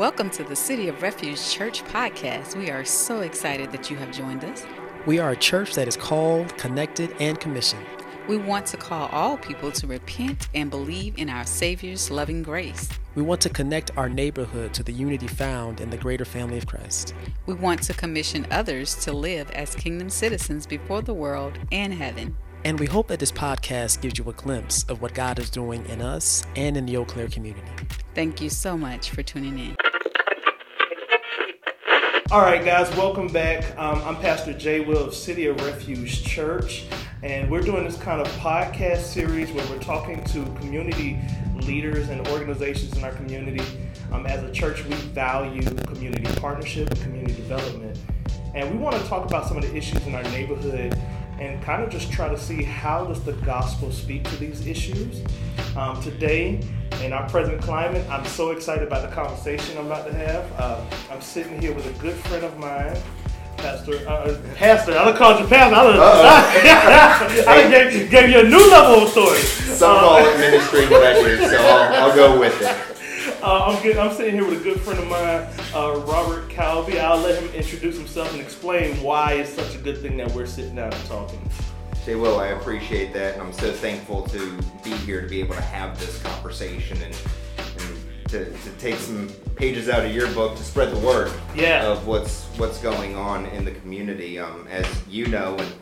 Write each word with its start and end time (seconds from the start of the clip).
Welcome 0.00 0.30
to 0.30 0.44
the 0.44 0.56
City 0.56 0.88
of 0.88 1.02
Refuge 1.02 1.50
Church 1.50 1.84
podcast. 1.84 2.56
We 2.56 2.70
are 2.70 2.86
so 2.86 3.20
excited 3.20 3.70
that 3.72 3.90
you 3.90 3.98
have 3.98 4.10
joined 4.10 4.42
us. 4.44 4.64
We 5.04 5.18
are 5.18 5.32
a 5.32 5.36
church 5.36 5.74
that 5.74 5.86
is 5.86 5.94
called, 5.94 6.56
connected, 6.56 7.14
and 7.20 7.38
commissioned. 7.38 7.84
We 8.26 8.38
want 8.38 8.64
to 8.68 8.78
call 8.78 9.10
all 9.12 9.36
people 9.36 9.70
to 9.72 9.86
repent 9.86 10.48
and 10.54 10.70
believe 10.70 11.18
in 11.18 11.28
our 11.28 11.44
Savior's 11.44 12.10
loving 12.10 12.42
grace. 12.42 12.88
We 13.14 13.20
want 13.20 13.42
to 13.42 13.50
connect 13.50 13.90
our 13.98 14.08
neighborhood 14.08 14.72
to 14.72 14.82
the 14.82 14.90
unity 14.90 15.26
found 15.26 15.82
in 15.82 15.90
the 15.90 15.98
greater 15.98 16.24
family 16.24 16.56
of 16.56 16.66
Christ. 16.66 17.12
We 17.44 17.52
want 17.52 17.82
to 17.82 17.92
commission 17.92 18.46
others 18.50 18.94
to 19.04 19.12
live 19.12 19.50
as 19.50 19.74
kingdom 19.74 20.08
citizens 20.08 20.66
before 20.66 21.02
the 21.02 21.12
world 21.12 21.58
and 21.72 21.92
heaven. 21.92 22.34
And 22.64 22.80
we 22.80 22.86
hope 22.86 23.08
that 23.08 23.18
this 23.18 23.32
podcast 23.32 24.00
gives 24.00 24.18
you 24.18 24.30
a 24.30 24.32
glimpse 24.32 24.82
of 24.84 25.02
what 25.02 25.12
God 25.12 25.38
is 25.38 25.50
doing 25.50 25.84
in 25.90 26.00
us 26.00 26.42
and 26.56 26.78
in 26.78 26.86
the 26.86 26.96
Eau 26.96 27.04
Claire 27.04 27.28
community. 27.28 27.68
Thank 28.14 28.40
you 28.40 28.48
so 28.48 28.78
much 28.78 29.10
for 29.10 29.22
tuning 29.22 29.58
in. 29.58 29.76
All 32.32 32.42
right, 32.42 32.64
guys, 32.64 32.88
welcome 32.96 33.26
back. 33.26 33.76
Um, 33.76 34.00
I'm 34.04 34.14
Pastor 34.14 34.52
Jay 34.52 34.78
Will 34.78 35.02
of 35.02 35.14
City 35.14 35.46
of 35.46 35.60
Refuge 35.62 36.22
Church, 36.22 36.84
and 37.24 37.50
we're 37.50 37.60
doing 37.60 37.82
this 37.82 37.96
kind 37.96 38.20
of 38.20 38.28
podcast 38.34 38.98
series 38.98 39.50
where 39.50 39.66
we're 39.66 39.80
talking 39.80 40.22
to 40.26 40.44
community 40.60 41.18
leaders 41.56 42.08
and 42.08 42.28
organizations 42.28 42.96
in 42.96 43.02
our 43.02 43.10
community. 43.10 43.64
Um, 44.12 44.26
as 44.26 44.44
a 44.44 44.52
church, 44.52 44.84
we 44.84 44.94
value 44.94 45.62
community 45.86 46.32
partnership 46.40 46.88
and 46.92 47.00
community 47.00 47.34
development, 47.34 47.98
and 48.54 48.70
we 48.70 48.78
want 48.78 48.94
to 48.94 49.02
talk 49.08 49.26
about 49.26 49.48
some 49.48 49.56
of 49.56 49.64
the 49.64 49.74
issues 49.74 50.06
in 50.06 50.14
our 50.14 50.22
neighborhood 50.22 50.96
and 51.40 51.62
kind 51.62 51.82
of 51.82 51.90
just 51.90 52.12
try 52.12 52.28
to 52.28 52.38
see 52.38 52.62
how 52.62 53.04
does 53.06 53.22
the 53.24 53.32
gospel 53.32 53.90
speak 53.90 54.24
to 54.24 54.36
these 54.36 54.66
issues. 54.66 55.22
Um, 55.74 56.00
today, 56.02 56.60
in 57.02 57.12
our 57.12 57.28
present 57.28 57.62
climate, 57.62 58.06
I'm 58.10 58.24
so 58.26 58.50
excited 58.50 58.86
about 58.86 59.08
the 59.08 59.14
conversation 59.14 59.78
I'm 59.78 59.86
about 59.86 60.06
to 60.06 60.14
have. 60.14 60.52
Uh, 60.60 60.84
I'm 61.10 61.20
sitting 61.22 61.60
here 61.60 61.72
with 61.72 61.86
a 61.86 62.02
good 62.02 62.14
friend 62.14 62.44
of 62.44 62.58
mine, 62.58 62.96
Pastor. 63.56 64.06
Uh, 64.06 64.38
pastor, 64.56 64.92
I 64.92 65.04
don't 65.06 65.16
call 65.16 65.40
you 65.40 65.46
Pastor. 65.46 65.76
I, 65.76 67.44
I 67.48 67.70
gave, 67.70 68.10
gave, 68.10 68.28
you 68.28 68.40
a 68.40 68.44
new 68.44 68.70
level 68.70 69.02
of 69.02 69.08
authority. 69.08 69.42
Some 69.42 69.98
call 69.98 70.18
it 70.18 70.38
ministry 70.38 70.86
director, 70.86 71.38
so 71.48 71.56
I'll, 71.56 72.10
I'll, 72.10 72.16
go 72.16 72.38
with 72.38 72.60
it. 72.60 72.89
Uh, 73.42 73.74
I'm, 73.74 73.82
good, 73.82 73.96
I'm 73.96 74.14
sitting 74.14 74.34
here 74.34 74.44
with 74.44 74.60
a 74.60 74.62
good 74.62 74.78
friend 74.82 74.98
of 74.98 75.08
mine, 75.08 75.48
uh, 75.74 75.98
Robert 76.00 76.50
Calvi. 76.50 77.00
I'll 77.00 77.16
let 77.16 77.42
him 77.42 77.48
introduce 77.54 77.96
himself 77.96 78.30
and 78.32 78.40
explain 78.42 79.02
why 79.02 79.32
it's 79.32 79.50
such 79.50 79.74
a 79.74 79.78
good 79.78 79.96
thing 79.96 80.18
that 80.18 80.30
we're 80.32 80.44
sitting 80.44 80.74
down 80.74 80.92
and 80.92 81.04
talking. 81.06 81.40
Jay 82.04 82.16
Will, 82.16 82.38
I 82.38 82.48
appreciate 82.48 83.14
that, 83.14 83.34
and 83.34 83.42
I'm 83.42 83.54
so 83.54 83.72
thankful 83.72 84.24
to 84.24 84.60
be 84.84 84.90
here 84.90 85.22
to 85.22 85.26
be 85.26 85.40
able 85.40 85.54
to 85.54 85.62
have 85.62 85.98
this 85.98 86.20
conversation 86.22 86.98
and, 87.02 87.16
and 87.78 88.28
to, 88.28 88.44
to 88.44 88.70
take 88.78 88.96
some 88.96 89.30
pages 89.56 89.88
out 89.88 90.04
of 90.04 90.14
your 90.14 90.30
book 90.32 90.54
to 90.58 90.62
spread 90.62 90.94
the 90.94 91.00
word 91.00 91.32
yeah. 91.54 91.86
of 91.86 92.06
what's 92.06 92.44
what's 92.58 92.76
going 92.78 93.16
on 93.16 93.46
in 93.46 93.64
the 93.64 93.72
community. 93.72 94.38
Um, 94.38 94.66
as 94.68 94.86
you 95.08 95.28
know, 95.28 95.56
and 95.56 95.72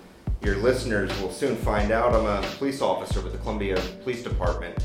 your 0.45 0.59
listeners 0.59 1.11
will 1.21 1.33
soon 1.33 1.57
find 1.57 1.91
out, 1.91 2.15
I'm 2.15 2.27
a 2.27 2.47
police 2.57 2.81
officer 2.81 3.21
with 3.21 3.33
the 3.33 3.39
Columbia 3.39 3.81
Police 4.05 4.23
Department. 4.23 4.79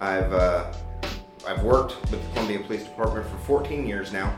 I've 0.00 0.32
uh, 0.32 0.72
I've 1.48 1.62
worked 1.62 1.98
with 2.02 2.10
the 2.10 2.18
Columbia 2.34 2.60
Police 2.60 2.84
Department 2.84 3.26
for 3.26 3.38
14 3.38 3.86
years 3.86 4.12
now. 4.12 4.34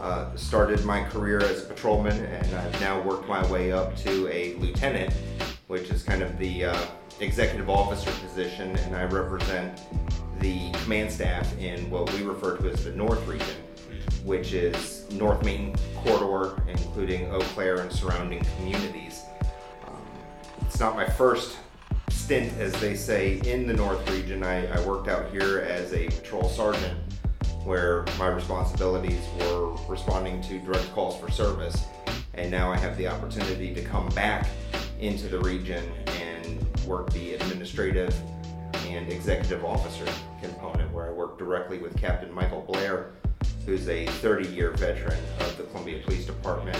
Uh, 0.00 0.36
started 0.36 0.84
my 0.84 1.02
career 1.02 1.40
as 1.40 1.62
a 1.62 1.66
patrolman, 1.66 2.24
and 2.24 2.54
I've 2.54 2.78
now 2.80 3.00
worked 3.00 3.26
my 3.26 3.44
way 3.50 3.72
up 3.72 3.96
to 3.98 4.28
a 4.28 4.54
lieutenant 4.56 5.14
which 5.72 5.88
is 5.88 6.02
kind 6.02 6.22
of 6.22 6.36
the 6.38 6.66
uh, 6.66 6.86
executive 7.20 7.70
officer 7.70 8.10
position, 8.26 8.76
and 8.76 8.94
I 8.94 9.04
represent 9.04 9.80
the 10.38 10.70
command 10.82 11.10
staff 11.10 11.56
in 11.58 11.88
what 11.88 12.12
we 12.12 12.20
refer 12.20 12.58
to 12.58 12.68
as 12.68 12.84
the 12.84 12.92
North 12.92 13.26
region, 13.26 13.56
which 14.22 14.52
is 14.52 15.10
North 15.12 15.42
Main 15.46 15.74
corridor, 16.04 16.62
including 16.68 17.30
Eau 17.30 17.40
Claire 17.54 17.78
and 17.78 17.90
surrounding 17.90 18.44
communities. 18.58 19.22
Um, 19.86 20.02
it's 20.60 20.78
not 20.78 20.94
my 20.94 21.06
first 21.06 21.56
stint, 22.22 22.56
as 22.60 22.72
they 22.74 22.94
say, 22.94 23.40
in 23.44 23.66
the 23.66 23.74
North 23.74 24.08
region. 24.08 24.44
I, 24.44 24.66
I 24.68 24.86
worked 24.86 25.08
out 25.08 25.32
here 25.32 25.58
as 25.58 25.92
a 25.92 26.06
patrol 26.06 26.48
sergeant, 26.48 26.96
where 27.64 28.04
my 28.16 28.28
responsibilities 28.28 29.20
were 29.40 29.72
responding 29.88 30.40
to 30.42 30.60
direct 30.60 30.92
calls 30.92 31.18
for 31.18 31.32
service. 31.32 31.84
And 32.34 32.48
now 32.48 32.70
I 32.70 32.76
have 32.76 32.96
the 32.96 33.08
opportunity 33.08 33.74
to 33.74 33.82
come 33.82 34.08
back 34.10 34.46
into 35.00 35.26
the 35.26 35.40
region 35.40 35.84
and 36.20 36.64
work 36.86 37.12
the 37.12 37.34
administrative 37.34 38.14
and 38.86 39.10
executive 39.10 39.64
officer 39.64 40.06
component, 40.40 40.92
where 40.92 41.08
I 41.08 41.10
work 41.10 41.38
directly 41.38 41.78
with 41.78 42.00
Captain 42.00 42.32
Michael 42.32 42.62
Blair, 42.62 43.10
who's 43.66 43.88
a 43.88 44.06
30 44.06 44.48
year 44.48 44.70
veteran 44.70 45.18
of 45.40 45.56
the 45.56 45.64
Columbia 45.64 46.00
Police 46.04 46.26
Department 46.26 46.78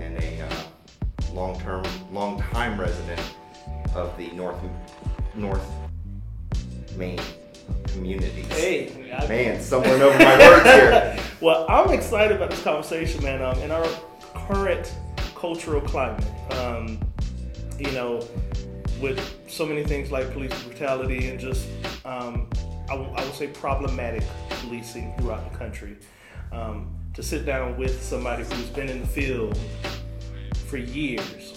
and 0.00 0.20
a 0.20 0.40
uh, 0.40 1.32
long 1.32 1.58
term, 1.60 1.84
long 2.10 2.40
time 2.40 2.80
resident 2.80 3.20
of 3.96 4.16
the 4.16 4.30
North, 4.32 4.58
North 5.34 5.66
Main 6.96 7.18
communities. 7.88 8.46
Hey, 8.52 9.12
I, 9.12 9.26
man, 9.26 9.60
stumbling 9.60 10.02
over 10.02 10.18
my 10.18 10.38
words 10.38 10.64
here. 10.64 11.18
well, 11.40 11.66
I'm 11.68 11.90
excited 11.92 12.36
about 12.36 12.50
this 12.50 12.62
conversation, 12.62 13.22
man. 13.22 13.42
Um, 13.42 13.58
in 13.58 13.70
our 13.70 13.86
current 14.34 14.94
cultural 15.34 15.80
climate, 15.80 16.24
um, 16.52 17.00
you 17.78 17.90
know, 17.92 18.26
with 19.00 19.34
so 19.48 19.66
many 19.66 19.84
things 19.84 20.10
like 20.10 20.32
police 20.32 20.62
brutality 20.62 21.28
and 21.28 21.40
just, 21.40 21.66
um, 22.04 22.48
I, 22.88 22.96
w- 22.96 23.10
I 23.14 23.24
would 23.24 23.34
say, 23.34 23.48
problematic 23.48 24.22
policing 24.48 25.14
throughout 25.18 25.50
the 25.50 25.58
country. 25.58 25.96
Um, 26.52 26.94
to 27.14 27.22
sit 27.22 27.46
down 27.46 27.76
with 27.78 28.02
somebody 28.02 28.44
who's 28.44 28.68
been 28.68 28.88
in 28.88 29.00
the 29.00 29.06
field 29.06 29.58
for 30.66 30.76
years, 30.76 31.55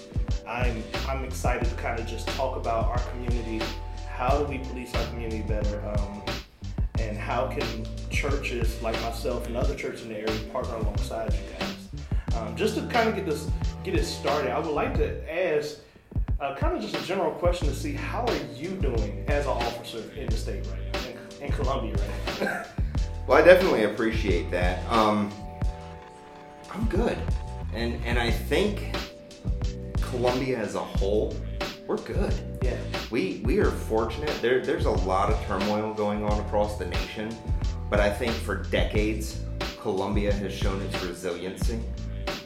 I'm 0.50 0.84
I'm 1.08 1.24
excited 1.24 1.70
to 1.70 1.76
kind 1.76 2.00
of 2.00 2.08
just 2.08 2.28
talk 2.30 2.58
about 2.58 2.86
our 2.86 3.00
community. 3.12 3.62
How 4.10 4.40
do 4.40 4.46
we 4.46 4.58
police 4.58 4.94
our 4.96 5.06
community 5.08 5.44
better? 5.44 5.80
Um, 5.96 6.24
and 7.00 7.18
how 7.18 7.48
can 7.48 7.86
churches 8.10 8.82
like 8.82 9.00
myself 9.02 9.46
and 9.46 9.56
other 9.56 9.76
churches 9.76 10.02
in 10.02 10.10
the 10.10 10.18
area 10.18 10.40
partner 10.52 10.76
alongside 10.76 11.34
you 11.34 11.40
guys? 11.58 12.36
Um, 12.36 12.56
just 12.56 12.76
to 12.76 12.82
kind 12.88 13.08
of 13.08 13.16
get 13.16 13.28
this 13.28 13.48
get 13.84 13.94
it 13.94 14.06
started, 14.06 14.52
I 14.52 14.58
would 14.58 14.72
like 14.72 14.96
to 14.96 15.32
ask 15.32 15.78
uh, 16.42 16.56
kind 16.56 16.76
of 16.76 16.82
just 16.82 16.96
a 16.96 17.08
general 17.08 17.32
question 17.32 17.68
to 17.68 17.76
see 17.76 17.94
how 17.94 18.26
are 18.26 18.56
you 18.56 18.70
doing 18.70 19.24
as 19.28 19.46
an 19.46 19.52
officer 19.52 20.04
in 20.16 20.28
the 20.28 20.36
state 20.36 20.66
right 20.68 20.94
now, 20.94 21.00
in, 21.40 21.46
in 21.46 21.52
Columbia 21.52 21.94
right 21.94 22.42
now? 22.42 22.66
well, 23.28 23.38
I 23.38 23.46
definitely 23.46 23.84
appreciate 23.84 24.50
that. 24.50 24.84
Um, 24.92 25.32
I'm 26.72 26.86
good, 26.86 27.18
and 27.74 28.04
and 28.04 28.18
I 28.18 28.32
think 28.32 28.96
Columbia 30.10 30.58
as 30.58 30.76
a 30.76 30.80
whole, 30.80 31.36
we're 31.88 31.98
good. 31.98 32.34
Yeah. 32.62 32.78
We 33.12 33.42
we 33.46 33.60
are 33.60 33.72
fortunate. 33.72 34.36
There 34.42 34.64
there's 34.64 34.86
a 34.86 34.92
lot 34.92 35.32
of 35.32 35.42
turmoil 35.46 35.94
going 35.94 36.24
on 36.24 36.40
across 36.42 36.78
the 36.78 36.86
nation, 36.86 37.36
but 37.90 38.00
I 38.00 38.12
think 38.12 38.34
for 38.34 38.56
decades, 38.56 39.42
Columbia 39.82 40.34
has 40.34 40.54
shown 40.54 40.82
its 40.82 41.04
resiliency 41.04 41.80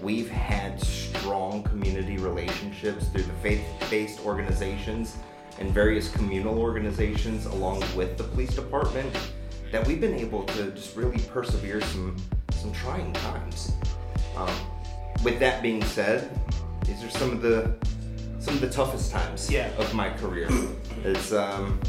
we've 0.03 0.29
had 0.29 0.79
strong 0.81 1.63
community 1.63 2.17
relationships 2.17 3.07
through 3.07 3.23
the 3.23 3.33
faith-based 3.41 4.19
organizations 4.25 5.15
and 5.59 5.71
various 5.71 6.11
communal 6.11 6.59
organizations 6.59 7.45
along 7.45 7.81
with 7.95 8.17
the 8.17 8.23
police 8.23 8.53
department 8.53 9.15
that 9.71 9.87
we've 9.87 10.01
been 10.01 10.13
able 10.13 10.43
to 10.43 10.71
just 10.71 10.95
really 10.97 11.19
persevere 11.29 11.79
some 11.81 12.17
some 12.51 12.71
trying 12.73 13.11
times. 13.13 13.73
Um, 14.35 14.53
with 15.23 15.39
that 15.39 15.63
being 15.63 15.83
said, 15.83 16.29
these 16.85 17.03
are 17.03 17.09
some 17.09 17.31
of 17.31 17.41
the 17.41 17.73
some 18.39 18.55
of 18.55 18.61
the 18.61 18.69
toughest 18.69 19.11
times 19.11 19.49
yeah. 19.49 19.69
of 19.77 19.93
my 19.93 20.09
career. 20.09 20.49
It's 21.03 21.31
um, 21.31 21.79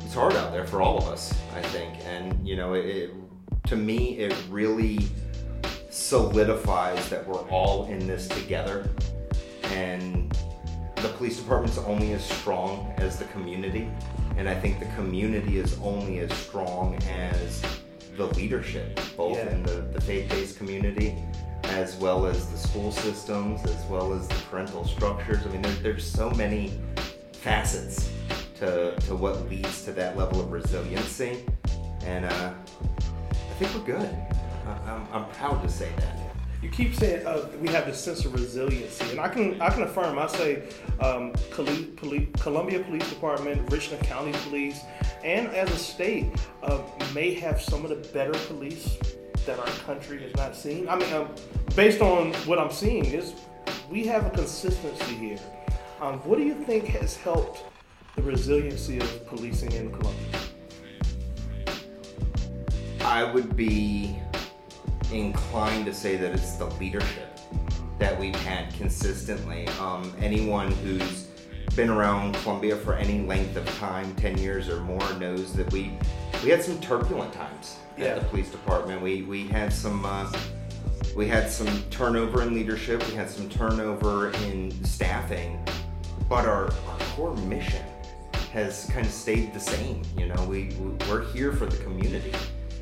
it's 0.00 0.14
hard 0.14 0.34
out 0.34 0.52
there 0.52 0.66
for 0.66 0.82
all 0.82 0.98
of 0.98 1.04
us, 1.04 1.32
I 1.56 1.62
think, 1.62 1.94
and 2.04 2.46
you 2.46 2.56
know, 2.56 2.74
it, 2.74 2.84
it 2.84 3.10
to 3.66 3.76
me 3.76 4.18
it 4.18 4.34
really 4.50 4.98
solidifies 5.90 7.08
that 7.08 7.26
we're 7.26 7.48
all 7.48 7.86
in 7.86 8.06
this 8.06 8.28
together 8.28 8.88
and 9.64 10.30
the 10.96 11.08
police 11.16 11.38
department's 11.38 11.78
only 11.78 12.12
as 12.12 12.24
strong 12.24 12.92
as 12.98 13.18
the 13.18 13.24
community 13.26 13.90
and 14.36 14.48
i 14.48 14.54
think 14.54 14.78
the 14.78 14.92
community 14.94 15.58
is 15.58 15.78
only 15.82 16.18
as 16.18 16.32
strong 16.32 16.96
as 17.04 17.62
the 18.16 18.26
leadership 18.28 19.00
both 19.16 19.36
yeah. 19.36 19.50
in 19.50 19.62
the, 19.62 19.80
the 19.92 20.00
faith-based 20.00 20.56
community 20.56 21.16
as 21.72 21.96
well 21.96 22.26
as 22.26 22.46
the 22.46 22.58
school 22.58 22.92
systems 22.92 23.64
as 23.64 23.84
well 23.86 24.12
as 24.12 24.28
the 24.28 24.34
parental 24.50 24.84
structures 24.84 25.44
i 25.46 25.48
mean 25.50 25.62
there, 25.62 25.72
there's 25.82 26.08
so 26.08 26.30
many 26.30 26.72
facets 27.32 28.10
to, 28.54 28.94
to 29.00 29.16
what 29.16 29.48
leads 29.50 29.84
to 29.84 29.92
that 29.92 30.16
level 30.16 30.40
of 30.40 30.52
resiliency 30.52 31.44
and 32.04 32.24
uh, 32.24 32.52
i 33.30 33.54
think 33.58 33.74
we're 33.74 33.96
good 33.96 34.08
I'm, 34.86 35.06
I'm 35.12 35.24
proud 35.30 35.62
to 35.62 35.68
say 35.68 35.90
that. 35.96 36.18
you 36.62 36.70
keep 36.70 36.94
saying 36.94 37.26
uh, 37.26 37.48
we 37.60 37.68
have 37.68 37.86
this 37.86 38.02
sense 38.02 38.24
of 38.24 38.34
resiliency, 38.34 39.10
and 39.10 39.20
I 39.20 39.28
can 39.28 39.60
I 39.60 39.70
can 39.70 39.82
affirm. 39.82 40.18
I 40.18 40.26
say 40.28 40.62
um, 41.00 41.32
Columbia 41.50 42.80
Police 42.80 43.08
Department, 43.08 43.70
Richland 43.70 44.02
County 44.04 44.32
Police, 44.44 44.80
and 45.24 45.48
as 45.48 45.70
a 45.70 45.78
state, 45.78 46.26
uh, 46.62 46.80
may 47.14 47.34
have 47.34 47.60
some 47.60 47.84
of 47.84 47.90
the 47.90 48.08
better 48.12 48.38
police 48.46 48.96
that 49.46 49.58
our 49.58 49.66
country 49.84 50.22
has 50.22 50.34
not 50.36 50.54
seen. 50.54 50.88
I 50.88 50.96
mean, 50.96 51.12
um, 51.12 51.28
based 51.74 52.00
on 52.00 52.32
what 52.46 52.58
I'm 52.58 52.70
seeing, 52.70 53.04
is 53.06 53.34
we 53.90 54.06
have 54.06 54.26
a 54.26 54.30
consistency 54.30 55.14
here. 55.14 55.38
Um, 56.00 56.18
what 56.20 56.38
do 56.38 56.44
you 56.44 56.54
think 56.54 56.86
has 56.86 57.16
helped 57.16 57.64
the 58.16 58.22
resiliency 58.22 58.98
of 58.98 59.26
policing 59.26 59.72
in 59.72 59.90
Columbia? 59.92 60.38
I 63.00 63.24
would 63.24 63.56
be 63.56 64.16
inclined 65.12 65.86
to 65.86 65.94
say 65.94 66.16
that 66.16 66.32
it's 66.32 66.54
the 66.56 66.66
leadership 66.66 67.38
that 67.98 68.18
we've 68.18 68.34
had 68.36 68.72
consistently. 68.74 69.68
Um, 69.80 70.12
anyone 70.20 70.72
who's 70.72 71.28
been 71.76 71.88
around 71.90 72.34
Columbia 72.36 72.76
for 72.76 72.94
any 72.94 73.20
length 73.26 73.56
of 73.56 73.66
time, 73.78 74.14
10 74.16 74.38
years 74.38 74.68
or 74.68 74.80
more, 74.80 75.12
knows 75.14 75.52
that 75.54 75.70
we 75.72 75.92
we 76.42 76.50
had 76.50 76.62
some 76.62 76.80
turbulent 76.80 77.32
times 77.32 77.76
Yeah. 77.96 78.06
at 78.06 78.20
the 78.22 78.26
police 78.26 78.50
department. 78.50 79.00
We 79.00 79.22
we 79.22 79.46
had 79.48 79.72
some 79.72 80.04
uh, 80.04 80.30
we 81.16 81.26
had 81.28 81.50
some 81.50 81.82
turnover 81.90 82.42
in 82.42 82.54
leadership. 82.54 83.06
We 83.08 83.14
had 83.14 83.28
some 83.28 83.48
turnover 83.48 84.30
in 84.44 84.70
staffing, 84.84 85.58
but 86.28 86.46
our, 86.46 86.66
our 86.66 86.98
core 87.14 87.36
mission 87.36 87.84
has 88.52 88.88
kind 88.92 89.06
of 89.06 89.12
stayed 89.12 89.52
the 89.54 89.60
same. 89.60 90.02
You 90.16 90.26
know, 90.28 90.44
we 90.44 90.74
we- 90.80 90.92
we're 91.10 91.24
here 91.32 91.52
for 91.52 91.66
the 91.66 91.76
community, 91.78 92.32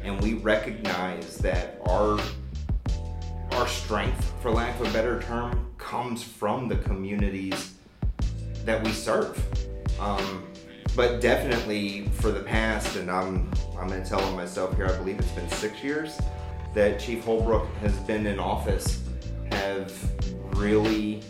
and 0.04 0.20
we 0.20 0.34
recognize 0.34 1.36
that 1.38 1.80
our 1.86 2.18
our 3.52 3.66
strength, 3.66 4.32
for 4.40 4.50
lack 4.52 4.78
of 4.80 4.88
a 4.88 4.92
better 4.92 5.20
term, 5.22 5.66
comes 5.76 6.22
from 6.22 6.68
the 6.68 6.76
communities 6.76 7.74
that 8.64 8.82
we 8.84 8.92
serve. 8.92 9.36
Um, 9.98 10.44
but 10.94 11.20
definitely 11.20 12.08
for 12.20 12.30
the 12.30 12.40
past, 12.40 12.96
and 12.96 13.10
I'm 13.10 13.50
I'm 13.78 13.88
gonna 13.88 14.04
tell 14.04 14.20
on 14.22 14.36
myself 14.36 14.76
here. 14.76 14.86
I 14.86 14.96
believe 14.98 15.18
it's 15.18 15.30
been 15.32 15.48
six 15.50 15.82
years 15.82 16.18
that 16.74 17.00
Chief 17.00 17.24
Holbrook 17.24 17.66
has 17.76 17.96
been 18.00 18.26
in 18.26 18.38
office, 18.38 19.02
have 19.50 19.92
really 20.54 21.22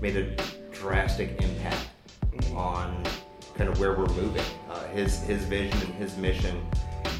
made 0.00 0.16
a 0.16 0.36
drastic 0.72 1.40
impact 1.42 1.86
on 2.54 3.02
kind 3.54 3.68
of 3.70 3.78
where 3.78 3.92
we're 3.92 4.06
moving. 4.14 4.44
Uh, 4.70 4.84
his 4.88 5.20
his 5.20 5.44
vision 5.44 5.80
and 5.82 5.94
his 5.94 6.16
mission 6.16 6.66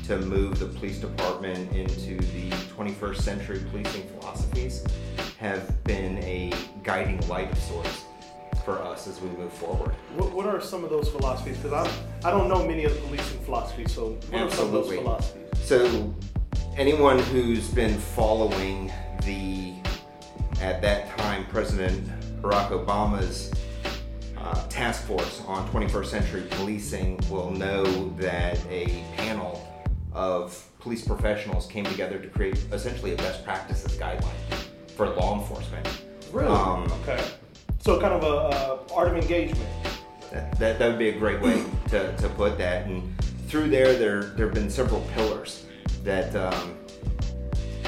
to 0.07 0.19
move 0.19 0.59
the 0.59 0.67
police 0.67 0.99
department 0.99 1.71
into 1.73 2.17
the 2.33 2.51
21st 2.75 3.17
century 3.17 3.61
policing 3.71 4.09
philosophies 4.09 4.85
have 5.39 5.85
been 5.85 6.19
a 6.25 6.53
guiding 6.83 7.21
light 7.29 7.53
of 7.53 7.59
sorts 7.59 8.05
for 8.65 8.79
us 8.83 9.07
as 9.07 9.21
we 9.21 9.29
move 9.31 9.53
forward. 9.53 9.95
What, 10.17 10.33
what 10.33 10.47
are 10.47 10.61
some 10.61 10.85
of 10.85 10.91
those 10.91 11.09
philosophies? 11.09 11.57
Because 11.59 11.87
I 11.87 12.29
I 12.29 12.31
don't 12.31 12.49
know 12.49 12.67
many 12.67 12.85
of 12.85 12.95
the 12.95 13.01
policing 13.01 13.41
philosophies. 13.41 13.93
So 13.93 14.19
what 14.31 14.43
are 14.43 14.51
some 14.51 14.67
of 14.67 14.73
those 14.73 14.93
philosophies? 14.93 15.49
So, 15.63 16.15
anyone 16.77 17.19
who's 17.19 17.69
been 17.69 17.99
following 17.99 18.93
the, 19.25 19.75
at 20.61 20.81
that 20.83 21.17
time, 21.19 21.47
President 21.47 22.09
Barack 22.41 22.71
Obama's 22.71 23.53
uh, 24.39 24.67
task 24.69 25.05
force 25.07 25.43
on 25.47 25.69
21st 25.69 26.07
century 26.07 26.43
policing 26.51 27.21
will 27.29 27.51
know 27.51 27.85
that 28.17 28.59
a 28.69 29.05
panel 29.17 29.67
of 30.13 30.67
police 30.79 31.07
professionals 31.07 31.67
came 31.67 31.85
together 31.85 32.19
to 32.19 32.29
create 32.29 32.57
essentially 32.73 33.13
a 33.13 33.17
best 33.17 33.45
practices 33.45 33.97
guideline 33.99 34.33
for 34.97 35.09
law 35.11 35.39
enforcement. 35.39 36.05
Really? 36.33 36.49
Um, 36.49 36.91
okay. 37.03 37.23
So 37.81 38.01
kind 38.01 38.15
of 38.15 38.23
a, 38.25 38.93
art 38.95 39.09
of 39.09 39.17
engagement. 39.17 39.69
That, 40.33 40.59
that, 40.59 40.79
that 40.79 40.89
would 40.89 40.99
be 40.99 41.09
a 41.09 41.19
great 41.19 41.41
way 41.41 41.65
to, 41.89 42.17
to 42.17 42.29
put 42.31 42.57
that. 42.59 42.87
And 42.87 43.17
through 43.49 43.69
there, 43.69 43.95
there 43.95 44.23
there 44.23 44.47
have 44.47 44.55
been 44.55 44.71
several 44.71 45.01
pillars 45.15 45.67
that 46.05 46.35
um, 46.37 46.77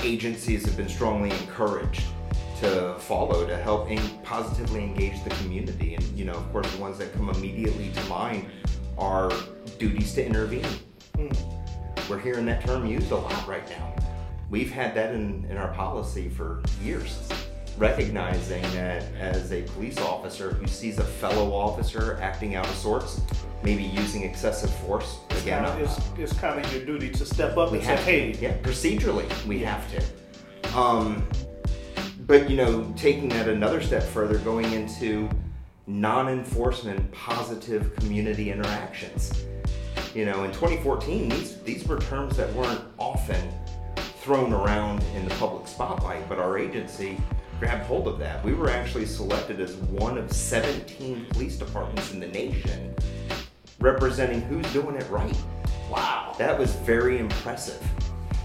agencies 0.02 0.64
have 0.64 0.76
been 0.76 0.88
strongly 0.88 1.30
encouraged 1.30 2.04
to 2.60 2.94
follow 2.98 3.44
to 3.46 3.56
help 3.56 3.88
positively 4.22 4.84
engage 4.84 5.22
the 5.24 5.30
community. 5.30 5.94
And 5.94 6.04
you 6.18 6.24
know, 6.24 6.34
of 6.34 6.52
course, 6.52 6.70
the 6.72 6.80
ones 6.80 6.98
that 6.98 7.12
come 7.12 7.28
immediately 7.30 7.90
to 7.90 8.04
mind 8.04 8.46
are 8.98 9.32
duties 9.78 10.14
to 10.14 10.24
intervene. 10.24 10.66
We're 12.08 12.18
hearing 12.18 12.46
that 12.46 12.64
term 12.64 12.86
used 12.86 13.10
a 13.10 13.16
lot 13.16 13.46
right 13.46 13.68
now. 13.68 13.94
We've 14.50 14.70
had 14.70 14.94
that 14.94 15.14
in, 15.14 15.46
in 15.48 15.56
our 15.56 15.72
policy 15.72 16.28
for 16.28 16.62
years, 16.82 17.28
recognizing 17.78 18.62
that 18.72 19.04
as 19.18 19.50
a 19.52 19.62
police 19.62 19.98
officer 19.98 20.50
who 20.50 20.66
sees 20.66 20.98
a 20.98 21.04
fellow 21.04 21.52
officer 21.52 22.18
acting 22.20 22.54
out 22.54 22.68
of 22.68 22.74
sorts, 22.74 23.22
maybe 23.62 23.82
using 23.82 24.22
excessive 24.24 24.70
force, 24.70 25.18
again, 25.42 25.64
uh, 25.64 25.76
it's, 25.80 26.00
it's 26.18 26.32
kind 26.38 26.64
of 26.64 26.72
your 26.72 26.84
duty 26.84 27.10
to 27.10 27.24
step 27.24 27.56
up 27.56 27.70
we 27.70 27.78
and 27.78 27.86
say, 27.86 27.96
have 27.96 28.04
hey. 28.04 28.38
Yeah, 28.40 28.56
procedurally, 28.58 29.46
we 29.46 29.58
have 29.60 29.84
to. 29.92 30.78
Um, 30.78 31.26
but 32.26 32.48
you 32.48 32.56
know, 32.56 32.92
taking 32.96 33.28
that 33.30 33.48
another 33.48 33.82
step 33.82 34.02
further, 34.02 34.38
going 34.38 34.72
into 34.72 35.28
non-enforcement 35.86 37.10
positive 37.12 37.94
community 37.96 38.50
interactions. 38.50 39.44
You 40.14 40.26
know, 40.26 40.44
in 40.44 40.52
2014, 40.52 41.28
these 41.28 41.60
these 41.62 41.86
were 41.86 41.98
terms 41.98 42.36
that 42.36 42.52
weren't 42.54 42.82
often 42.98 43.50
thrown 43.96 44.52
around 44.52 45.02
in 45.16 45.28
the 45.28 45.34
public 45.34 45.66
spotlight, 45.66 46.28
but 46.28 46.38
our 46.38 46.58
agency 46.58 47.18
grabbed 47.58 47.84
hold 47.84 48.06
of 48.08 48.18
that. 48.18 48.44
We 48.44 48.54
were 48.54 48.70
actually 48.70 49.06
selected 49.06 49.60
as 49.60 49.74
one 49.74 50.18
of 50.18 50.32
17 50.32 51.26
police 51.30 51.56
departments 51.56 52.12
in 52.12 52.20
the 52.20 52.28
nation 52.28 52.94
representing 53.82 54.40
who's 54.42 54.70
doing 54.72 54.96
it 54.96 55.08
right. 55.10 55.36
Wow. 55.90 56.34
That 56.38 56.58
was 56.58 56.74
very 56.76 57.18
impressive. 57.18 57.82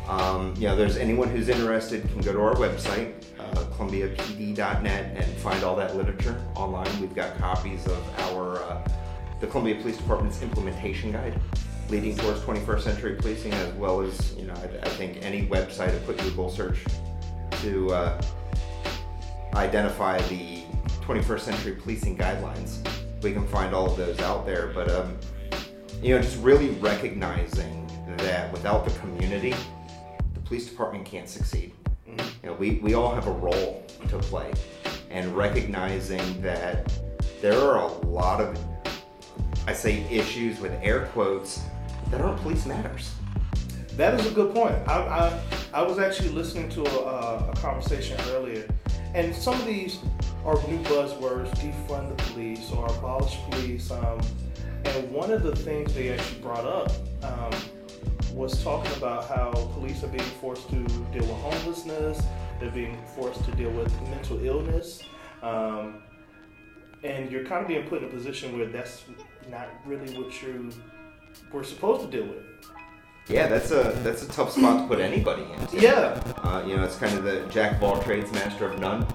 Um, 0.07 0.53
you 0.57 0.67
know, 0.67 0.75
there's 0.75 0.97
anyone 0.97 1.29
who's 1.29 1.49
interested 1.49 2.07
can 2.09 2.21
go 2.21 2.31
to 2.33 2.39
our 2.39 2.55
website, 2.55 3.13
uh, 3.39 3.65
columbiapd.net, 3.75 5.17
and 5.17 5.37
find 5.37 5.63
all 5.63 5.75
that 5.75 5.95
literature 5.95 6.41
online. 6.55 6.87
We've 6.99 7.15
got 7.15 7.37
copies 7.37 7.85
of 7.87 8.19
our 8.19 8.57
uh, 8.63 8.87
the 9.39 9.47
Columbia 9.47 9.75
Police 9.75 9.97
Department's 9.97 10.41
implementation 10.41 11.11
guide 11.11 11.39
leading 11.89 12.17
towards 12.17 12.41
21st 12.41 12.81
century 12.81 13.15
policing, 13.15 13.53
as 13.53 13.73
well 13.73 14.01
as 14.01 14.33
you 14.35 14.45
know, 14.45 14.53
I, 14.53 14.85
I 14.85 14.89
think 14.89 15.23
any 15.23 15.47
website, 15.47 15.95
a 15.95 15.99
quick 16.01 16.17
Google 16.17 16.49
search 16.49 16.79
to 17.61 17.89
uh, 17.93 18.21
identify 19.53 20.19
the 20.23 20.63
21st 21.01 21.39
century 21.39 21.73
policing 21.73 22.17
guidelines. 22.17 22.85
We 23.21 23.33
can 23.33 23.47
find 23.47 23.73
all 23.73 23.89
of 23.91 23.97
those 23.97 24.19
out 24.19 24.45
there, 24.45 24.67
but 24.67 24.89
um, 24.91 25.17
you 26.01 26.15
know, 26.15 26.21
just 26.21 26.41
really 26.41 26.69
recognizing 26.75 27.85
that 28.17 28.51
without 28.51 28.85
the 28.85 28.91
community, 28.99 29.55
the 30.33 30.39
police 30.41 30.69
department 30.69 31.05
can't 31.05 31.27
succeed. 31.27 31.73
You 32.05 32.15
know, 32.43 32.53
we, 32.53 32.75
we 32.75 32.93
all 32.93 33.13
have 33.13 33.27
a 33.27 33.31
role 33.31 33.85
to 34.09 34.17
play, 34.19 34.53
and 35.09 35.35
recognizing 35.35 36.41
that 36.41 36.91
there 37.41 37.59
are 37.59 37.77
a 37.79 37.87
lot 38.07 38.39
of, 38.39 38.57
I 39.65 39.73
say, 39.73 40.03
issues 40.11 40.59
with 40.59 40.71
air 40.81 41.07
quotes 41.07 41.61
that 42.11 42.21
aren't 42.21 42.39
police 42.41 42.65
matters. 42.65 43.13
That 43.93 44.19
is 44.19 44.27
a 44.27 44.31
good 44.31 44.53
point. 44.53 44.75
I, 44.87 44.93
I, 44.93 45.41
I 45.73 45.81
was 45.81 45.97
actually 45.99 46.29
listening 46.29 46.69
to 46.69 46.85
a, 46.85 47.49
a 47.49 47.53
conversation 47.55 48.17
earlier, 48.29 48.67
and 49.13 49.33
some 49.35 49.53
of 49.59 49.65
these 49.65 49.99
are 50.45 50.55
new 50.67 50.79
buzzwords: 50.83 51.49
defund 51.55 52.15
the 52.15 52.23
police 52.23 52.71
or 52.71 52.85
abolish 52.85 53.37
police. 53.49 53.91
Um, 53.91 54.21
and 54.85 55.11
one 55.11 55.31
of 55.31 55.43
the 55.43 55.55
things 55.55 55.93
they 55.93 56.09
actually 56.09 56.39
brought 56.39 56.65
up 56.65 56.91
um, 57.23 57.51
was 58.33 58.63
talking 58.63 58.91
about 58.93 59.27
how 59.27 59.51
police 59.73 60.03
are 60.03 60.07
being 60.07 60.23
forced 60.39 60.69
to 60.69 60.83
deal 61.11 61.23
with 61.23 61.41
homelessness, 61.41 62.21
they're 62.59 62.71
being 62.71 62.97
forced 63.15 63.43
to 63.45 63.51
deal 63.51 63.71
with 63.71 63.91
mental 64.03 64.43
illness, 64.45 65.01
um, 65.41 66.01
and 67.03 67.31
you're 67.31 67.45
kind 67.45 67.61
of 67.61 67.67
being 67.67 67.87
put 67.87 68.03
in 68.03 68.09
a 68.09 68.11
position 68.11 68.57
where 68.57 68.67
that's 68.67 69.03
not 69.49 69.67
really 69.85 70.17
what 70.17 70.41
you 70.41 70.71
were 71.51 71.63
supposed 71.63 72.09
to 72.09 72.17
deal 72.17 72.27
with. 72.27 72.43
Yeah, 73.29 73.47
that's 73.47 73.71
a 73.71 73.93
that's 74.03 74.23
a 74.23 74.27
tough 74.29 74.51
spot 74.51 74.81
to 74.81 74.87
put 74.87 74.99
anybody 74.99 75.43
into. 75.59 75.79
Yeah. 75.79 76.21
Uh, 76.43 76.63
you 76.65 76.77
know, 76.77 76.83
it's 76.83 76.97
kind 76.97 77.17
of 77.17 77.23
the 77.23 77.45
jack 77.49 77.77
of 77.77 77.83
all 77.83 78.01
trades, 78.01 78.31
master 78.31 78.65
of 78.65 78.79
none 78.79 79.05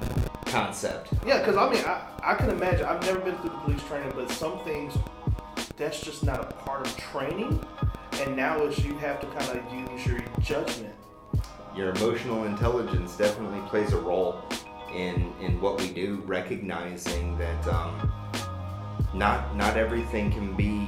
concept. 0.46 1.08
Yeah, 1.26 1.38
because 1.38 1.56
I 1.56 1.72
mean, 1.72 1.82
I, 1.84 2.02
I 2.22 2.34
can 2.34 2.50
imagine. 2.50 2.84
I've 2.84 3.02
never 3.02 3.20
been 3.20 3.36
through 3.38 3.50
the 3.50 3.56
police 3.58 3.82
training, 3.84 4.12
but 4.14 4.30
some 4.30 4.62
things 4.64 4.94
that's 5.78 6.00
just 6.00 6.24
not 6.24 6.40
a 6.40 6.52
part 6.52 6.86
of 6.86 6.96
training. 6.96 7.64
And 8.20 8.36
now 8.36 8.62
it's 8.62 8.78
you 8.84 8.94
have 8.98 9.20
to 9.20 9.26
kind 9.28 9.58
of 9.58 9.92
use 9.92 10.06
your 10.06 10.20
judgment. 10.40 10.94
Your 11.74 11.90
emotional 11.90 12.44
intelligence 12.44 13.16
definitely 13.16 13.60
plays 13.68 13.94
a 13.94 13.98
role 13.98 14.44
in 14.94 15.32
in 15.40 15.58
what 15.58 15.80
we 15.80 15.88
do, 15.90 16.22
recognizing 16.26 17.38
that 17.38 17.66
um, 17.66 18.12
not 19.14 19.56
not 19.56 19.78
everything 19.78 20.30
can 20.30 20.54
be. 20.54 20.86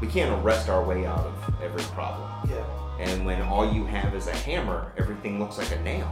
We 0.00 0.06
can't 0.06 0.42
arrest 0.44 0.68
our 0.68 0.84
way 0.84 1.06
out 1.06 1.24
of 1.26 1.62
every 1.62 1.82
problem. 1.94 2.30
Yeah. 2.50 2.64
And 2.98 3.24
when 3.26 3.40
all 3.42 3.70
you 3.72 3.84
have 3.86 4.14
is 4.14 4.26
a 4.26 4.34
hammer, 4.36 4.92
everything 4.96 5.38
looks 5.38 5.58
like 5.58 5.70
a 5.72 5.80
nail. 5.82 6.10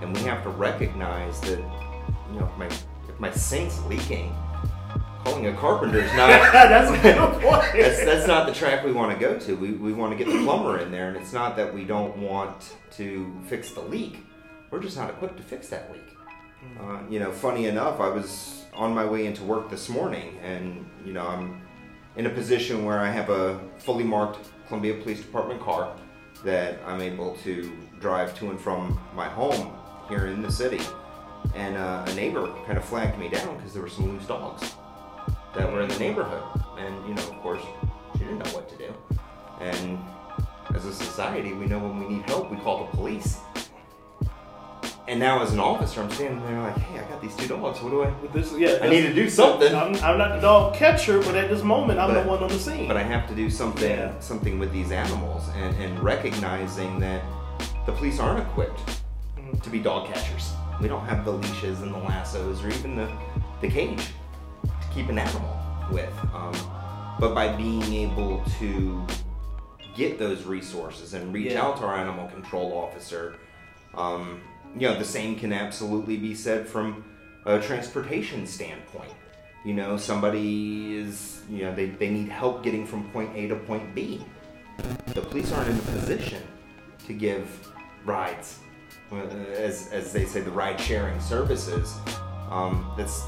and 0.00 0.14
we 0.16 0.22
have 0.22 0.42
to 0.44 0.48
recognize 0.50 1.40
that 1.42 1.58
you 1.58 2.38
know 2.40 2.48
if 2.50 2.56
my 2.58 2.66
if 2.66 3.18
my 3.20 3.30
sink's 3.30 3.80
leaking, 3.86 4.34
calling 5.24 5.46
a 5.46 5.52
carpenter 5.54 5.98
is 6.00 6.12
not 6.14 6.28
That's 6.52 6.90
that's 7.72 8.04
that's 8.04 8.26
not 8.26 8.46
the 8.46 8.52
track 8.54 8.84
we 8.84 8.92
want 8.92 9.12
to 9.12 9.18
go 9.18 9.38
to. 9.38 9.54
We 9.56 9.72
we 9.72 9.92
want 9.92 10.16
to 10.16 10.24
get 10.24 10.32
the 10.32 10.42
plumber 10.44 10.78
in 10.78 10.90
there, 10.90 11.08
and 11.08 11.16
it's 11.16 11.32
not 11.32 11.56
that 11.56 11.72
we 11.72 11.84
don't 11.84 12.16
want 12.18 12.76
to 12.92 13.32
fix 13.48 13.70
the 13.72 13.80
leak. 13.82 14.18
We're 14.70 14.80
just 14.80 14.96
not 14.96 15.10
equipped 15.10 15.36
to 15.36 15.42
fix 15.42 15.68
that 15.68 15.92
leak. 15.92 16.02
Uh, 16.80 16.98
you 17.10 17.18
know, 17.18 17.32
funny 17.32 17.66
enough, 17.66 17.98
I 18.00 18.08
was 18.08 18.64
on 18.72 18.94
my 18.94 19.04
way 19.04 19.26
into 19.26 19.42
work 19.42 19.68
this 19.68 19.88
morning, 19.88 20.38
and 20.42 20.88
you 21.04 21.12
know, 21.12 21.26
I'm 21.26 21.60
in 22.16 22.26
a 22.26 22.30
position 22.30 22.84
where 22.84 22.98
I 22.98 23.10
have 23.10 23.30
a 23.30 23.60
fully 23.78 24.04
marked 24.04 24.50
Columbia 24.66 24.94
Police 24.94 25.20
Department 25.20 25.60
car 25.60 25.94
that 26.44 26.78
I'm 26.86 27.00
able 27.00 27.36
to 27.44 27.72
drive 28.00 28.36
to 28.38 28.50
and 28.50 28.60
from 28.60 29.00
my 29.14 29.28
home 29.28 29.72
here 30.08 30.26
in 30.26 30.42
the 30.42 30.52
city. 30.52 30.80
And 31.54 31.76
uh, 31.76 32.04
a 32.06 32.14
neighbor 32.14 32.52
kind 32.66 32.78
of 32.78 32.84
flagged 32.84 33.18
me 33.18 33.28
down 33.28 33.56
because 33.56 33.72
there 33.72 33.82
were 33.82 33.88
some 33.88 34.12
loose 34.12 34.26
dogs 34.26 34.74
that 35.54 35.70
were 35.70 35.82
in 35.82 35.88
the 35.88 35.98
neighborhood. 35.98 36.42
And, 36.78 37.08
you 37.08 37.14
know, 37.14 37.22
of 37.22 37.36
course, 37.40 37.62
she 38.14 38.20
didn't 38.20 38.38
know 38.38 38.50
what 38.50 38.68
to 38.68 38.76
do. 38.76 38.94
And 39.60 39.98
as 40.74 40.84
a 40.84 40.92
society, 40.92 41.52
we 41.52 41.66
know 41.66 41.78
when 41.78 41.98
we 41.98 42.16
need 42.16 42.24
help, 42.24 42.50
we 42.50 42.56
call 42.58 42.86
the 42.86 42.96
police. 42.96 43.38
And 45.12 45.20
now, 45.20 45.42
as 45.42 45.52
an 45.52 45.60
officer, 45.60 46.00
I'm 46.00 46.10
standing 46.10 46.42
there 46.46 46.58
like, 46.62 46.78
hey, 46.78 46.98
I 46.98 47.02
got 47.06 47.20
these 47.20 47.36
two 47.36 47.46
dogs. 47.46 47.82
What 47.82 47.90
do 47.90 48.02
I? 48.02 48.08
With 48.22 48.32
this, 48.32 48.50
yeah, 48.56 48.78
I 48.80 48.88
need 48.88 49.02
to 49.02 49.12
do 49.12 49.28
something. 49.28 49.74
I'm, 49.74 49.94
I'm 49.96 50.16
not 50.16 50.36
the 50.36 50.40
dog 50.40 50.74
catcher, 50.74 51.18
but 51.20 51.34
at 51.34 51.50
this 51.50 51.62
moment, 51.62 51.98
I'm 51.98 52.14
But- 52.14 52.22
the 52.22 52.28
one 52.30 52.42
on 52.42 52.48
the 52.48 52.58
scene. 52.58 52.88
But 52.88 52.96
I 52.96 53.02
have 53.02 53.28
to 53.28 53.34
do 53.34 53.50
something 53.50 53.90
Yeah. 53.90 54.18
something 54.20 54.58
with 54.58 54.72
these 54.72 54.90
animals 54.90 55.50
and, 55.54 55.76
and 55.76 56.00
recognizing 56.02 56.98
that 57.00 57.22
the 57.84 57.92
police 57.92 58.18
aren't 58.20 58.40
equipped 58.40 58.80
Mhm. 59.38 59.60
to 59.62 59.68
be 59.68 59.80
dog 59.80 60.06
catchers. 60.10 60.54
We 60.80 60.88
don't 60.88 61.04
have 61.04 61.26
the 61.26 61.32
leashes 61.34 61.82
and 61.82 61.92
the 61.92 61.98
lassos 61.98 62.64
or 62.64 62.68
even 62.68 62.96
the, 62.96 63.12
the 63.60 63.68
cage 63.68 64.06
to 64.62 64.94
keep 64.94 65.10
an 65.10 65.18
animal 65.18 65.54
with. 65.90 66.10
Um, 66.32 66.54
but 67.20 67.34
by 67.34 67.54
being 67.54 67.82
able 67.92 68.42
to 68.60 69.04
get 69.94 70.18
those 70.18 70.44
resources 70.44 71.12
and 71.12 71.34
reach 71.34 71.52
Yeah. 71.52 71.60
out 71.66 71.76
to 71.80 71.84
our 71.84 71.96
animal 71.98 72.28
control 72.28 72.72
officer, 72.72 73.34
um, 73.94 74.40
you 74.74 74.88
know, 74.88 74.98
the 74.98 75.04
same 75.04 75.36
can 75.36 75.52
absolutely 75.52 76.16
be 76.16 76.34
said 76.34 76.66
from 76.66 77.04
a 77.44 77.58
transportation 77.58 78.46
standpoint. 78.46 79.12
You 79.64 79.74
know, 79.74 79.96
somebody 79.96 80.96
is, 80.96 81.42
you 81.48 81.64
know, 81.64 81.74
they, 81.74 81.86
they 81.86 82.10
need 82.10 82.28
help 82.28 82.64
getting 82.64 82.86
from 82.86 83.08
point 83.10 83.30
A 83.36 83.48
to 83.48 83.56
point 83.56 83.94
B. 83.94 84.24
The 85.14 85.20
police 85.20 85.52
aren't 85.52 85.68
in 85.68 85.78
a 85.78 85.82
position 85.82 86.42
to 87.06 87.12
give 87.12 87.72
rides, 88.04 88.58
uh, 89.12 89.16
as, 89.16 89.88
as 89.92 90.12
they 90.12 90.24
say, 90.24 90.40
the 90.40 90.50
ride 90.50 90.80
sharing 90.80 91.20
services. 91.20 91.94
Um, 92.50 92.92
that's 92.96 93.22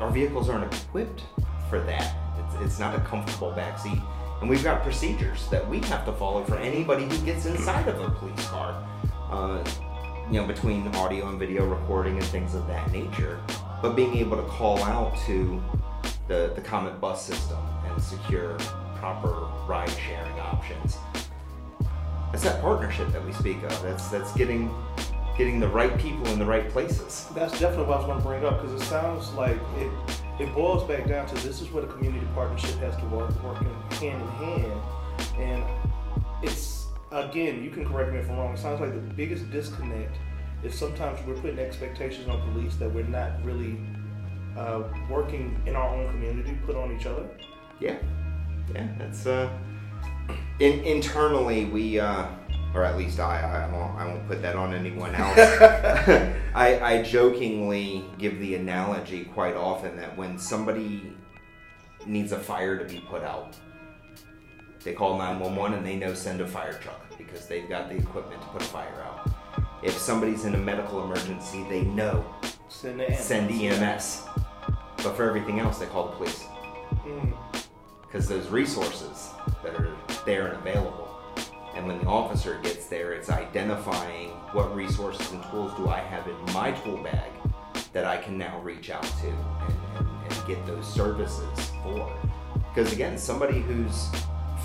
our 0.00 0.10
vehicles 0.10 0.48
aren't 0.48 0.72
equipped 0.74 1.22
for 1.70 1.80
that. 1.80 2.14
It's, 2.38 2.64
it's 2.64 2.78
not 2.78 2.94
a 2.94 3.00
comfortable 3.00 3.52
backseat, 3.52 4.02
and 4.40 4.50
we've 4.50 4.64
got 4.64 4.82
procedures 4.82 5.48
that 5.48 5.66
we 5.66 5.80
have 5.82 6.04
to 6.04 6.12
follow 6.12 6.44
for 6.44 6.56
anybody 6.56 7.04
who 7.04 7.24
gets 7.24 7.46
inside 7.46 7.88
of 7.88 8.00
a 8.00 8.10
police 8.10 8.46
car. 8.48 8.86
Uh, 9.30 9.64
you 10.32 10.40
know, 10.40 10.46
between 10.46 10.88
audio 10.94 11.28
and 11.28 11.38
video 11.38 11.66
recording 11.66 12.16
and 12.16 12.24
things 12.24 12.54
of 12.54 12.66
that 12.66 12.90
nature, 12.90 13.38
but 13.82 13.94
being 13.94 14.16
able 14.16 14.38
to 14.38 14.42
call 14.44 14.82
out 14.84 15.14
to 15.26 15.62
the, 16.26 16.52
the 16.54 16.60
Comet 16.62 16.98
bus 17.02 17.26
system 17.26 17.58
and 17.84 18.02
secure 18.02 18.56
proper 18.96 19.46
ride 19.66 19.90
sharing 19.90 20.40
options. 20.40 20.96
It's 22.32 22.44
that 22.44 22.62
partnership 22.62 23.12
that 23.12 23.22
we 23.22 23.34
speak 23.34 23.62
of. 23.62 23.82
That's 23.82 24.08
that's 24.08 24.32
getting 24.32 24.74
getting 25.36 25.60
the 25.60 25.68
right 25.68 25.98
people 25.98 26.26
in 26.28 26.38
the 26.38 26.46
right 26.46 26.66
places. 26.70 27.28
That's 27.34 27.60
definitely 27.60 27.88
what 27.88 27.96
I 27.96 27.98
was 27.98 28.06
going 28.06 28.18
to 28.18 28.24
bring 28.26 28.44
up 28.46 28.62
because 28.62 28.80
it 28.80 28.86
sounds 28.86 29.30
like 29.34 29.58
it 29.76 29.90
it 30.40 30.54
boils 30.54 30.88
back 30.88 31.06
down 31.06 31.26
to 31.26 31.34
this 31.46 31.60
is 31.60 31.70
where 31.72 31.84
the 31.84 31.92
community 31.92 32.26
partnership 32.34 32.78
has 32.78 32.96
to 32.96 33.04
work 33.06 33.30
working 33.44 33.68
hand 34.00 34.22
in 34.22 34.28
hand, 34.28 34.80
and 35.36 35.64
it's 36.42 36.71
again 37.12 37.62
you 37.62 37.70
can 37.70 37.84
correct 37.84 38.12
me 38.12 38.18
if 38.18 38.30
I'm 38.30 38.38
wrong. 38.38 38.54
It 38.54 38.58
sounds 38.58 38.80
like 38.80 38.92
the 38.92 39.14
biggest 39.14 39.50
disconnect 39.50 40.16
is 40.62 40.78
sometimes 40.78 41.24
we're 41.26 41.34
putting 41.34 41.58
expectations 41.58 42.28
on 42.28 42.40
police 42.52 42.76
that 42.76 42.92
we're 42.92 43.04
not 43.04 43.44
really 43.44 43.78
uh, 44.56 44.82
working 45.08 45.60
in 45.66 45.76
our 45.76 45.88
own 45.88 46.08
community, 46.10 46.56
put 46.64 46.76
on 46.76 46.96
each 46.96 47.06
other. 47.06 47.26
Yeah, 47.80 47.96
yeah. 48.74 48.88
That's 48.98 49.26
uh, 49.26 49.50
in, 50.60 50.80
internally 50.80 51.64
we, 51.66 51.98
uh, 51.98 52.26
or 52.74 52.84
at 52.84 52.96
least 52.96 53.18
I, 53.18 53.40
I 53.40 53.72
won't, 53.72 53.98
I 53.98 54.06
won't 54.06 54.26
put 54.28 54.42
that 54.42 54.56
on 54.56 54.72
anyone 54.74 55.14
else. 55.14 55.38
I, 56.54 56.80
I 56.80 57.02
jokingly 57.02 58.04
give 58.18 58.38
the 58.38 58.54
analogy 58.54 59.24
quite 59.24 59.56
often 59.56 59.96
that 59.96 60.16
when 60.16 60.38
somebody 60.38 61.12
needs 62.06 62.32
a 62.32 62.38
fire 62.38 62.78
to 62.78 62.84
be 62.84 63.00
put 63.00 63.22
out, 63.22 63.56
they 64.84 64.92
call 64.92 65.18
911 65.18 65.78
and 65.78 65.86
they 65.86 65.96
know 65.96 66.14
send 66.14 66.40
a 66.40 66.46
fire 66.46 66.74
truck 66.74 67.00
because 67.18 67.46
they've 67.46 67.68
got 67.68 67.88
the 67.88 67.96
equipment 67.96 68.40
to 68.42 68.48
put 68.48 68.62
a 68.62 68.66
fire 68.66 69.04
out. 69.04 69.30
If 69.82 69.96
somebody's 69.98 70.44
in 70.44 70.54
a 70.54 70.58
medical 70.58 71.04
emergency, 71.04 71.64
they 71.68 71.82
know 71.82 72.24
Send 72.68 73.00
the 73.00 73.14
send. 73.16 73.50
EMS. 73.50 74.22
But 74.98 75.16
for 75.16 75.24
everything 75.28 75.60
else, 75.60 75.78
they 75.78 75.86
call 75.86 76.06
the 76.08 76.16
police 76.16 76.44
Mm. 77.06 77.32
because 78.02 78.28
those 78.28 78.48
resources 78.48 79.30
that 79.64 79.74
are 79.74 79.96
there 80.24 80.46
and 80.48 80.56
available. 80.58 81.08
And 81.74 81.86
when 81.86 81.98
the 81.98 82.06
officer 82.06 82.58
gets 82.62 82.86
there, 82.86 83.12
it's 83.12 83.28
identifying 83.30 84.28
what 84.52 84.74
resources 84.76 85.32
and 85.32 85.42
tools 85.50 85.72
do 85.76 85.88
I 85.88 85.98
have 86.00 86.28
in 86.28 86.54
my 86.54 86.70
tool 86.72 86.98
bag 87.02 87.30
that 87.92 88.04
I 88.04 88.18
can 88.18 88.38
now 88.38 88.60
reach 88.60 88.90
out 88.90 89.02
to 89.02 89.26
and, 89.26 89.74
and, 89.98 90.08
and 90.32 90.46
get 90.46 90.64
those 90.66 90.86
services 90.86 91.72
for. 91.82 92.12
Because 92.74 92.92
again, 92.92 93.18
somebody 93.18 93.60
who's 93.60 94.08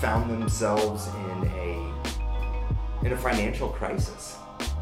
found 0.00 0.30
themselves 0.30 1.08
in 1.08 1.46
a 1.48 3.04
in 3.04 3.12
a 3.12 3.16
financial 3.16 3.68
crisis, 3.68 4.36
it's 4.58 4.72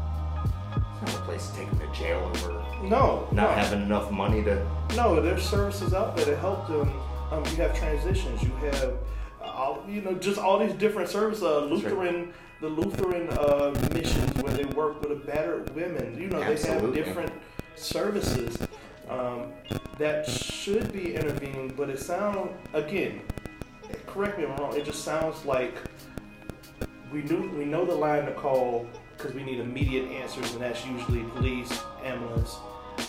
not 1.01 1.13
a 1.15 1.21
place 1.23 1.49
to 1.49 1.57
take 1.57 1.69
them 1.69 1.79
to 1.79 1.99
jail 1.99 2.19
over 2.33 2.51
No, 2.83 3.27
not 3.31 3.33
no. 3.33 3.47
having 3.49 3.81
enough 3.83 4.11
money 4.11 4.43
to 4.43 4.65
No, 4.95 5.21
there's 5.21 5.43
services 5.43 5.93
out 5.93 6.15
there 6.15 6.25
to 6.25 6.37
help 6.37 6.67
them. 6.67 6.91
Um, 7.31 7.43
you 7.45 7.55
have 7.57 7.77
transitions. 7.77 8.41
You 8.41 8.49
have, 8.71 8.93
all, 9.41 9.83
you 9.87 10.01
know, 10.01 10.13
just 10.13 10.39
all 10.39 10.57
these 10.59 10.73
different 10.73 11.09
services. 11.09 11.43
Uh, 11.43 11.61
right. 11.61 11.71
Lutheran, 11.71 12.33
the 12.61 12.69
Lutheran 12.69 13.29
uh, 13.29 13.73
missions 13.93 14.31
where 14.41 14.53
they 14.53 14.65
work 14.65 15.01
with 15.01 15.25
battered 15.27 15.73
women. 15.75 16.19
You 16.19 16.27
know, 16.27 16.39
they 16.39 16.59
have 16.67 16.93
different 16.93 17.31
services 17.75 18.57
um, 19.09 19.51
that 19.99 20.27
should 20.27 20.91
be 20.91 21.15
intervening. 21.15 21.73
But 21.75 21.89
it 21.89 21.99
sounds 21.99 22.49
again, 22.73 23.21
correct 24.07 24.37
me 24.37 24.45
if 24.45 24.49
I'm 24.51 24.57
wrong. 24.57 24.75
It 24.75 24.85
just 24.85 25.03
sounds 25.03 25.43
like 25.45 25.75
we 27.11 27.21
knew 27.23 27.49
we 27.57 27.65
know 27.65 27.85
the 27.85 27.95
line 27.95 28.25
to 28.25 28.33
call 28.33 28.87
because 29.15 29.33
we 29.33 29.43
need 29.43 29.59
immediate 29.59 30.11
answers, 30.11 30.51
and 30.53 30.61
that's 30.61 30.85
usually 30.85 31.23
police, 31.35 31.81
ambulance, 32.03 32.57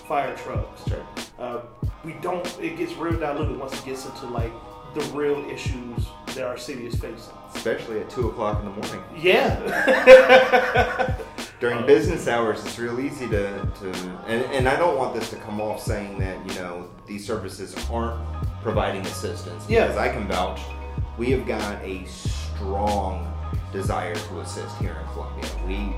fire 0.07 0.35
trucks. 0.37 0.83
Sure. 0.89 1.07
Uh, 1.39 1.61
we 2.05 2.13
don't. 2.15 2.47
It 2.61 2.77
gets 2.77 2.93
real 2.95 3.19
diluted 3.19 3.59
once 3.59 3.79
it 3.79 3.85
gets 3.85 4.07
into 4.07 4.27
like 4.27 4.53
the 4.95 5.01
real 5.17 5.45
issues 5.51 6.07
that 6.35 6.45
our 6.45 6.57
city 6.57 6.87
is 6.87 6.95
facing. 6.95 7.35
especially 7.55 8.01
at 8.01 8.09
two 8.11 8.29
o'clock 8.29 8.59
in 8.61 8.65
the 8.67 8.71
morning. 8.71 9.03
Yeah. 9.17 11.17
During 11.61 11.85
business 11.87 12.29
hours, 12.29 12.65
it's 12.65 12.79
real 12.79 13.01
easy 13.01 13.27
to, 13.29 13.69
to 13.81 13.91
and, 14.27 14.45
and 14.53 14.69
I 14.69 14.77
don't 14.77 14.97
want 14.97 15.15
this 15.15 15.29
to 15.31 15.37
come 15.37 15.61
off 15.61 15.83
saying 15.83 16.19
that, 16.21 16.39
you 16.49 16.55
know, 16.61 16.89
these 17.07 17.27
services 17.27 17.75
aren't 17.91 18.21
providing 18.63 19.03
assistance. 19.03 19.65
Yeah. 19.69 19.89
Because 19.89 19.99
I 19.99 20.09
can 20.09 20.27
vouch, 20.29 20.61
we 21.19 21.33
have 21.33 21.47
got 21.47 21.83
a 21.83 22.05
strong 22.07 23.31
desire 23.73 24.15
to 24.15 24.41
assist 24.41 24.77
here 24.79 24.97
in 25.01 25.13
Columbia. 25.13 25.51
We, 25.67 25.93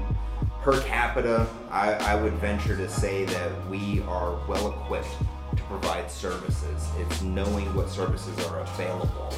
per 0.63 0.81
capita, 0.83 1.47
I, 1.71 1.93
I 1.93 2.15
would 2.15 2.33
venture 2.35 2.75
to 2.77 2.89
say 2.89 3.27
that 3.27 3.69
we 3.69 4.01
are 4.09 4.39
well 4.49 4.71
equipped 4.71 5.15
to 5.57 5.63
provide 5.65 6.11
services. 6.11 6.89
It's 6.99 7.21
knowing 7.21 7.73
what 7.75 7.91
services 7.91 8.47
are 8.47 8.61
available 8.61 9.35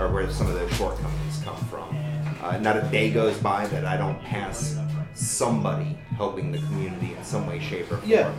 or 0.00 0.12
where 0.12 0.28
some 0.30 0.48
of 0.48 0.54
those 0.54 0.72
shortcomings 0.74 1.42
come 1.44 1.56
from. 1.66 1.96
Uh, 2.42 2.58
not 2.58 2.76
a 2.76 2.82
day 2.90 3.10
goes 3.10 3.38
by 3.38 3.66
that 3.68 3.84
I 3.84 3.96
don't 3.96 4.20
pass 4.22 4.76
somebody 5.14 5.96
helping 6.16 6.50
the 6.50 6.58
community 6.58 7.14
in 7.14 7.24
some 7.24 7.46
way, 7.46 7.60
shape, 7.60 7.86
or 7.86 7.98
form. 7.98 8.02
Yeah. 8.04 8.34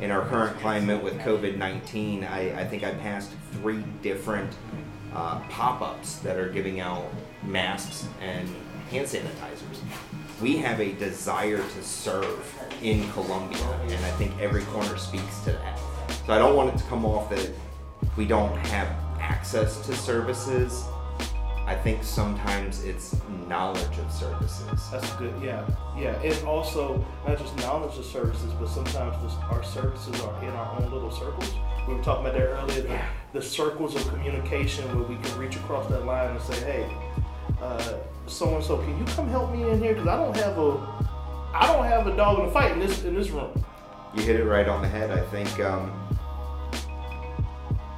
In 0.00 0.10
our 0.10 0.26
current 0.26 0.58
climate 0.58 1.02
with 1.02 1.18
COVID 1.18 1.56
19, 1.56 2.24
I, 2.24 2.60
I 2.60 2.64
think 2.64 2.84
I 2.84 2.94
passed 2.94 3.30
three 3.52 3.84
different 4.02 4.52
uh, 5.14 5.40
pop 5.48 5.82
ups 5.82 6.16
that 6.16 6.36
are 6.36 6.48
giving 6.48 6.80
out 6.80 7.04
masks 7.42 8.06
and 8.20 8.48
hand 8.90 9.06
sanitizers. 9.06 9.78
We 10.40 10.56
have 10.58 10.80
a 10.80 10.92
desire 10.92 11.58
to 11.58 11.82
serve 11.82 12.54
in 12.82 13.08
Columbia, 13.10 13.62
and 13.82 14.04
I 14.04 14.10
think 14.12 14.32
every 14.40 14.62
corner 14.64 14.96
speaks 14.96 15.40
to 15.40 15.52
that. 15.52 15.78
So 16.26 16.32
I 16.32 16.38
don't 16.38 16.56
want 16.56 16.74
it 16.74 16.78
to 16.78 16.84
come 16.84 17.04
off 17.04 17.30
that 17.30 17.50
we 18.16 18.26
don't 18.26 18.56
have 18.66 18.88
access 19.20 19.84
to 19.86 19.94
services. 19.94 20.84
I 21.66 21.76
think 21.76 22.02
sometimes 22.02 22.82
it's 22.84 23.14
knowledge 23.46 23.98
of 23.98 24.10
services. 24.10 24.90
That's 24.90 25.12
good. 25.14 25.34
Yeah, 25.42 25.64
yeah. 25.96 26.20
And 26.22 26.46
also 26.46 27.04
not 27.26 27.38
just 27.38 27.56
knowledge 27.58 27.96
of 27.96 28.04
services, 28.04 28.52
but 28.58 28.68
sometimes 28.68 29.14
our 29.50 29.62
services 29.62 30.20
are 30.22 30.42
in 30.42 30.50
our 30.50 30.80
own 30.80 30.90
little 30.90 31.12
circles. 31.12 31.52
We 31.90 31.96
were 31.96 32.02
talking 32.04 32.26
about 32.26 32.38
that 32.38 32.46
earlier. 32.46 32.82
The, 32.82 33.00
the 33.40 33.42
circles 33.42 33.96
of 33.96 34.06
communication 34.06 34.86
where 34.96 35.04
we 35.08 35.16
can 35.16 35.36
reach 35.36 35.56
across 35.56 35.88
that 35.88 36.06
line 36.06 36.30
and 36.30 36.40
say, 36.40 36.60
"Hey, 36.60 36.96
uh, 37.60 37.94
so 38.28 38.54
and 38.54 38.64
so, 38.64 38.78
can 38.78 38.96
you 38.96 39.04
come 39.06 39.26
help 39.28 39.52
me 39.52 39.68
in 39.68 39.80
here? 39.80 39.94
Because 39.94 40.06
I 40.06 40.16
don't 40.16 40.36
have 40.36 40.56
a, 40.56 40.78
I 41.52 41.66
don't 41.66 41.84
have 41.84 42.06
a 42.06 42.16
dog 42.16 42.38
in 42.38 42.46
the 42.46 42.52
fight 42.52 42.70
in 42.70 42.78
this 42.78 43.02
in 43.02 43.16
this 43.16 43.30
room." 43.30 43.64
You 44.14 44.22
hit 44.22 44.36
it 44.36 44.44
right 44.44 44.68
on 44.68 44.82
the 44.82 44.88
head. 44.88 45.10
I 45.10 45.20
think 45.30 45.58
um, 45.58 45.90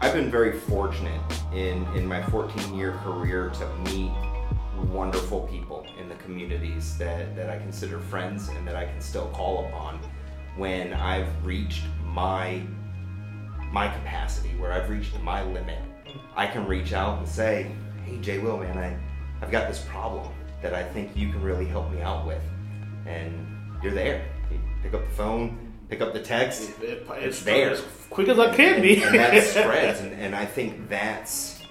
I've 0.01 0.15
been 0.15 0.31
very 0.31 0.59
fortunate 0.59 1.21
in 1.53 1.85
in 1.95 2.07
my 2.07 2.23
14 2.23 2.75
year 2.75 2.93
career 3.05 3.51
to 3.51 3.93
meet 3.93 4.11
wonderful 4.91 5.41
people 5.49 5.87
in 6.01 6.09
the 6.09 6.15
communities 6.17 6.97
that, 6.97 7.37
that 7.37 7.51
I 7.51 7.59
consider 7.59 8.01
friends 8.01 8.49
and 8.49 8.67
that 8.67 8.75
I 8.75 8.87
can 8.87 9.01
still 9.03 9.29
call 9.29 9.67
upon 9.67 10.01
when 10.57 10.95
I've 10.95 11.29
reached 11.45 11.85
my 12.05 12.63
my 13.73 13.89
capacity, 13.89 14.51
where 14.59 14.73
I've 14.73 14.89
reached 14.91 15.19
my 15.21 15.43
limit. 15.43 15.79
I 16.37 16.47
can 16.47 16.67
reach 16.67 16.93
out 16.93 17.19
and 17.19 17.27
say, 17.29 17.71
"Hey, 18.05 18.19
Jay 18.19 18.39
Will, 18.39 18.59
man, 18.59 18.77
I 18.79 19.45
I've 19.45 19.51
got 19.51 19.67
this 19.69 19.81
problem 19.89 20.31
that 20.61 20.75
I 20.75 20.83
think 20.85 21.17
you 21.17 21.31
can 21.33 21.43
really 21.43 21.65
help 21.67 21.91
me 21.91 22.01
out 22.03 22.27
with," 22.27 22.43
and 23.07 23.47
you're 23.83 23.95
there. 23.95 24.25
You 24.51 24.59
pick 24.83 24.95
up 24.95 25.05
the 25.05 25.15
phone, 25.15 25.59
pick 25.89 26.01
up 26.01 26.13
the 26.13 26.21
text. 26.23 26.71
It- 26.83 26.85
it- 26.85 27.07
it's 27.19 27.43
there. 27.43 27.71
as 27.71 27.83
quick 28.11 28.29
as 28.29 28.39
I 28.39 28.55
can 28.55 28.83
be. 28.83 29.03
and 29.03 29.15
that 29.15 29.43
spreads 29.57 30.01
and, 30.01 30.13
and 30.13 30.35
i 30.37 30.45
think 30.45 30.87
that's 30.91 31.63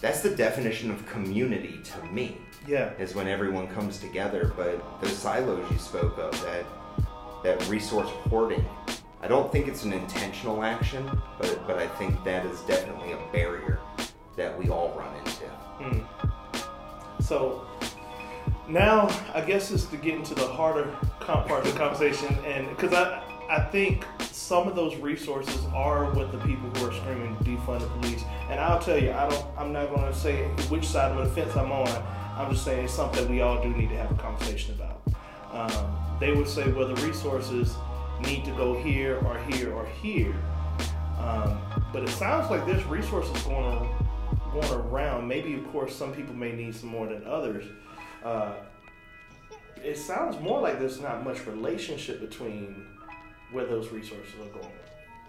that's 0.00 0.20
the 0.20 0.30
definition 0.30 0.88
of 0.90 1.04
community 1.06 1.80
to 1.82 2.12
me 2.12 2.36
yeah. 2.66 2.90
is 3.00 3.16
when 3.16 3.26
everyone 3.26 3.66
comes 3.66 3.98
together 3.98 4.52
but 4.56 4.80
those 5.02 5.16
silos 5.18 5.68
you 5.68 5.78
spoke 5.78 6.16
of 6.16 6.30
that 6.44 6.64
that 7.42 7.68
resource 7.68 8.08
hoarding 8.30 8.64
i 9.22 9.28
don't 9.28 9.50
think 9.52 9.68
it's 9.68 9.84
an 9.84 9.92
intentional 9.92 10.62
action 10.62 11.08
but 11.38 11.66
but 11.66 11.78
i 11.78 11.86
think 11.86 12.22
that 12.24 12.44
is 12.46 12.60
definitely 12.62 13.12
a 13.12 13.18
barrier 13.32 13.78
that 14.36 14.56
we 14.58 14.68
all 14.70 14.94
run 14.96 15.14
into 15.16 15.44
Hmm. 15.80 16.00
So 17.22 17.66
now 18.68 19.08
I 19.34 19.40
guess 19.40 19.70
it's 19.70 19.86
to 19.86 19.96
get 19.96 20.14
into 20.14 20.34
the 20.34 20.46
harder 20.46 20.94
part 21.20 21.66
of 21.66 21.72
the 21.72 21.78
conversation, 21.78 22.36
and 22.44 22.68
because 22.68 22.92
I 22.92 23.22
I 23.48 23.60
think 23.60 24.04
some 24.20 24.68
of 24.68 24.76
those 24.76 24.94
resources 24.96 25.64
are 25.74 26.12
what 26.12 26.32
the 26.32 26.38
people 26.38 26.68
who 26.70 26.88
are 26.88 26.92
screaming 26.92 27.34
defund 27.36 27.80
the 27.80 27.86
police. 27.86 28.24
And 28.50 28.60
I'll 28.60 28.78
tell 28.78 28.98
you, 28.98 29.12
I 29.12 29.28
don't. 29.28 29.44
I'm 29.56 29.72
not 29.72 29.88
going 29.88 30.12
to 30.12 30.18
say 30.18 30.44
which 30.68 30.86
side 30.86 31.16
of 31.16 31.26
the 31.26 31.34
fence 31.34 31.56
I'm 31.56 31.72
on. 31.72 31.88
I'm 32.36 32.52
just 32.52 32.64
saying 32.64 32.84
it's 32.84 32.94
something 32.94 33.28
we 33.30 33.40
all 33.40 33.62
do 33.62 33.70
need 33.70 33.88
to 33.88 33.96
have 33.96 34.10
a 34.10 34.14
conversation 34.14 34.74
about. 34.74 35.00
Um, 35.52 35.96
they 36.20 36.32
would 36.32 36.46
say, 36.48 36.70
well, 36.72 36.88
the 36.88 37.06
resources 37.06 37.74
need 38.22 38.44
to 38.44 38.52
go 38.52 38.80
here 38.82 39.18
or 39.24 39.38
here 39.50 39.72
or 39.72 39.86
here. 39.86 40.34
Um, 41.18 41.60
but 41.92 42.02
it 42.02 42.08
sounds 42.10 42.50
like 42.50 42.64
there's 42.66 42.84
resources 42.84 43.42
going 43.42 43.64
on, 43.64 44.08
going 44.52 44.72
around. 44.72 45.28
Maybe, 45.28 45.54
of 45.54 45.70
course, 45.70 45.94
some 45.94 46.12
people 46.12 46.34
may 46.34 46.52
need 46.52 46.74
some 46.74 46.88
more 46.88 47.06
than 47.06 47.26
others. 47.26 47.64
Uh, 48.24 48.54
it 49.82 49.96
sounds 49.96 50.40
more 50.40 50.60
like 50.60 50.78
there's 50.78 51.00
not 51.00 51.24
much 51.24 51.46
relationship 51.46 52.20
between 52.20 52.86
where 53.52 53.66
those 53.66 53.90
resources 53.90 54.34
are 54.40 54.58
going, 54.58 54.72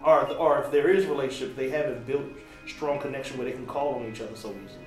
or 0.04 0.36
or 0.36 0.62
if 0.62 0.70
there 0.70 0.90
is 0.90 1.06
relationship, 1.06 1.56
they 1.56 1.70
haven't 1.70 2.06
built 2.06 2.24
strong 2.66 3.00
connection 3.00 3.36
where 3.38 3.46
they 3.46 3.52
can 3.52 3.66
call 3.66 3.94
on 3.94 4.06
each 4.10 4.20
other 4.20 4.36
so 4.36 4.54
easily. 4.64 4.86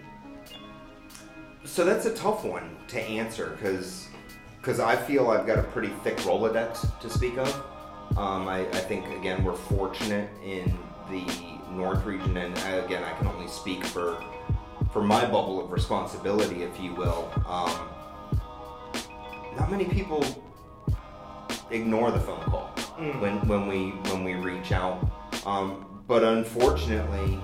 So 1.66 1.84
that's 1.84 2.06
a 2.06 2.14
tough 2.14 2.46
one 2.46 2.76
to 2.90 3.02
answer 3.02 3.58
because 3.58 4.80
I 4.80 4.96
feel 4.96 5.30
I've 5.30 5.48
got 5.48 5.60
a 5.60 5.64
pretty 5.64 5.92
thick 6.04 6.18
Rolodex 6.18 7.00
to 7.00 7.10
speak 7.10 7.38
of. 7.38 7.75
Um, 8.18 8.48
I, 8.48 8.60
I 8.62 8.80
think 8.80 9.08
again 9.18 9.44
we're 9.44 9.56
fortunate 9.56 10.30
in 10.44 10.78
the 11.10 11.26
North 11.72 12.06
region, 12.06 12.38
and 12.38 12.54
again 12.84 13.04
I 13.04 13.14
can 13.18 13.28
only 13.28 13.48
speak 13.48 13.84
for 13.86 14.24
for 14.94 15.02
my 15.04 15.26
bubble 15.26 15.64
of 15.64 15.72
responsibility, 15.72 16.64
if 16.64 16.80
you 16.80 16.94
will. 16.96 17.30
Um, 17.48 17.90
not 19.58 19.70
many 19.72 19.86
people 19.86 20.24
ignore 21.72 22.12
the 22.12 22.20
phone 22.20 22.42
call 22.44 22.70
Mm. 22.98 23.20
when 23.20 23.48
when 23.48 23.68
we 23.68 23.90
when 24.12 24.24
we 24.24 24.36
reach 24.36 24.72
out. 24.72 25.06
Um, 25.46 25.86
but 26.08 26.24
unfortunately, 26.24 27.38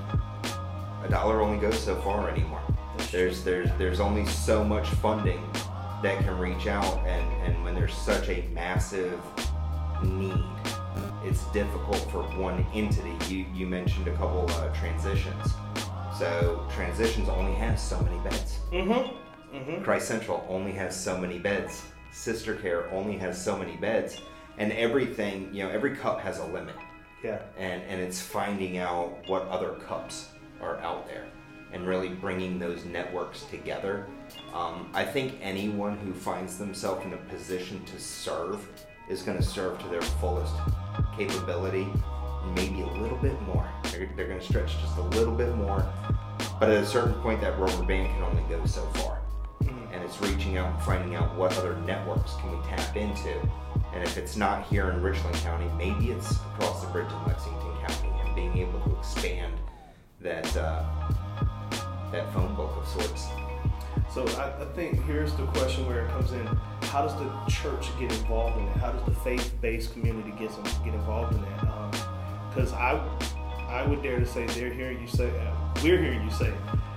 a 1.04 1.10
dollar 1.10 1.42
only 1.42 1.58
goes 1.58 1.78
so 1.78 1.96
far 1.98 2.30
anymore. 2.30 2.62
There's 3.12 3.44
there's 3.44 3.70
there's 3.78 4.00
only 4.00 4.26
so 4.26 4.64
much 4.64 4.88
funding 4.88 5.44
that 6.04 6.20
can 6.24 6.38
reach 6.40 6.68
out, 6.68 7.00
and 7.06 7.26
and 7.44 7.62
when 7.66 7.76
there's 7.76 7.94
such 7.94 8.30
a 8.30 8.48
massive 8.54 9.20
need, 10.04 10.44
it's 11.24 11.46
difficult 11.52 12.00
for 12.12 12.24
one 12.40 12.66
entity. 12.74 13.16
You 13.34 13.46
you 13.54 13.68
mentioned 13.68 14.08
a 14.08 14.12
couple 14.18 14.50
uh, 14.52 14.70
transitions, 14.74 15.54
so 16.18 16.66
transitions 16.74 17.30
only 17.30 17.54
has 17.54 17.82
so 17.82 18.00
many 18.02 18.18
beds. 18.20 18.60
Mm-hmm. 18.72 19.56
Mm-hmm. 19.58 19.84
Christ 19.84 20.08
Central 20.08 20.46
only 20.50 20.72
has 20.74 21.00
so 21.00 21.18
many 21.18 21.38
beds. 21.40 21.84
Sistercare 22.14 22.92
only 22.92 23.18
has 23.18 23.42
so 23.42 23.58
many 23.58 23.76
beds, 23.78 24.18
and 24.58 24.72
everything 24.74 25.50
you 25.54 25.64
know, 25.64 25.70
every 25.70 25.96
cup 25.96 26.20
has 26.22 26.40
a 26.40 26.46
limit 26.46 26.76
Yeah. 27.24 27.40
and 27.58 27.82
and 27.84 28.02
it's 28.02 28.22
finding 28.22 28.78
out 28.78 29.18
what 29.28 29.44
other 29.48 29.74
cups 29.88 30.30
are 30.62 30.78
out 30.80 31.08
there 31.08 31.26
and 31.74 31.88
really 31.88 32.10
bringing 32.10 32.60
those 32.60 32.84
networks 32.84 33.44
together 33.44 34.06
um, 34.54 34.90
i 34.94 35.04
think 35.06 35.38
anyone 35.42 35.98
who 35.98 36.14
finds 36.14 36.58
themselves 36.58 37.06
in 37.06 37.14
a 37.14 37.18
position 37.34 37.82
to 37.86 37.98
serve 38.00 38.68
is 39.12 39.22
going 39.22 39.38
to 39.38 39.44
serve 39.44 39.80
to 39.80 39.88
their 39.90 40.02
fullest 40.02 40.56
capability 41.18 41.88
maybe 42.56 42.82
a 42.82 42.88
little 42.88 43.18
bit 43.18 43.40
more 43.44 43.70
they're, 43.92 44.10
they're 44.16 44.28
going 44.28 44.40
to 44.40 44.46
stretch 44.46 44.80
just 44.80 44.98
a 44.98 45.04
little 45.18 45.36
bit 45.36 45.56
more 45.56 45.86
but 46.60 46.70
at 46.70 46.84
a 46.84 46.86
certain 46.86 47.14
point 47.22 47.40
that 47.42 47.58
rubber 47.60 47.84
band 47.84 48.08
can 48.14 48.24
only 48.24 48.44
go 48.50 48.66
so 48.66 48.82
far 48.96 49.22
and 50.02 50.04
it's 50.04 50.22
reaching 50.22 50.58
out 50.58 50.74
and 50.74 50.84
finding 50.84 51.16
out 51.16 51.36
what 51.36 51.56
other 51.58 51.76
networks 51.82 52.34
can 52.36 52.52
we 52.52 52.66
tap 52.68 52.96
into. 52.96 53.40
And 53.94 54.04
if 54.04 54.18
it's 54.18 54.36
not 54.36 54.66
here 54.66 54.90
in 54.90 55.02
Richland 55.02 55.36
County, 55.38 55.70
maybe 55.78 56.12
it's 56.12 56.32
across 56.32 56.84
the 56.84 56.92
bridge 56.92 57.12
in 57.12 57.28
Lexington 57.28 57.76
County, 57.86 58.10
and 58.24 58.36
being 58.36 58.58
able 58.58 58.80
to 58.82 58.98
expand 58.98 59.54
that 60.22 60.56
uh, 60.58 60.84
that 62.12 62.32
phone 62.34 62.56
book 62.56 62.72
of 62.78 62.88
sorts. 62.88 63.28
So 64.14 64.28
I, 64.28 64.62
I 64.62 64.66
think 64.74 65.02
here's 65.06 65.34
the 65.36 65.46
question 65.48 65.86
where 65.88 66.06
it 66.06 66.10
comes 66.12 66.34
in: 66.34 66.46
How 66.84 67.08
does 67.08 67.16
the 67.16 67.32
church 67.50 67.88
get 67.98 68.12
involved 68.12 68.58
in 68.58 68.68
it? 68.68 68.78
How 68.78 68.92
does 68.92 69.06
the 69.06 69.20
faith-based 69.22 69.94
community 69.94 70.32
get 70.32 70.52
get 70.84 70.94
involved 70.94 71.34
in 71.36 71.42
that? 71.42 71.64
Um, 71.64 71.92
because 72.50 72.74
I 72.74 73.02
I 73.70 73.86
would 73.88 74.04
dare 74.04 74.20
to 74.20 74.26
say 74.26 74.46
they're 74.48 74.74
hearing 74.74 75.00
you 75.02 75.08
say 75.08 75.32
we're 75.82 76.02
hearing 76.02 76.24
you 76.24 76.32
say, 76.32 76.54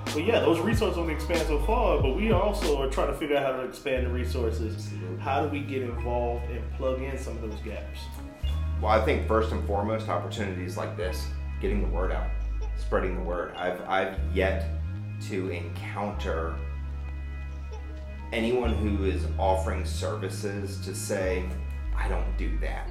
well, 0.07 0.19
yeah, 0.19 0.41
those 0.41 0.59
resources 0.59 0.99
only 0.99 1.15
expand 1.15 1.47
so 1.47 1.59
far, 1.61 2.03
but 2.03 2.17
we 2.17 2.33
also 2.33 2.83
are 2.83 2.91
trying 2.91 3.07
to 3.07 3.15
figure 3.15 3.37
out 3.37 3.47
how 3.47 3.63
to 3.63 3.67
expand 3.67 4.07
the 4.07 4.11
resources. 4.11 4.91
How 5.21 5.43
do 5.45 5.49
we 5.49 5.61
get 5.61 5.83
involved 5.83 6.51
and 6.51 6.63
plug 6.75 7.01
in 7.01 7.17
some 7.17 7.37
of 7.37 7.43
those 7.43 7.61
gaps? 7.61 8.01
Well, 8.83 8.91
I 8.91 9.03
think 9.05 9.27
first 9.27 9.53
and 9.53 9.65
foremost, 9.67 10.09
opportunities 10.09 10.77
like 10.77 10.97
this, 10.97 11.29
getting 11.61 11.81
the 11.81 11.89
word 11.89 12.13
out, 12.13 12.29
spreading 12.77 13.15
the 13.15 13.23
word. 13.23 13.55
I've 13.55 13.81
I've 13.89 14.19
yet 14.35 14.69
to 15.29 15.49
encounter 15.49 16.57
anyone 18.35 18.75
who 18.75 19.05
is 19.05 19.27
offering 19.39 19.85
services 19.85 20.81
to 20.81 20.95
say, 20.95 21.45
I 21.97 22.09
don't 22.09 22.37
do 22.37 22.59
that. 22.59 22.91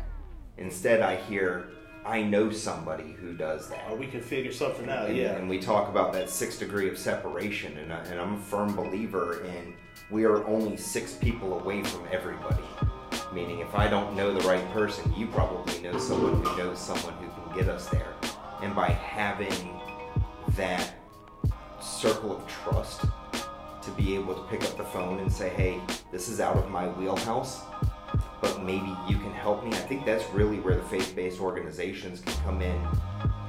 Instead, 0.57 1.01
I 1.01 1.17
hear, 1.17 1.67
I 2.05 2.21
know 2.21 2.49
somebody 2.49 3.11
who 3.19 3.33
does 3.33 3.69
that. 3.69 3.91
Or 3.91 3.97
we 3.97 4.07
can 4.07 4.21
figure 4.21 4.53
something 4.53 4.89
out. 4.89 5.07
And, 5.07 5.17
yeah. 5.17 5.35
and 5.35 5.49
we 5.49 5.59
talk 5.59 5.89
about 5.89 6.13
that 6.13 6.29
six 6.29 6.57
degree 6.57 6.87
of 6.89 6.97
separation, 6.97 7.77
and, 7.77 7.91
I, 7.91 7.99
and 8.05 8.21
I'm 8.21 8.35
a 8.35 8.39
firm 8.39 8.73
believer 8.73 9.43
in 9.43 9.73
we 10.09 10.23
are 10.23 10.45
only 10.47 10.77
six 10.77 11.13
people 11.13 11.59
away 11.59 11.83
from 11.83 12.07
everybody. 12.11 12.63
Meaning, 13.33 13.59
if 13.59 13.75
I 13.75 13.87
don't 13.87 14.15
know 14.15 14.33
the 14.33 14.47
right 14.47 14.65
person, 14.71 15.11
you 15.17 15.27
probably 15.27 15.79
know 15.81 15.97
someone 15.97 16.41
who 16.43 16.57
knows 16.57 16.79
someone 16.79 17.15
who 17.15 17.29
can 17.29 17.57
get 17.57 17.67
us 17.67 17.89
there. 17.89 18.13
And 18.61 18.75
by 18.75 18.89
having 18.89 19.79
that 20.55 20.93
circle 21.81 22.37
of 22.37 22.47
trust 22.47 23.05
to 23.85 23.91
be 23.91 24.15
able 24.15 24.33
to 24.35 24.41
pick 24.43 24.63
up 24.63 24.77
the 24.77 24.83
phone 24.83 25.19
and 25.19 25.31
say, 25.31 25.49
hey, 25.49 25.81
this 26.11 26.29
is 26.29 26.39
out 26.39 26.55
of 26.57 26.69
my 26.69 26.87
wheelhouse, 26.87 27.61
but 28.41 28.63
maybe 28.63 28.95
you 29.07 29.17
can 29.17 29.31
help 29.31 29.63
me. 29.63 29.71
I 29.71 29.81
think 29.87 30.05
that's 30.05 30.23
really 30.31 30.59
where 30.59 30.75
the 30.75 30.83
faith 30.83 31.15
based 31.15 31.39
organizations 31.39 32.21
can 32.21 32.33
come 32.43 32.61
in 32.61 32.79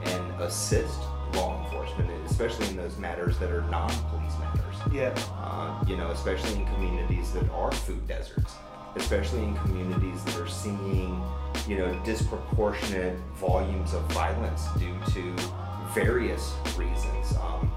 and 0.07 0.41
assist 0.41 0.99
law 1.35 1.65
enforcement, 1.65 2.11
especially 2.27 2.69
in 2.69 2.77
those 2.77 2.97
matters 2.99 3.39
that 3.39 3.51
are 3.51 3.63
non 3.63 3.91
police 4.11 4.33
matters. 4.39 4.77
yeah. 4.93 5.15
Uh, 5.37 5.83
you 5.87 5.97
know, 5.97 6.11
especially 6.11 6.55
in 6.61 6.67
communities 6.75 7.33
that 7.33 7.49
are 7.51 7.73
food 7.73 8.07
deserts, 8.07 8.55
especially 8.97 9.43
in 9.43 9.57
communities 9.59 10.23
that 10.25 10.37
are 10.37 10.49
seeing, 10.49 11.23
you 11.69 11.79
know, 11.79 11.93
disproportionate 12.05 13.19
volumes 13.37 13.95
of 13.95 14.03
violence 14.13 14.63
due 14.79 14.97
to 15.13 15.35
various 15.95 16.55
reasons. 16.77 17.37
Um, 17.41 17.71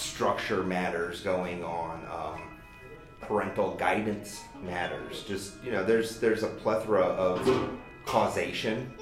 structure 0.00 0.62
matters 0.62 1.20
going 1.20 1.62
on. 1.64 2.00
Um, 2.10 2.42
parental 3.20 3.74
guidance 3.76 4.42
matters. 4.62 5.22
Just 5.24 5.62
you 5.62 5.70
know, 5.72 5.84
there's 5.84 6.18
there's 6.18 6.42
a 6.42 6.48
plethora 6.48 7.02
of 7.02 7.70
causation, 8.06 8.92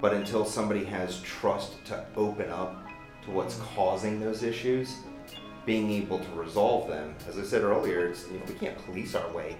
but 0.00 0.14
until 0.14 0.44
somebody 0.44 0.84
has 0.84 1.20
trust 1.22 1.84
to 1.86 2.04
open 2.16 2.48
up 2.50 2.86
to 3.24 3.30
what's 3.30 3.56
causing 3.74 4.18
those 4.20 4.42
issues, 4.42 4.96
being 5.66 5.90
able 5.90 6.18
to 6.18 6.30
resolve 6.32 6.88
them, 6.88 7.14
as 7.28 7.38
I 7.38 7.42
said 7.42 7.62
earlier, 7.62 8.06
it's 8.06 8.26
you 8.28 8.38
know, 8.38 8.44
we 8.48 8.54
can't 8.54 8.78
police 8.86 9.14
our 9.14 9.30
way 9.32 9.56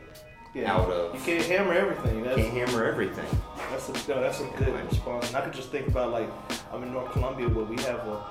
Yeah. 0.54 0.72
out 0.72 0.90
of. 0.90 1.14
You 1.14 1.20
can't 1.20 1.44
hammer 1.44 1.74
everything. 1.74 2.22
That's 2.22 2.36
can't 2.36 2.54
hammer 2.54 2.84
everything. 2.84 3.26
That's 3.70 3.88
a 3.88 3.92
no, 4.10 4.20
that's 4.20 4.40
a 4.40 4.44
good 4.56 4.72
response. 4.88 5.28
And 5.28 5.36
I 5.36 5.40
could 5.42 5.52
just 5.52 5.70
think 5.70 5.88
about 5.88 6.10
like 6.12 6.28
I'm 6.72 6.82
in 6.84 6.92
North 6.92 7.10
Columbia 7.12 7.48
where 7.48 7.64
we 7.66 7.76
have 7.82 8.00
a 8.06 8.24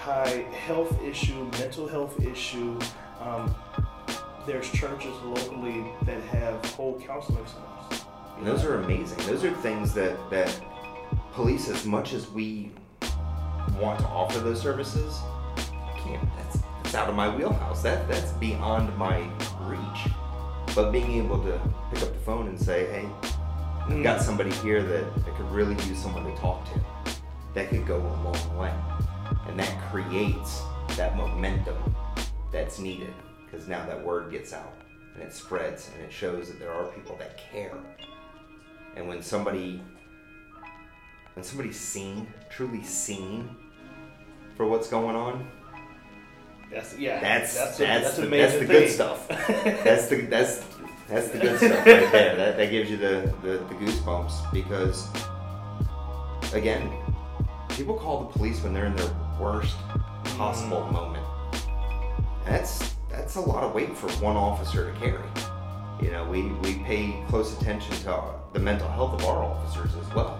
high 0.00 0.46
health 0.66 1.02
issue, 1.02 1.44
mental 1.58 1.86
health 1.86 2.18
issue. 2.24 2.78
Um, 3.20 3.54
there's 4.46 4.70
churches 4.70 5.14
locally 5.22 5.84
that 6.04 6.22
have 6.22 6.64
whole 6.72 6.98
counseling 7.00 7.44
centers. 7.44 8.06
And 8.38 8.46
those 8.46 8.64
are 8.64 8.80
amazing. 8.80 9.18
Those 9.26 9.44
are 9.44 9.52
things 9.56 9.92
that 9.94 10.18
that 10.30 10.58
police, 11.32 11.68
as 11.68 11.84
much 11.84 12.14
as 12.14 12.30
we 12.30 12.72
want 13.78 14.00
to 14.00 14.06
offer 14.06 14.38
those 14.38 14.60
services, 14.60 15.20
I 15.56 16.00
can't. 16.02 16.28
That's 16.38 16.58
that's 16.82 16.94
out 16.94 17.10
of 17.10 17.14
my 17.14 17.34
wheelhouse. 17.34 17.82
That 17.82 18.08
that's 18.08 18.32
beyond 18.32 18.96
my 18.96 19.28
reach. 19.60 20.12
But 20.74 20.92
being 20.92 21.12
able 21.22 21.42
to 21.44 21.60
pick 21.92 22.02
up 22.02 22.12
the 22.14 22.20
phone 22.20 22.48
and 22.48 22.58
say, 22.58 22.86
"Hey, 22.86 23.08
I've 23.86 24.02
got 24.02 24.22
somebody 24.22 24.52
here 24.64 24.82
that, 24.82 25.14
that 25.26 25.36
could 25.36 25.50
really 25.50 25.74
use 25.84 25.98
someone 25.98 26.24
to 26.24 26.34
talk 26.40 26.64
to," 26.72 26.80
that 27.52 27.68
could 27.68 27.86
go 27.86 27.98
a 27.98 28.16
long 28.24 28.56
way, 28.56 28.72
and 29.46 29.58
that 29.58 29.90
creates 29.90 30.62
that 30.96 31.16
momentum 31.16 31.94
that's 32.52 32.78
needed 32.78 33.14
because 33.44 33.68
now 33.68 33.84
that 33.86 34.04
word 34.04 34.30
gets 34.30 34.52
out 34.52 34.74
and 35.14 35.22
it 35.22 35.32
spreads 35.32 35.90
and 35.94 36.04
it 36.04 36.12
shows 36.12 36.48
that 36.48 36.58
there 36.58 36.72
are 36.72 36.86
people 36.86 37.16
that 37.16 37.36
care. 37.36 37.76
And 38.96 39.08
when 39.08 39.22
somebody 39.22 39.82
when 41.34 41.44
somebody's 41.44 41.78
seen, 41.78 42.26
truly 42.50 42.82
seen 42.82 43.48
for 44.56 44.66
what's 44.66 44.88
going 44.88 45.16
on, 45.16 45.48
That's 46.70 46.98
yeah. 46.98 47.20
that's 47.20 47.54
that's 47.54 47.78
that's 47.78 47.78
a, 47.78 47.86
that's, 47.86 48.16
the, 48.16 48.26
that's 48.26 48.58
the 48.58 48.64
good 48.66 48.90
stuff. 48.90 49.28
that's 49.28 50.08
the 50.08 50.20
that's 50.22 50.64
that's 51.08 51.28
the 51.28 51.38
good 51.38 51.58
stuff 51.58 51.86
right 51.86 52.12
there. 52.12 52.36
That, 52.36 52.56
that 52.56 52.70
gives 52.70 52.90
you 52.90 52.96
the, 52.96 53.32
the, 53.42 53.58
the 53.58 53.74
goosebumps 53.74 54.52
because 54.52 55.08
again, 56.52 56.90
people 57.80 57.96
call 57.96 58.24
the 58.24 58.38
police 58.38 58.62
when 58.62 58.74
they're 58.74 58.84
in 58.84 58.94
their 58.94 59.10
worst 59.40 59.74
possible 60.36 60.82
Mm. 60.82 60.92
moment. 60.92 61.24
That's 62.44 62.94
that's 63.10 63.36
a 63.36 63.40
lot 63.40 63.64
of 63.64 63.74
weight 63.74 63.96
for 63.96 64.10
one 64.22 64.36
officer 64.36 64.92
to 64.92 64.98
carry. 65.00 65.26
You 66.02 66.10
know, 66.10 66.24
we, 66.28 66.42
we 66.64 66.74
pay 66.84 67.22
close 67.28 67.58
attention 67.58 67.94
to 68.04 68.12
our, 68.12 68.34
the 68.52 68.58
mental 68.58 68.88
health 68.88 69.14
of 69.14 69.24
our 69.26 69.42
officers 69.42 69.92
as 69.96 70.14
well. 70.14 70.38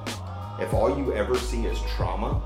If 0.61 0.74
all 0.74 0.96
you 0.98 1.14
ever 1.14 1.37
see 1.37 1.64
is 1.64 1.79
trauma, 1.96 2.42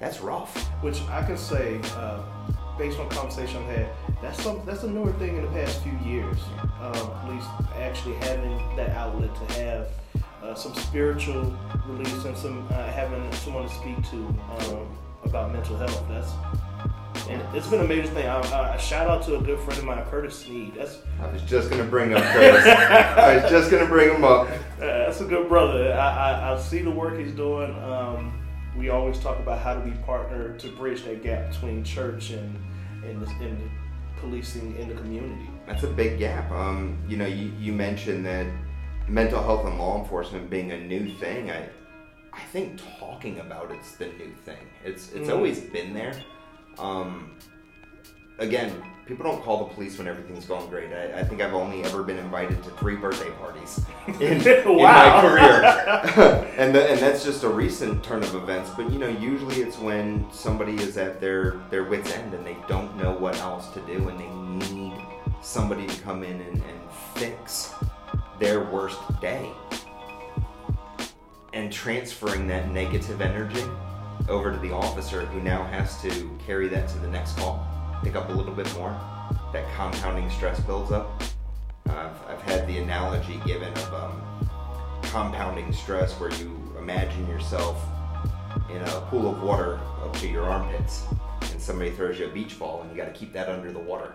that's 0.00 0.20
rough. 0.20 0.56
Which 0.82 1.00
I 1.08 1.24
can 1.24 1.36
say, 1.36 1.80
uh, 1.96 2.22
based 2.78 3.00
on 3.00 3.08
conversation 3.10 3.56
I've 3.64 3.76
had, 3.76 3.88
that's 4.22 4.40
some 4.40 4.64
that's 4.64 4.84
a 4.84 4.88
newer 4.90 5.12
thing 5.14 5.36
in 5.36 5.42
the 5.42 5.50
past 5.50 5.82
few 5.82 5.98
years. 6.04 6.38
Um, 6.80 7.10
police 7.24 7.44
actually 7.80 8.14
having 8.26 8.56
that 8.76 8.90
outlet 8.90 9.34
to 9.34 9.54
have 9.60 9.88
uh, 10.46 10.54
some 10.54 10.74
spiritual 10.74 11.56
release 11.86 12.24
and 12.24 12.36
some 12.36 12.66
uh, 12.70 12.86
having 12.92 13.30
someone 13.32 13.68
to 13.68 13.74
speak 13.74 13.96
to 14.10 14.16
um, 14.16 14.98
about 15.24 15.52
mental 15.52 15.76
health. 15.76 16.04
That's 16.08 16.32
and 17.28 17.42
it's 17.56 17.66
been 17.66 17.80
a 17.80 17.84
major 17.84 18.08
thing. 18.08 18.26
I, 18.26 18.74
I, 18.74 18.76
shout 18.76 19.08
out 19.08 19.24
to 19.24 19.36
a 19.36 19.40
good 19.40 19.58
friend 19.60 19.78
of 19.78 19.84
mine, 19.84 20.04
Curtis 20.04 20.38
Sneed. 20.40 20.74
That's 20.76 20.98
I 21.20 21.26
was 21.32 21.42
just 21.42 21.70
gonna 21.70 21.84
bring 21.84 22.14
up 22.14 22.22
Curtis. 22.22 22.64
I 22.66 23.40
was 23.40 23.50
just 23.50 23.70
gonna 23.70 23.86
bring 23.86 24.14
him 24.14 24.24
up. 24.24 24.48
Uh, 24.76 25.06
that's 25.06 25.22
a 25.22 25.24
good 25.24 25.48
brother. 25.48 25.94
I, 25.94 26.32
I, 26.32 26.52
I 26.52 26.60
see 26.60 26.82
the 26.82 26.90
work 26.90 27.18
he's 27.18 27.32
doing. 27.32 27.74
Um, 27.82 28.38
we 28.76 28.90
always 28.90 29.18
talk 29.18 29.38
about 29.38 29.58
how 29.58 29.74
do 29.74 29.88
we 29.88 29.96
partner 30.04 30.54
to 30.58 30.68
bridge 30.68 31.02
that 31.04 31.22
gap 31.22 31.50
between 31.50 31.82
church 31.82 32.28
and 32.28 32.54
and, 33.02 33.22
the, 33.22 33.30
and 33.42 33.70
policing 34.18 34.76
in 34.76 34.90
the 34.90 34.94
community. 34.94 35.48
That's 35.66 35.82
a 35.84 35.88
big 35.88 36.18
gap. 36.18 36.50
Um, 36.50 36.98
you 37.08 37.16
know, 37.16 37.24
you, 37.24 37.52
you 37.58 37.72
mentioned 37.72 38.26
that 38.26 38.46
mental 39.08 39.42
health 39.42 39.66
and 39.66 39.78
law 39.78 39.98
enforcement 40.00 40.50
being 40.50 40.72
a 40.72 40.78
new 40.78 41.08
thing. 41.08 41.50
I 41.50 41.68
I 42.32 42.40
think 42.52 42.80
talking 43.00 43.40
about 43.40 43.70
it's 43.70 43.92
the 43.92 44.06
new 44.06 44.32
thing. 44.44 44.66
It's 44.84 45.12
it's 45.12 45.28
Mm. 45.28 45.34
always 45.34 45.60
been 45.60 45.94
there. 45.94 46.12
Um, 46.78 47.30
again, 48.38 48.70
people 49.06 49.24
don't 49.24 49.42
call 49.42 49.64
the 49.66 49.72
police 49.74 49.96
when 49.96 50.06
everything's 50.06 50.44
going 50.44 50.68
great. 50.68 50.92
I, 50.92 51.20
I 51.20 51.24
think 51.24 51.40
I've 51.40 51.54
only 51.54 51.82
ever 51.84 52.02
been 52.02 52.18
invited 52.18 52.62
to 52.64 52.70
three 52.72 52.96
birthday 52.96 53.30
parties 53.40 53.80
in, 54.20 54.46
in 54.46 54.76
my 54.82 55.20
career, 55.22 55.62
and 56.58 56.74
the, 56.74 56.90
and 56.90 57.00
that's 57.00 57.24
just 57.24 57.42
a 57.44 57.48
recent 57.48 58.04
turn 58.04 58.22
of 58.22 58.34
events. 58.34 58.68
But 58.76 58.90
you 58.92 58.98
know, 58.98 59.08
usually 59.08 59.62
it's 59.62 59.78
when 59.78 60.26
somebody 60.30 60.74
is 60.76 60.98
at 60.98 61.20
their 61.20 61.60
their 61.70 61.84
wits 61.84 62.12
end 62.12 62.34
and 62.34 62.44
they 62.46 62.56
don't 62.68 62.94
know 62.96 63.12
what 63.12 63.38
else 63.40 63.68
to 63.70 63.80
do, 63.86 64.08
and 64.10 64.20
they 64.20 64.28
need 64.74 64.92
somebody 65.40 65.86
to 65.86 66.00
come 66.02 66.22
in 66.22 66.38
and, 66.40 66.56
and 66.62 66.80
fix 67.14 67.72
their 68.38 68.64
worst 68.64 68.98
day 69.20 69.50
and 71.52 71.72
transferring 71.72 72.46
that 72.46 72.70
negative 72.70 73.20
energy 73.20 73.64
over 74.28 74.52
to 74.52 74.58
the 74.58 74.72
officer 74.72 75.24
who 75.26 75.40
now 75.40 75.64
has 75.64 76.00
to 76.02 76.30
carry 76.44 76.68
that 76.68 76.88
to 76.88 76.98
the 76.98 77.08
next 77.08 77.36
call, 77.38 77.66
pick 78.02 78.14
up 78.14 78.28
a 78.28 78.32
little 78.32 78.54
bit 78.54 78.72
more. 78.74 78.90
That 79.52 79.64
compounding 79.74 80.28
stress 80.30 80.60
builds 80.60 80.92
up. 80.92 81.22
I've, 81.86 82.26
I've 82.28 82.42
had 82.42 82.66
the 82.66 82.78
analogy 82.78 83.40
given 83.46 83.72
of 83.72 83.94
um, 83.94 84.22
compounding 85.02 85.72
stress 85.72 86.12
where 86.14 86.32
you 86.34 86.60
imagine 86.78 87.26
yourself 87.28 87.82
in 88.70 88.82
a 88.82 89.00
pool 89.08 89.32
of 89.32 89.42
water 89.42 89.78
up 90.02 90.14
to 90.16 90.28
your 90.28 90.44
armpits 90.44 91.04
and 91.52 91.60
somebody 91.60 91.90
throws 91.90 92.18
you 92.18 92.26
a 92.26 92.30
beach 92.30 92.58
ball 92.58 92.82
and 92.82 92.90
you 92.90 92.96
got 92.96 93.06
to 93.06 93.18
keep 93.18 93.32
that 93.32 93.48
under 93.48 93.72
the 93.72 93.78
water. 93.78 94.14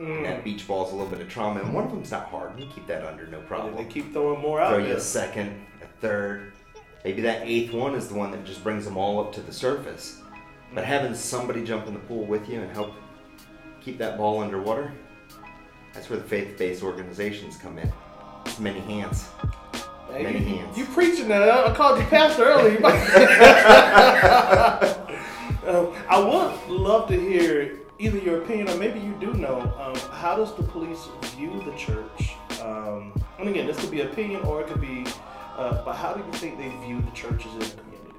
And 0.00 0.24
that 0.24 0.42
beach 0.44 0.66
ball's 0.66 0.92
a 0.92 0.96
little 0.96 1.10
bit 1.10 1.20
of 1.20 1.28
trauma 1.28 1.60
and 1.60 1.74
one 1.74 1.84
of 1.84 1.90
them's 1.90 2.10
not 2.10 2.26
hard. 2.28 2.58
You 2.58 2.66
keep 2.74 2.86
that 2.86 3.04
under, 3.04 3.26
no 3.26 3.40
problem 3.42 3.76
They 3.76 3.84
keep 3.84 4.14
throwing 4.14 4.40
more 4.40 4.58
out 4.58 4.74
throw 4.74 4.78
you 4.78 4.94
a 4.94 5.00
second, 5.00 5.60
a 5.82 5.86
third. 6.00 6.52
Maybe 7.04 7.20
that 7.22 7.42
eighth 7.44 7.74
one 7.74 7.94
is 7.94 8.08
the 8.08 8.14
one 8.14 8.30
that 8.30 8.46
just 8.46 8.64
brings 8.64 8.86
them 8.86 8.96
all 8.96 9.20
up 9.20 9.30
to 9.34 9.42
the 9.42 9.52
surface. 9.52 10.22
But 10.74 10.84
having 10.84 11.14
somebody 11.14 11.62
jump 11.64 11.86
in 11.86 11.92
the 11.92 12.00
pool 12.00 12.24
with 12.24 12.48
you 12.48 12.62
and 12.62 12.72
help 12.72 12.94
keep 13.82 13.98
that 13.98 14.16
ball 14.16 14.42
underwater, 14.42 14.90
that's 15.92 16.08
where 16.08 16.18
the 16.18 16.24
faith-based 16.24 16.82
organizations 16.82 17.58
come 17.58 17.76
in. 17.78 17.92
It's 18.46 18.58
many 18.58 18.80
hands. 18.80 19.28
Hey, 20.10 20.22
many 20.22 20.38
you, 20.38 20.56
hands. 20.56 20.78
you 20.78 20.86
preaching 20.86 21.28
now? 21.28 21.66
I 21.66 21.74
called 21.74 21.98
you 21.98 22.06
pastor 22.06 22.44
earlier. 22.44 22.76
Um, 25.66 25.94
I 26.08 26.18
would 26.18 26.70
love 26.70 27.08
to 27.08 27.20
hear 27.20 27.79
either 28.00 28.18
your 28.18 28.42
opinion 28.42 28.68
or 28.68 28.76
maybe 28.76 28.98
you 28.98 29.14
do 29.20 29.34
know. 29.34 29.60
Um, 29.78 29.94
how 30.12 30.36
does 30.36 30.54
the 30.56 30.62
police 30.62 31.06
view 31.36 31.62
the 31.64 31.72
church? 31.76 32.34
Um, 32.62 33.12
and 33.38 33.48
again, 33.48 33.66
this 33.66 33.78
could 33.78 33.90
be 33.90 34.00
opinion 34.00 34.42
or 34.42 34.62
it 34.62 34.68
could 34.68 34.80
be. 34.80 35.04
Uh, 35.56 35.84
but 35.84 35.94
how 35.94 36.14
do 36.14 36.24
you 36.24 36.32
think 36.32 36.56
they 36.56 36.68
view 36.86 37.02
the 37.02 37.10
churches 37.10 37.52
in 37.52 37.58
the 37.58 37.66
community? 37.66 38.14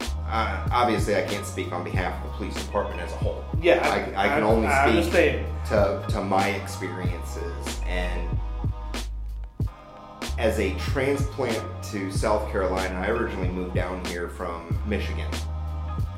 Uh, 0.00 0.66
obviously, 0.72 1.14
I 1.14 1.22
can't 1.22 1.44
speak 1.44 1.72
on 1.72 1.84
behalf 1.84 2.24
of 2.24 2.30
the 2.30 2.36
police 2.38 2.54
department 2.54 3.00
as 3.00 3.12
a 3.12 3.16
whole. 3.16 3.44
Yeah, 3.60 3.86
I, 4.16 4.24
I 4.24 4.28
can 4.28 4.42
only 4.42 4.66
I 4.66 5.02
speak 5.02 5.04
understand. 5.04 6.06
to, 6.08 6.14
to 6.14 6.24
my 6.24 6.48
experiences 6.48 7.80
and 7.86 8.28
as 10.38 10.58
a 10.58 10.74
transplant 10.78 11.62
to 11.84 12.10
South 12.10 12.50
Carolina, 12.50 12.94
I 12.94 13.10
originally 13.10 13.50
moved 13.50 13.74
down 13.74 14.02
here 14.06 14.28
from 14.30 14.76
Michigan. 14.86 15.30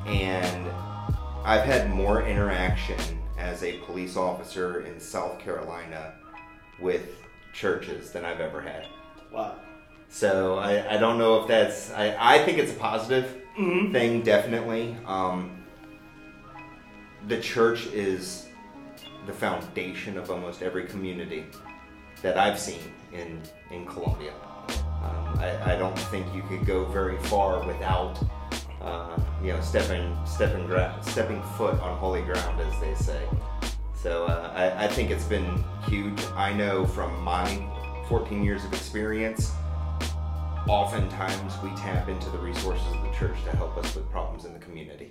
And 0.05 0.71
I've 1.45 1.63
had 1.63 1.91
more 1.91 2.23
interaction 2.23 2.97
as 3.37 3.63
a 3.63 3.77
police 3.81 4.17
officer 4.17 4.81
in 4.81 4.99
South 4.99 5.37
Carolina 5.37 6.15
with 6.79 7.21
churches 7.53 8.11
than 8.11 8.25
I've 8.25 8.39
ever 8.39 8.59
had. 8.59 8.87
Wow. 9.31 9.55
So 10.09 10.57
I, 10.57 10.95
I 10.95 10.97
don't 10.97 11.19
know 11.19 11.41
if 11.41 11.47
that's 11.47 11.91
I, 11.91 12.15
I 12.19 12.43
think 12.43 12.57
it's 12.57 12.71
a 12.71 12.75
positive 12.75 13.43
thing 13.55 14.23
definitely. 14.23 14.97
Um, 15.05 15.63
the 17.27 17.39
church 17.39 17.85
is 17.87 18.47
the 19.27 19.33
foundation 19.33 20.17
of 20.17 20.31
almost 20.31 20.63
every 20.63 20.85
community 20.85 21.45
that 22.23 22.39
I've 22.39 22.59
seen 22.59 22.91
in 23.13 23.39
in 23.69 23.85
Columbia. 23.85 24.33
Um, 25.03 25.37
I, 25.39 25.75
I 25.75 25.77
don't 25.77 25.97
think 26.09 26.25
you 26.33 26.41
could 26.49 26.65
go 26.65 26.85
very 26.85 27.19
far 27.23 27.63
without 27.67 28.17
uh, 28.85 29.19
you 29.41 29.51
know 29.51 29.59
stepping 29.61 30.15
stepping 30.25 30.65
gra- 30.65 30.97
stepping 31.01 31.41
foot 31.57 31.79
on 31.81 31.97
holy 31.97 32.21
ground, 32.21 32.61
as 32.61 32.79
they 32.79 32.93
say. 32.95 33.27
So 33.93 34.25
uh, 34.25 34.53
I, 34.55 34.85
I 34.85 34.87
think 34.87 35.09
it's 35.09 35.25
been 35.25 35.63
huge. 35.87 36.21
I 36.35 36.53
know 36.53 36.85
from 36.85 37.19
my 37.23 37.43
14 38.07 38.43
years 38.43 38.63
of 38.63 38.71
experience, 38.71 39.51
oftentimes 40.69 41.53
we 41.63 41.69
tap 41.71 42.07
into 42.07 42.29
the 42.29 42.37
resources 42.37 42.85
of 42.93 43.01
the 43.01 43.11
church 43.17 43.35
to 43.45 43.55
help 43.57 43.75
us 43.77 43.95
with 43.95 44.09
problems 44.11 44.45
in 44.45 44.53
the 44.53 44.59
community. 44.59 45.09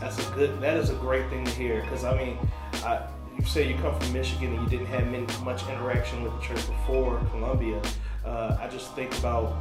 That's 0.00 0.26
a 0.26 0.30
good. 0.32 0.60
That 0.60 0.78
is 0.78 0.88
a 0.88 0.94
great 0.94 1.28
thing 1.28 1.44
to 1.44 1.50
hear. 1.50 1.82
Because 1.82 2.04
I 2.04 2.16
mean, 2.16 2.38
I, 2.84 3.06
you 3.38 3.44
say 3.44 3.68
you 3.68 3.76
come 3.76 3.98
from 4.00 4.12
Michigan 4.14 4.54
and 4.54 4.62
you 4.62 4.68
didn't 4.68 4.86
have 4.86 5.06
many, 5.10 5.26
much 5.44 5.68
interaction 5.68 6.22
with 6.22 6.32
the 6.32 6.40
church 6.40 6.66
before 6.66 7.20
Columbia. 7.30 7.82
Uh, 8.24 8.56
I 8.58 8.68
just 8.68 8.94
think 8.94 9.16
about 9.18 9.54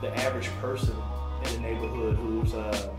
the 0.00 0.12
average 0.18 0.48
person 0.60 0.96
in 1.46 1.54
the 1.54 1.60
neighborhood 1.60 2.16
who's, 2.16 2.54
uh, 2.54 2.92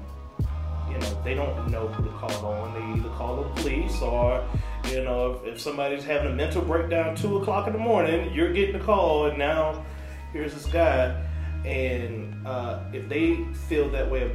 you 0.90 0.98
know, 0.98 1.22
they 1.24 1.34
don't 1.34 1.70
know 1.70 1.88
who 1.88 2.04
to 2.04 2.10
call 2.12 2.46
on. 2.46 2.74
They 2.74 3.00
either 3.00 3.10
call 3.16 3.44
the 3.44 3.62
police 3.62 4.02
or, 4.02 4.46
you 4.90 5.04
know, 5.04 5.34
if, 5.34 5.56
if 5.56 5.62
somebody's 5.62 6.04
having 6.04 6.32
a 6.32 6.36
mental 6.36 6.62
breakdown 6.62 7.16
two 7.16 7.38
o'clock 7.38 7.68
in 7.68 7.74
the 7.74 7.80
morning, 7.80 8.34
you're 8.34 8.54
getting 8.54 8.76
a 8.76 8.80
call, 8.80 9.28
and 9.28 9.38
now 9.38 9.84
here's 10.32 10.54
this 10.54 10.66
guy, 10.66 11.22
and 11.66 12.36
uh, 12.46 12.80
if 12.92 13.08
they 13.08 13.44
feel 13.68 13.90
that 13.90 14.10
way 14.10 14.32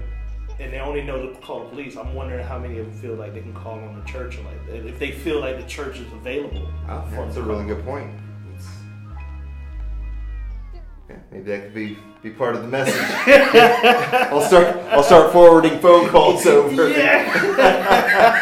and 0.61 0.73
they 0.73 0.81
only 0.81 1.03
know 1.03 1.33
to 1.33 1.40
call 1.40 1.64
the 1.64 1.71
police. 1.71 1.97
I'm 1.97 2.14
wondering 2.14 2.44
how 2.44 2.59
many 2.59 2.79
of 2.79 2.87
them 2.87 2.94
feel 2.94 3.14
like 3.14 3.35
they 3.35 3.40
can 3.40 3.55
call 3.55 3.75
on 3.75 3.99
the 3.99 4.05
church, 4.05 4.38
or 4.38 4.42
like 4.42 4.85
if 4.85 4.99
they 4.99 5.12
feel 5.12 5.40
like 5.40 5.57
the 5.57 5.66
church 5.66 5.99
is 5.99 6.12
available. 6.12 6.68
Oh, 6.88 7.09
that's 7.11 7.37
a 7.37 7.42
really 7.42 7.64
good 7.64 7.85
point. 7.85 8.11
Yeah, 11.09 11.16
maybe 11.31 11.44
that 11.44 11.62
could 11.62 11.75
be 11.75 11.99
be 12.23 12.31
part 12.31 12.55
of 12.55 12.62
the 12.62 12.68
message. 12.68 12.94
I'll 14.31 14.42
start 14.42 14.77
I'll 14.90 15.03
start 15.03 15.33
forwarding 15.33 15.79
phone 15.81 16.09
calls 16.09 16.47
over. 16.55 16.88
Yeah. 16.90 18.37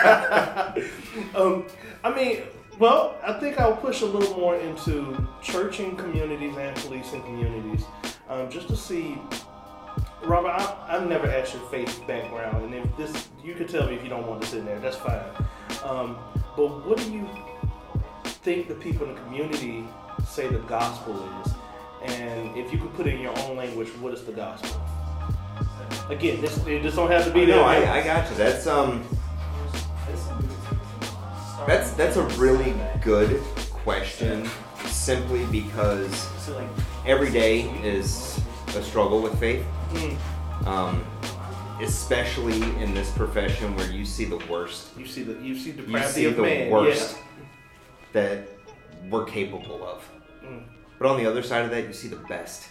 um, 1.35 1.67
I 2.03 2.15
mean, 2.15 2.43
well, 2.79 3.17
I 3.23 3.35
think 3.39 3.59
I'll 3.61 3.77
push 3.77 4.03
a 4.03 4.07
little 4.07 4.37
more 4.37 4.57
into 4.57 5.17
churching 5.43 5.97
communities 5.97 6.57
and 6.57 6.77
policing 6.77 7.23
communities, 7.23 7.85
um, 8.29 8.51
just 8.51 8.69
to 8.69 8.77
see. 8.77 9.19
Robert, 10.25 10.51
I, 10.51 10.77
I've 10.89 11.09
never 11.09 11.29
asked 11.29 11.55
your 11.55 11.63
faith 11.69 12.03
background, 12.09 12.65
and 12.65 12.75
if 12.75 12.97
this, 12.97 13.29
you 13.45 13.55
could 13.55 13.69
tell 13.69 13.87
me 13.87 13.95
if 13.95 14.03
you 14.03 14.09
don't 14.09 14.27
want 14.27 14.41
this 14.41 14.55
in 14.55 14.65
there. 14.65 14.81
That's 14.81 14.97
fine. 14.97 15.23
Um, 15.85 16.19
but 16.57 16.85
what 16.87 16.99
do 16.99 17.13
you 17.13 17.29
think 18.25 18.67
the 18.67 18.75
people 18.75 19.07
in 19.09 19.15
the 19.15 19.21
community 19.21 19.87
say 20.27 20.49
the 20.49 20.59
gospel 20.61 21.15
is? 21.45 21.53
And 22.09 22.57
if 22.57 22.73
you 22.73 22.79
could 22.79 22.93
put 22.95 23.07
it 23.07 23.15
in 23.15 23.21
your 23.21 23.37
own 23.41 23.57
language, 23.57 23.89
what 24.01 24.15
is 24.15 24.25
the 24.25 24.33
gospel? 24.33 24.81
Again, 26.09 26.41
this 26.41 26.65
it 26.67 26.83
just 26.83 26.97
don't 26.97 27.11
have 27.11 27.25
to 27.25 27.33
be 27.33 27.47
no. 27.47 27.63
I, 27.63 27.99
I 27.99 28.03
got 28.05 28.31
you. 28.31 28.37
That's 28.37 28.67
um 28.67 29.05
that's 31.67 31.91
that's 31.93 32.17
a 32.17 32.23
really 32.39 32.75
good 33.03 33.41
question 33.73 34.49
simply 34.85 35.45
because 35.47 36.29
every 37.07 37.31
day 37.31 37.63
is 37.83 38.41
a 38.77 38.83
struggle 38.83 39.21
with 39.21 39.39
faith. 39.41 39.65
Mm. 39.93 40.67
Um, 40.67 41.05
especially 41.81 42.63
in 42.83 42.95
this 42.95 43.11
profession 43.11 43.77
where 43.77 43.91
you 43.91 44.05
see 44.05 44.25
the 44.25 44.39
worst 44.49 44.97
You 44.97 45.07
see 45.07 45.23
the 45.23 45.35
you 45.43 45.57
see 45.59 45.73
you 45.73 46.03
see 46.05 46.25
of 46.25 46.37
the 46.37 46.43
man. 46.43 46.71
worst 46.71 47.19
that 48.13 48.49
we're 49.11 49.25
capable 49.27 49.87
of. 49.87 50.09
But 50.99 51.09
on 51.09 51.17
the 51.19 51.27
other 51.27 51.43
side 51.43 51.65
of 51.65 51.71
that, 51.71 51.87
you 51.87 51.93
see 51.93 52.09
the 52.09 52.17
best 52.17 52.69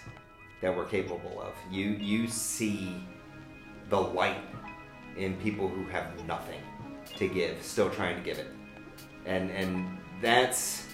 that 0.61 0.75
we're 0.75 0.85
capable 0.85 1.41
of. 1.41 1.53
You 1.71 1.89
you 1.91 2.27
see 2.27 2.95
the 3.89 3.99
light 4.01 4.41
in 5.17 5.35
people 5.38 5.67
who 5.67 5.85
have 5.85 6.25
nothing 6.25 6.61
to 7.17 7.27
give, 7.27 7.61
still 7.61 7.89
trying 7.89 8.15
to 8.17 8.23
give 8.23 8.39
it. 8.39 8.47
And 9.25 9.51
and 9.51 9.97
that's 10.21 10.88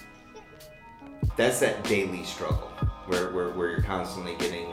that's 1.36 1.60
that 1.60 1.82
daily 1.84 2.24
struggle 2.24 2.68
where, 3.06 3.30
where, 3.32 3.50
where 3.50 3.70
you're 3.70 3.82
constantly 3.82 4.34
getting 4.36 4.66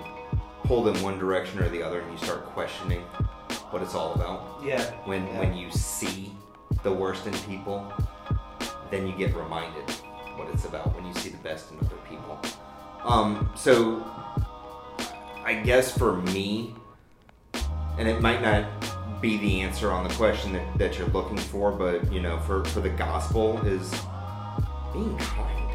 pulled 0.66 0.88
in 0.90 1.02
one 1.02 1.18
direction 1.18 1.60
or 1.60 1.70
the 1.70 1.82
other 1.82 2.02
and 2.02 2.12
you 2.12 2.18
start 2.18 2.46
questioning 2.48 3.02
what 3.72 3.82
it's 3.82 3.96
all 3.96 4.14
about 4.14 4.62
Yeah. 4.64 4.84
when 5.06 5.26
Yeah. 5.28 5.40
when 5.40 5.54
you 5.56 5.72
see 5.72 6.34
the 6.84 6.92
worst 6.92 7.26
in 7.28 7.34
people, 7.40 7.92
then 8.92 9.08
you 9.08 9.14
get 9.16 9.34
reminded 9.36 9.90
what 10.38 10.50
it's 10.54 10.66
about 10.66 10.94
when 10.96 11.06
you 11.06 11.14
see 11.14 11.30
the 11.30 11.38
best 11.38 11.72
in 11.72 11.78
other. 11.80 11.96
Um, 13.04 13.50
so 13.56 14.06
I 15.46 15.62
guess 15.64 15.98
for 15.98 16.18
me, 16.18 16.76
and 17.98 18.08
it 18.08 18.22
might 18.22 18.42
not 18.42 19.22
be 19.22 19.38
the 19.38 19.62
answer 19.62 19.92
on 19.92 20.08
the 20.08 20.14
question 20.14 20.54
that, 20.54 20.78
that 20.78 20.98
you're 20.98 21.08
looking 21.08 21.38
for, 21.38 21.72
but 21.72 22.12
you 22.12 22.22
know, 22.22 22.40
for, 22.42 22.64
for 22.66 22.82
the 22.82 22.90
gospel 22.90 23.58
is 23.66 23.90
being 24.94 25.18
kind. 25.18 25.72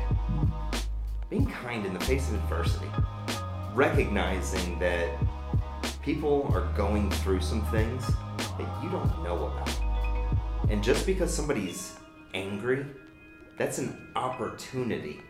Being 1.31 1.47
kind 1.47 1.85
in 1.87 1.95
the 1.95 2.01
face 2.01 2.29
of 2.29 2.35
adversity. 2.35 2.87
Recognizing 3.75 4.79
that 4.79 5.11
people 6.03 6.51
are 6.55 6.71
going 6.77 7.11
through 7.11 7.41
some 7.41 7.65
things 7.67 8.07
that 8.37 8.83
you 8.83 8.91
don't 8.91 9.25
know 9.25 9.47
about. 9.47 10.71
And 10.71 10.85
just 10.85 11.07
because 11.07 11.35
somebody's 11.35 11.97
angry, 12.35 12.87
that's 13.59 13.79
an 13.79 14.13
opportunity 14.15 15.21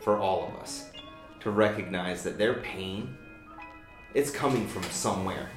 for 0.00 0.18
all 0.18 0.48
of 0.48 0.54
us 0.62 0.91
to 1.42 1.50
recognize 1.50 2.22
that 2.22 2.38
their 2.38 2.54
pain 2.54 3.16
it's 4.14 4.30
coming 4.30 4.66
from 4.66 4.82
somewhere. 4.84 5.48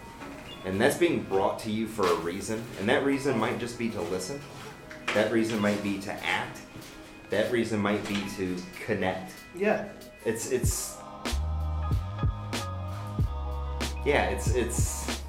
And 0.66 0.80
that's 0.80 0.98
being 0.98 1.24
brought 1.24 1.60
to 1.60 1.72
you 1.72 1.88
for 1.88 2.08
a 2.08 2.16
reason. 2.16 2.64
And 2.80 2.90
that 2.90 3.04
reason 3.06 3.38
might 3.38 3.60
just 3.60 3.78
be 3.78 3.90
to 3.90 4.02
listen. 4.02 4.40
That 5.14 5.32
reason 5.32 5.60
might 5.60 5.82
be 5.84 6.00
to 6.00 6.14
act. 6.26 6.60
That 7.30 7.52
reason 7.52 7.80
might 7.80 8.06
be 8.08 8.24
to 8.38 8.58
connect. 8.86 9.34
Yeah. 9.56 9.90
It's 10.26 10.52
it's 10.52 10.98
yeah, 14.06 14.26
it's 14.26 14.54
it's 14.56 15.22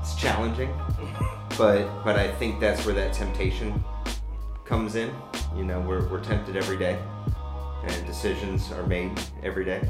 it's 0.00 0.14
challenging, 0.16 0.74
but 1.58 2.04
but 2.04 2.16
I 2.16 2.30
think 2.32 2.60
that's 2.60 2.84
where 2.84 2.94
that 2.94 3.12
temptation 3.12 3.82
comes 4.64 4.96
in. 4.96 5.14
You 5.56 5.64
know, 5.64 5.80
we're 5.80 6.06
we're 6.08 6.22
tempted 6.22 6.56
every 6.56 6.78
day, 6.78 6.98
and 7.84 8.06
decisions 8.06 8.70
are 8.72 8.86
made 8.86 9.10
every 9.42 9.64
day, 9.64 9.82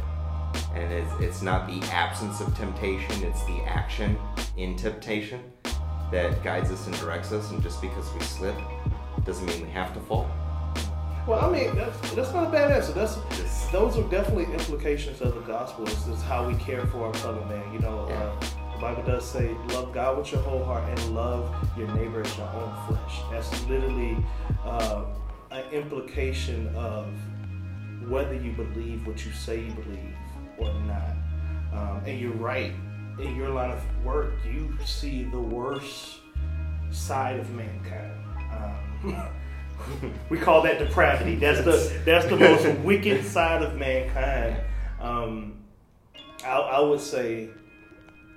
and 0.75 0.93
it's 0.93 1.13
it's 1.21 1.43
not 1.43 1.67
the 1.67 1.81
absence 1.93 2.41
of 2.41 2.57
temptation; 2.57 3.23
it's 3.25 3.45
the 3.45 3.63
action 3.67 4.17
in 4.57 4.77
temptation 4.77 5.41
that 6.11 6.43
guides 6.45 6.71
us 6.71 6.87
and 6.87 6.97
directs 6.99 7.33
us. 7.33 7.51
And 7.51 7.63
just 7.63 7.81
because 7.81 8.13
we 8.15 8.21
slip 8.21 8.55
doesn't 9.25 9.47
mean 9.47 9.63
we 9.65 9.71
have 9.71 9.95
to 9.95 10.01
fall. 10.01 10.31
Well, 11.27 11.41
I 11.41 11.51
mean, 11.53 11.77
that's, 11.77 12.15
that's 12.15 12.33
not 12.33 12.49
a 12.49 12.51
bad 12.51 12.73
answer. 12.73 12.93
That's 12.93 13.17
Just- 13.37 13.71
those 13.71 13.97
are 13.97 14.03
definitely 14.11 14.53
implications 14.53 15.21
of 15.21 15.35
the 15.35 15.41
gospel. 15.43 15.87
Is, 15.87 16.07
is 16.09 16.21
how 16.23 16.47
we 16.49 16.55
care 16.57 16.85
for 16.87 17.07
our 17.07 17.15
fellow 17.15 17.45
man. 17.45 17.73
You 17.73 17.79
know, 17.79 18.07
Yeah. 18.09 18.15
uh, 18.17 18.41
the 18.75 18.81
Bible 18.81 19.03
does 19.05 19.25
say, 19.25 19.55
"Love 19.69 19.95
God 19.95 20.19
with 20.19 20.33
your 20.33 20.43
whole 20.43 20.65
heart 20.65 20.83
and 20.89 21.15
love 21.15 21.55
your 21.79 21.87
neighbor 21.95 22.21
as 22.23 22.37
your 22.37 22.49
own 22.49 22.75
flesh." 22.89 23.21
That's 23.31 23.67
literally 23.69 24.17
uh, 24.65 25.05
an 25.53 25.65
implication 25.73 26.75
of 26.75 27.07
whether 28.09 28.35
you 28.35 28.53
believe 28.53 29.07
what 29.07 29.25
you 29.25 29.33
say 29.33 29.61
you 29.61 29.73
believe 29.73 30.17
or 30.59 30.73
not. 30.85 31.13
Um, 31.73 32.03
and 32.07 32.21
you're 32.21 32.33
right. 32.33 32.73
In 33.19 33.37
your 33.37 33.51
line 33.51 33.71
of 33.71 34.05
work, 34.05 34.33
you 34.45 34.77
see 34.85 35.25
the 35.25 35.41
worst 35.41 36.21
side 36.91 37.39
of 37.39 37.51
mankind. 37.51 38.13
Um, 38.53 40.13
we 40.29 40.39
call 40.39 40.63
that 40.63 40.79
depravity. 40.79 41.37
That's 41.37 41.61
the 41.63 42.01
that's 42.05 42.27
the 42.27 42.37
most 42.37 42.67
wicked 42.85 43.25
side 43.25 43.63
of 43.63 43.77
mankind. 43.77 44.57
Um, 45.01 45.55
I, 46.45 46.57
I 46.57 46.81
would 46.81 47.01
say 47.01 47.51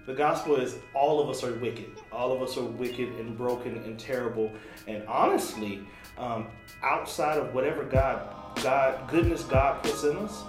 the 0.06 0.14
gospel 0.14 0.56
is 0.58 0.78
all 0.94 1.20
of 1.22 1.30
us 1.30 1.44
are 1.44 1.54
wicked. 1.54 1.92
All 2.12 2.32
of 2.32 2.42
us 2.42 2.58
are 2.58 2.64
wicked 2.64 3.10
and 3.20 3.38
broken 3.38 3.78
and 3.78 4.00
terrible. 4.00 4.52
And 4.88 5.06
honestly, 5.08 5.82
um, 6.18 6.48
outside 6.84 7.38
of 7.38 7.54
whatever 7.54 7.84
God 7.84 8.30
God 8.64 9.08
goodness 9.08 9.44
God 9.44 9.84
puts 9.84 10.04
in 10.04 10.18
us, 10.18 10.44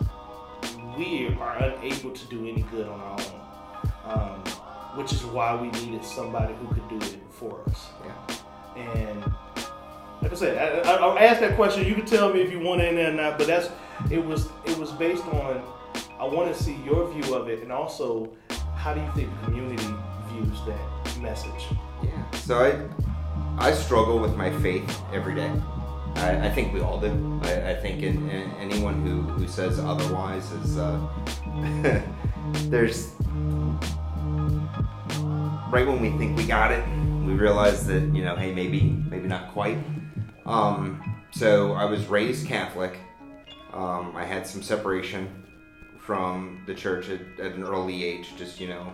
we 0.96 1.36
are 1.40 1.56
unable 1.58 2.10
to 2.10 2.26
do 2.26 2.48
any 2.48 2.62
good 2.70 2.88
on 2.88 3.00
our 3.00 3.20
own. 3.20 3.40
Um, 4.04 4.42
which 4.96 5.12
is 5.12 5.24
why 5.24 5.54
we 5.54 5.68
needed 5.82 6.04
somebody 6.04 6.54
who 6.54 6.74
could 6.74 6.88
do 6.88 6.96
it 6.96 7.18
for 7.30 7.60
us. 7.68 7.88
Yeah. 8.04 8.82
And 8.82 9.24
like 10.22 10.32
I 10.32 10.34
said, 10.34 10.86
I, 10.86 10.90
I, 10.90 10.94
I'll 10.96 11.18
ask 11.18 11.40
that 11.40 11.54
question. 11.54 11.86
You 11.86 11.94
can 11.94 12.06
tell 12.06 12.32
me 12.32 12.40
if 12.40 12.50
you 12.50 12.60
want 12.60 12.80
in 12.80 12.96
there 12.96 13.10
or 13.10 13.14
not. 13.14 13.38
But 13.38 13.46
that's 13.46 13.68
it 14.10 14.24
was 14.24 14.48
it 14.64 14.76
was 14.78 14.92
based 14.92 15.24
on. 15.26 15.62
I 16.18 16.24
want 16.24 16.54
to 16.54 16.62
see 16.62 16.76
your 16.76 17.12
view 17.12 17.34
of 17.34 17.48
it, 17.48 17.62
and 17.62 17.70
also 17.70 18.32
how 18.74 18.94
do 18.94 19.00
you 19.00 19.10
think 19.14 19.30
the 19.40 19.44
community 19.44 19.94
views 20.30 20.58
that 20.66 21.20
message? 21.20 21.66
Yeah. 22.02 22.30
So 22.30 22.58
I 22.58 23.68
I 23.68 23.72
struggle 23.72 24.18
with 24.18 24.34
my 24.34 24.50
faith 24.60 25.02
every 25.12 25.34
day. 25.34 25.50
I, 26.16 26.46
I 26.46 26.50
think 26.50 26.72
we 26.72 26.80
all 26.80 27.00
do. 27.00 27.40
I, 27.44 27.70
I 27.70 27.74
think 27.74 28.02
in, 28.02 28.28
in 28.30 28.50
anyone 28.52 29.02
who, 29.06 29.22
who 29.22 29.46
says 29.46 29.78
otherwise 29.78 30.50
is 30.52 30.78
uh, 30.78 31.00
there's 32.68 33.12
right 35.70 35.86
when 35.86 36.00
we 36.00 36.10
think 36.16 36.36
we 36.36 36.46
got 36.46 36.72
it, 36.72 36.86
we 37.24 37.34
realize 37.34 37.86
that 37.86 38.02
you 38.14 38.24
know, 38.24 38.36
hey, 38.36 38.52
maybe 38.52 38.82
maybe 39.10 39.28
not 39.28 39.52
quite. 39.52 39.78
Um, 40.44 41.22
so 41.30 41.72
I 41.72 41.84
was 41.84 42.06
raised 42.06 42.46
Catholic. 42.46 42.98
Um, 43.72 44.14
I 44.16 44.24
had 44.24 44.46
some 44.46 44.62
separation 44.62 45.44
from 45.98 46.62
the 46.66 46.74
church 46.74 47.08
at, 47.10 47.20
at 47.38 47.52
an 47.52 47.64
early 47.64 48.04
age. 48.04 48.34
Just 48.38 48.60
you 48.60 48.68
know, 48.68 48.92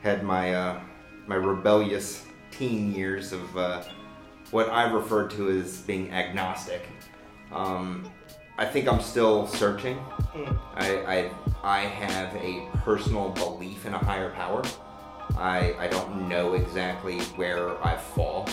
had 0.00 0.24
my 0.24 0.54
uh, 0.54 0.80
my 1.26 1.36
rebellious 1.36 2.24
teen 2.50 2.94
years 2.94 3.32
of 3.32 3.56
uh, 3.56 3.82
what 4.50 4.68
I 4.68 4.90
refer 4.90 5.28
to 5.28 5.50
as 5.50 5.78
being 5.80 6.10
agnostic. 6.12 6.82
Um, 7.52 8.10
I 8.56 8.64
think 8.64 8.86
I'm 8.86 9.00
still 9.00 9.46
searching. 9.46 9.96
Mm. 10.32 10.58
I, 10.74 10.90
I, 11.16 11.30
I 11.62 11.80
have 11.80 12.34
a 12.36 12.68
personal 12.78 13.30
belief 13.30 13.84
in 13.86 13.94
a 13.94 13.98
higher 13.98 14.30
power. 14.30 14.62
I, 15.36 15.74
I 15.78 15.88
don't 15.88 16.28
know 16.28 16.54
exactly 16.54 17.18
where 17.36 17.84
I 17.84 17.96
fall 17.96 18.48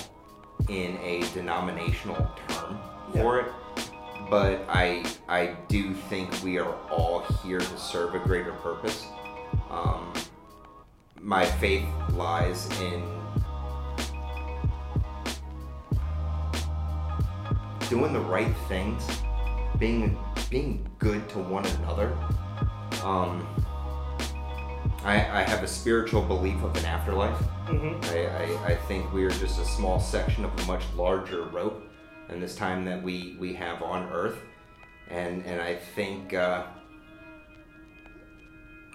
in 0.70 0.98
a 1.04 1.24
denominational 1.34 2.32
term 2.48 2.80
for 3.14 3.42
it, 3.42 3.52
but 4.30 4.64
I, 4.70 5.04
I 5.28 5.56
do 5.68 5.94
think 5.94 6.32
we 6.44 6.58
are 6.58 6.74
all 6.90 7.22
here 7.44 7.60
to 7.60 7.78
serve 7.78 8.16
a 8.16 8.20
greater 8.20 8.54
purpose. 8.54 9.06
Um, 9.70 10.14
my 11.20 11.46
faith 11.46 11.86
lies 12.14 12.68
in 12.82 13.04
doing 17.92 18.14
the 18.14 18.20
right 18.22 18.56
things, 18.70 19.06
being 19.78 20.18
being 20.50 20.90
good 20.98 21.28
to 21.28 21.40
one 21.40 21.66
another. 21.66 22.18
Um, 23.04 23.46
I, 25.04 25.16
I 25.16 25.42
have 25.42 25.62
a 25.62 25.68
spiritual 25.68 26.22
belief 26.22 26.64
of 26.64 26.74
an 26.78 26.86
afterlife. 26.86 27.36
hmm 27.68 28.00
I, 28.16 28.28
I, 28.28 28.66
I 28.68 28.76
think 28.88 29.12
we 29.12 29.26
are 29.26 29.30
just 29.32 29.60
a 29.60 29.66
small 29.66 30.00
section 30.00 30.46
of 30.46 30.58
a 30.62 30.66
much 30.66 30.84
larger 30.96 31.44
rope 31.48 31.84
in 32.30 32.40
this 32.40 32.56
time 32.56 32.86
that 32.86 33.04
we, 33.04 33.36
we 33.38 33.54
have 33.56 33.84
on 33.84 34.10
Earth, 34.10 34.40
and 35.10 35.46
and 35.46 35.62
I 35.62 35.76
think 35.76 36.34
uh, 36.34 36.64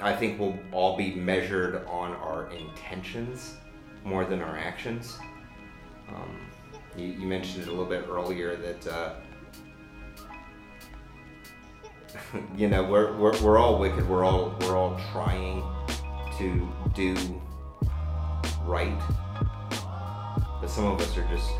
I 0.00 0.16
think 0.16 0.40
we'll 0.40 0.58
all 0.72 0.96
be 0.96 1.14
measured 1.14 1.84
on 1.86 2.12
our 2.12 2.50
intentions 2.50 3.56
more 4.04 4.24
than 4.24 4.40
our 4.40 4.56
actions. 4.56 5.18
Um, 6.08 6.38
you, 6.96 7.06
you 7.06 7.26
mentioned 7.26 7.62
it 7.62 7.68
a 7.68 7.70
little 7.70 7.84
bit 7.86 8.06
earlier 8.08 8.56
that. 8.56 8.86
Uh, 8.86 9.14
you 12.56 12.68
know 12.68 12.82
we're, 12.82 13.14
we're, 13.16 13.38
we're 13.42 13.58
all 13.58 13.78
wicked 13.78 14.08
we're 14.08 14.24
all 14.24 14.54
we're 14.62 14.74
all 14.76 14.98
trying 15.12 15.62
to 16.38 16.66
do 16.94 17.14
right 18.64 18.96
but 20.60 20.70
some 20.70 20.86
of 20.86 20.98
us 21.00 21.14
are 21.18 21.26
just 21.28 21.50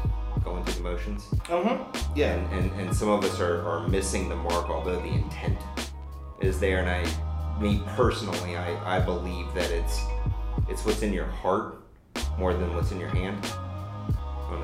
going 0.45 0.65
through 0.65 0.75
the 0.75 0.81
motions 0.81 1.27
Uh-huh. 1.51 1.85
Yeah. 2.15 2.35
and, 2.37 2.53
and, 2.71 2.81
and 2.81 2.97
some 2.97 3.09
of 3.09 3.23
us 3.25 3.39
are, 3.39 3.67
are 3.69 3.87
missing 3.89 4.29
the 4.31 4.37
mark 4.37 4.71
although 4.71 4.97
the 5.01 5.09
intent 5.09 5.59
is 6.41 6.59
there 6.59 6.79
and 6.79 6.89
i 6.89 7.61
me 7.61 7.83
personally 7.89 8.57
i, 8.57 8.97
I 8.97 9.01
believe 9.01 9.53
that 9.55 9.71
it's 9.71 10.01
it's 10.71 10.85
what's 10.87 11.03
in 11.03 11.13
your 11.13 11.27
heart 11.27 11.83
more 12.39 12.55
than 12.55 12.75
what's 12.75 12.93
in 12.93 13.01
your 13.01 13.11
hand 13.11 13.37
i 13.45 13.49
don't 13.49 13.57
know 13.57 13.66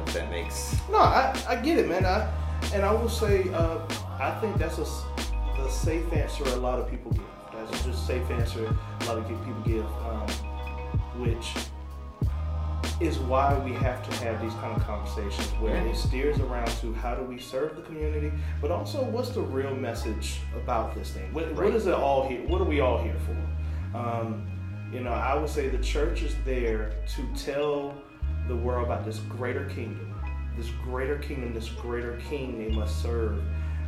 if 0.06 0.14
that 0.14 0.30
makes 0.30 0.76
No, 0.90 0.98
I, 0.98 1.36
I 1.48 1.56
get 1.56 1.78
it, 1.78 1.88
man. 1.88 2.04
I, 2.06 2.30
and 2.74 2.84
I 2.84 2.92
will 2.92 3.08
say, 3.08 3.48
uh, 3.52 3.78
I 4.20 4.38
think 4.40 4.56
that's 4.58 4.78
a, 4.78 4.84
the 5.56 5.68
safe 5.68 6.10
answer 6.12 6.44
a 6.44 6.56
lot 6.56 6.78
of 6.78 6.88
people 6.90 7.10
give. 7.12 7.22
That's 7.52 7.70
just 7.84 7.88
a 7.88 7.92
safe 8.06 8.30
answer 8.30 8.64
a 9.00 9.04
lot 9.04 9.18
of 9.18 9.28
people 9.28 9.44
give, 9.64 9.84
um, 9.84 10.26
which 11.18 11.52
is 13.00 13.18
why 13.18 13.58
we 13.64 13.72
have 13.72 14.08
to 14.08 14.16
have 14.24 14.40
these 14.40 14.52
kind 14.54 14.76
of 14.76 14.82
conversations 14.86 15.48
where 15.60 15.74
Yeah. 15.74 15.90
it 15.90 15.96
steers 15.96 16.38
around 16.38 16.68
to 16.80 16.92
how 16.94 17.14
do 17.16 17.22
we 17.24 17.38
serve 17.38 17.74
the 17.76 17.82
community, 17.82 18.30
but 18.60 18.70
also 18.70 19.02
what's 19.02 19.30
the 19.30 19.40
real 19.40 19.74
message 19.74 20.40
about 20.54 20.94
this 20.94 21.10
thing? 21.10 21.32
What, 21.34 21.48
what 21.52 21.64
Right. 21.64 21.74
is 21.74 21.86
it 21.86 21.94
all 21.94 22.28
here? 22.28 22.46
What 22.46 22.60
are 22.60 22.64
we 22.64 22.80
all 22.80 23.02
here 23.02 23.16
for? 23.26 23.98
Um, 23.98 24.46
you 24.92 25.00
know, 25.00 25.10
I 25.12 25.34
would 25.34 25.48
say 25.48 25.68
the 25.68 25.82
church 25.82 26.22
is 26.22 26.36
there 26.44 26.92
to 27.16 27.26
tell 27.34 27.94
the 28.48 28.57
world 28.57 28.87
about 28.87 29.05
this 29.05 29.18
greater 29.20 29.66
kingdom, 29.66 30.14
this 30.57 30.70
greater 30.85 31.18
kingdom, 31.18 31.55
this 31.55 31.68
greater 31.68 32.20
king 32.28 32.59
they 32.59 32.74
must 32.74 33.02
serve. 33.02 33.42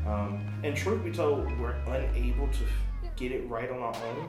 Um, 0.07 0.47
and 0.63 0.77
truth 0.77 1.03
be 1.03 1.11
told, 1.11 1.47
we're 1.59 1.73
unable 1.87 2.49
to 2.49 2.65
get 3.17 3.33
it 3.33 3.49
right 3.49 3.71
on 3.71 3.81
our 3.81 3.97
own, 4.07 4.29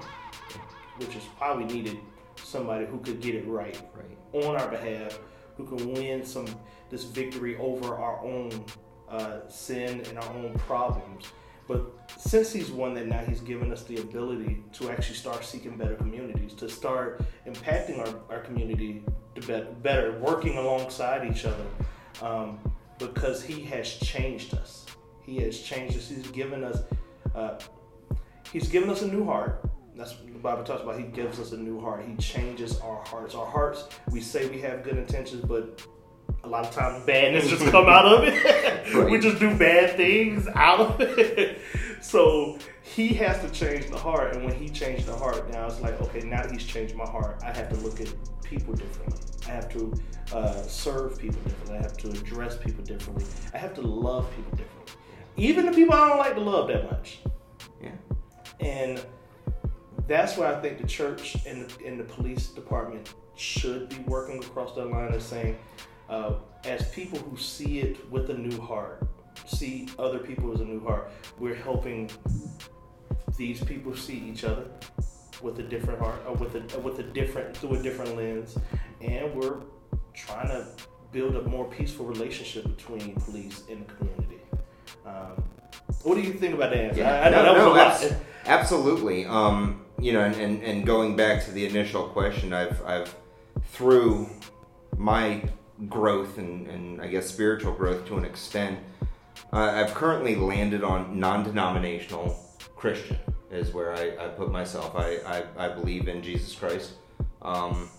which 0.98 1.16
is 1.16 1.24
why 1.38 1.54
we 1.54 1.66
needed 1.66 2.00
somebody 2.36 2.86
who 2.86 3.00
could 3.00 3.22
get 3.22 3.36
it 3.36 3.48
right 3.48 3.80
right 3.94 4.46
on 4.46 4.56
our 4.56 4.70
behalf, 4.70 5.20
who 5.58 5.66
can 5.66 5.94
win 5.94 6.26
some 6.26 6.48
this 6.90 7.04
victory 7.04 7.58
over 7.58 7.96
our 7.96 8.24
own 8.24 8.66
uh, 9.10 9.48
sin 9.50 10.02
and 10.08 10.18
our 10.18 10.30
own 10.34 10.54
problems. 10.60 11.26
But 11.68 12.12
since 12.18 12.54
he's 12.54 12.70
won 12.70 12.94
that, 12.94 13.08
now 13.08 13.24
he's 13.24 13.42
given 13.42 13.72
us 13.72 13.84
the 13.84 13.98
ability 13.98 14.64
to 14.74 14.92
actually 14.92 15.16
start 15.16 15.44
seeking 15.44 15.78
better 15.78 15.96
communities, 15.96 16.54
to 16.56 16.70
start 16.70 17.24
impacting 17.48 18.00
our, 18.00 18.36
our 18.36 18.44
community 18.44 19.04
better, 19.82 20.18
working 20.20 20.58
alongside 20.58 21.30
each 21.30 21.46
other, 21.46 21.66
um, 22.22 22.60
because 23.00 23.44
he 23.44 23.62
has 23.64 23.96
changed 23.96 24.54
us. 24.54 24.86
He 25.24 25.38
has 25.38 25.60
changed 25.60 25.98
us. 25.98 26.10
He's 26.10 26.28
given 26.28 26.64
us. 26.64 26.84
Uh, 27.34 27.60
he's 28.52 28.70
given 28.70 28.90
us 28.90 29.02
a 29.02 29.08
new 29.08 29.26
heart. 29.26 29.62
That's 29.96 30.14
what 30.18 30.28
the 30.28 30.40
Bible 30.40 30.64
talks 30.64 30.84
about. 30.84 31.00
He 31.00 31.06
gives 31.06 31.40
us 31.40 31.52
a 31.52 31.58
new 31.58 31.80
heart. 31.80 32.06
He 32.06 32.16
changes 32.18 32.80
our 32.80 33.02
hearts. 33.06 33.34
Our 33.34 33.46
hearts, 33.46 33.86
we 34.12 34.22
say 34.22 34.48
we 34.50 34.60
have 34.62 34.84
good 34.84 34.98
intentions, 34.98 35.44
but 35.46 35.82
a 36.44 36.48
lot 36.48 36.66
of 36.66 36.74
times 36.74 37.04
badness 37.06 37.50
just 37.50 37.66
come 37.68 37.88
out 37.88 38.06
of 38.06 38.24
it. 38.24 39.10
we 39.10 39.20
just 39.20 39.40
do 39.40 39.58
bad 39.58 39.96
things 39.96 40.48
out 40.54 40.80
of 40.80 41.02
it. 41.02 41.60
So 42.06 42.60
he 42.84 43.08
has 43.16 43.42
to 43.42 43.50
change 43.50 43.90
the 43.90 43.98
heart, 43.98 44.36
and 44.36 44.46
when 44.46 44.54
he 44.54 44.70
changed 44.70 45.08
the 45.08 45.16
heart, 45.16 45.50
now 45.52 45.66
it's 45.66 45.82
like, 45.82 46.00
okay, 46.02 46.20
now 46.20 46.44
that 46.44 46.52
he's 46.52 46.64
changed 46.64 46.96
my 46.96 47.04
heart, 47.04 47.42
I 47.44 47.52
have 47.52 47.68
to 47.70 47.76
look 47.78 48.00
at 48.00 48.14
people 48.44 48.76
differently. 48.76 49.20
I 49.48 49.50
have 49.50 49.68
to 49.74 49.92
uh, 50.32 50.62
serve 50.62 51.18
people 51.18 51.42
differently. 51.42 51.78
I 51.80 51.82
have 51.82 51.98
to 51.98 52.10
address 52.12 52.58
people 52.58 52.84
differently. 52.84 53.26
I 53.56 53.58
have 53.58 53.74
to 53.74 53.82
love 53.82 54.30
people 54.36 54.52
differently. 54.52 54.94
Even 55.36 55.66
the 55.66 55.72
people 55.72 55.96
I 55.96 56.08
don't 56.08 56.20
like 56.20 56.36
to 56.36 56.42
love 56.42 56.68
that 56.68 56.90
much. 56.92 57.22
yeah 57.82 57.90
And 58.60 59.04
that's 60.06 60.38
why 60.38 60.54
I 60.54 60.62
think 60.62 60.78
the 60.78 60.88
church 60.88 61.36
and 61.48 61.68
the, 61.68 61.86
and 61.88 62.00
the 62.00 62.04
police 62.04 62.50
department 62.50 63.16
should 63.36 63.90
be 63.90 63.98
working 64.06 64.38
across 64.44 64.76
that 64.76 64.86
line 64.92 65.12
of 65.12 65.24
saying, 65.24 65.58
uh, 66.08 66.36
as 66.66 66.88
people 66.90 67.18
who 67.18 67.36
see 67.36 67.80
it 67.80 68.12
with 68.12 68.30
a 68.30 68.38
new 68.38 68.62
heart, 68.62 69.08
see 69.46 69.88
other 70.00 70.20
people 70.20 70.54
as 70.54 70.62
a 70.62 70.66
new 70.66 70.84
heart, 70.84 71.12
we're 71.40 71.56
helping 71.56 72.10
these 73.38 73.64
people 73.64 73.96
see 73.96 74.18
each 74.18 74.44
other 74.44 74.66
with 75.42 75.60
a 75.60 75.64
different 75.64 76.00
heart, 76.00 76.22
or 76.28 76.36
with 76.36 76.56
a 76.56 76.80
with 76.80 77.00
a 77.00 77.04
different 77.04 77.56
through 77.58 77.76
a 77.76 77.84
different 77.84 78.16
lens, 78.16 78.58
and 79.02 79.34
we're 79.36 79.62
trying 80.14 80.48
to 80.48 80.66
build 81.12 81.36
a 81.36 81.44
more 81.44 81.66
peaceful 81.66 82.06
relationship 82.06 82.64
between 82.64 83.16
police 83.16 83.64
and 83.70 83.86
the 83.86 83.94
community. 83.94 84.40
Um, 85.06 85.44
what 86.04 86.16
do 86.16 86.22
you 86.22 86.34
think 86.34 86.54
about 86.54 86.72
that? 86.72 86.96
Yeah, 86.96 87.22
I, 87.22 87.28
I 87.28 87.30
know 87.30 87.44
no, 87.44 87.44
that 87.44 87.54
was 87.54 87.64
no, 87.64 87.72
a 87.72 87.76
lot. 87.76 88.04
abs- 88.04 88.14
absolutely. 88.46 89.26
Um, 89.26 89.82
you 90.00 90.14
know, 90.14 90.22
and, 90.22 90.36
and, 90.36 90.64
and 90.64 90.86
going 90.86 91.16
back 91.16 91.44
to 91.46 91.52
the 91.52 91.66
initial 91.66 92.08
question, 92.08 92.54
I've 92.54 92.84
I've 92.86 93.16
through 93.66 94.30
my 94.98 95.44
growth 95.90 96.38
and, 96.38 96.68
and 96.68 97.02
I 97.02 97.08
guess 97.08 97.28
spiritual 97.28 97.74
growth 97.74 98.06
to 98.08 98.18
an 98.18 98.26
extent, 98.26 98.80
uh, 99.56 99.72
I've 99.74 99.94
currently 99.94 100.36
landed 100.36 100.84
on 100.84 101.18
non-denominational 101.18 102.38
Christian 102.76 103.18
is 103.50 103.74
where 103.74 103.96
I, 103.96 104.26
I 104.26 104.28
put 104.28 104.52
myself. 104.52 104.94
I, 104.96 105.16
I, 105.26 105.44
I 105.66 105.70
believe 105.70 106.10
in 106.10 106.22
Jesus 106.22 106.54
Christ. 106.54 106.96
Um, 107.42 107.90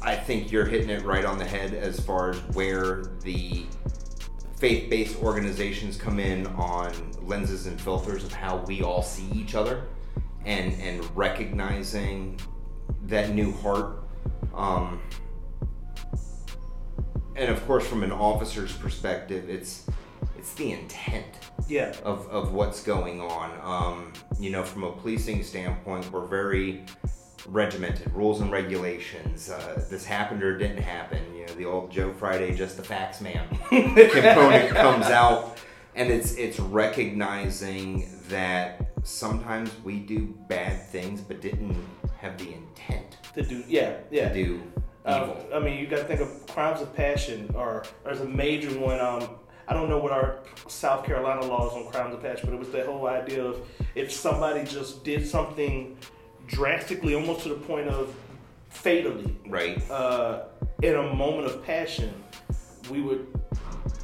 I 0.00 0.16
think 0.16 0.50
you're 0.50 0.64
hitting 0.64 0.88
it 0.88 1.04
right 1.04 1.26
on 1.26 1.36
the 1.36 1.44
head 1.44 1.74
as 1.74 2.00
far 2.00 2.30
as 2.30 2.38
where 2.54 3.02
the 3.22 3.66
faith-based 4.56 5.22
organizations 5.22 5.98
come 5.98 6.18
in 6.18 6.46
on 6.46 6.92
lenses 7.22 7.66
and 7.66 7.78
filters 7.78 8.24
of 8.24 8.32
how 8.32 8.56
we 8.66 8.82
all 8.82 9.02
see 9.02 9.28
each 9.32 9.54
other 9.54 9.84
and 10.46 10.72
and 10.80 11.04
recognizing 11.16 12.40
that 13.02 13.30
new 13.34 13.52
heart 13.52 14.04
um, 14.54 15.00
and 17.38 17.50
of 17.50 17.64
course 17.66 17.86
from 17.86 18.02
an 18.02 18.12
officer's 18.12 18.72
perspective 18.76 19.48
it's 19.48 19.86
it's 20.36 20.52
the 20.54 20.72
intent 20.72 21.26
Yeah. 21.68 21.94
of, 22.04 22.28
of 22.28 22.52
what's 22.52 22.82
going 22.82 23.20
on. 23.20 23.50
Um, 23.62 24.12
you 24.38 24.50
know, 24.50 24.62
from 24.62 24.84
a 24.84 24.92
policing 24.92 25.42
standpoint, 25.42 26.10
we're 26.12 26.26
very 26.26 26.84
regimented, 27.48 28.12
rules 28.14 28.40
and 28.40 28.50
regulations. 28.52 29.50
Uh, 29.50 29.84
this 29.90 30.04
happened 30.04 30.42
or 30.44 30.56
didn't 30.56 30.78
happen. 30.82 31.18
You 31.36 31.46
know, 31.46 31.54
the 31.54 31.64
old 31.64 31.90
Joe 31.90 32.12
Friday, 32.12 32.54
just 32.54 32.76
the 32.76 32.84
facts 32.84 33.20
man 33.20 33.46
component 33.68 34.70
comes 34.84 35.06
out, 35.06 35.58
and 35.96 36.08
it's 36.10 36.34
it's 36.36 36.60
recognizing 36.60 38.08
that 38.28 38.90
sometimes 39.02 39.70
we 39.84 39.98
do 39.98 40.34
bad 40.48 40.80
things, 40.86 41.20
but 41.20 41.40
didn't 41.40 41.76
have 42.20 42.38
the 42.38 42.52
intent 42.54 43.16
To 43.34 43.42
do, 43.42 43.64
yeah, 43.68 43.96
yeah. 44.10 44.28
to 44.28 44.34
do 44.34 44.62
Um. 45.04 45.32
I 45.54 45.58
mean, 45.58 45.78
you 45.78 45.86
got 45.86 45.98
to 45.98 46.04
think 46.04 46.20
of 46.20 46.46
crimes 46.48 46.80
of 46.80 46.94
passion, 46.94 47.50
or 47.54 47.84
there's 48.04 48.20
a 48.20 48.26
major 48.28 48.78
one. 48.78 49.00
Um, 49.00 49.30
I 49.66 49.74
don't 49.74 49.88
know 49.90 49.98
what 49.98 50.12
our 50.12 50.38
South 50.66 51.04
Carolina 51.04 51.44
laws 51.44 51.72
on 51.72 51.90
crimes 51.90 52.14
of 52.14 52.22
passion, 52.22 52.46
but 52.48 52.54
it 52.54 52.58
was 52.58 52.70
that 52.70 52.86
whole 52.86 53.06
idea 53.06 53.44
of 53.44 53.60
if 53.94 54.10
somebody 54.10 54.64
just 54.64 55.04
did 55.04 55.26
something 55.26 55.96
drastically, 56.46 57.14
almost 57.14 57.42
to 57.42 57.50
the 57.50 57.54
point 57.54 57.88
of 57.88 58.14
fatally. 58.70 59.36
Right. 59.46 59.78
Uh, 59.90 60.44
in 60.82 60.94
a 60.94 61.12
moment 61.14 61.46
of 61.46 61.64
passion, 61.64 62.12
we 62.90 63.00
would 63.02 63.26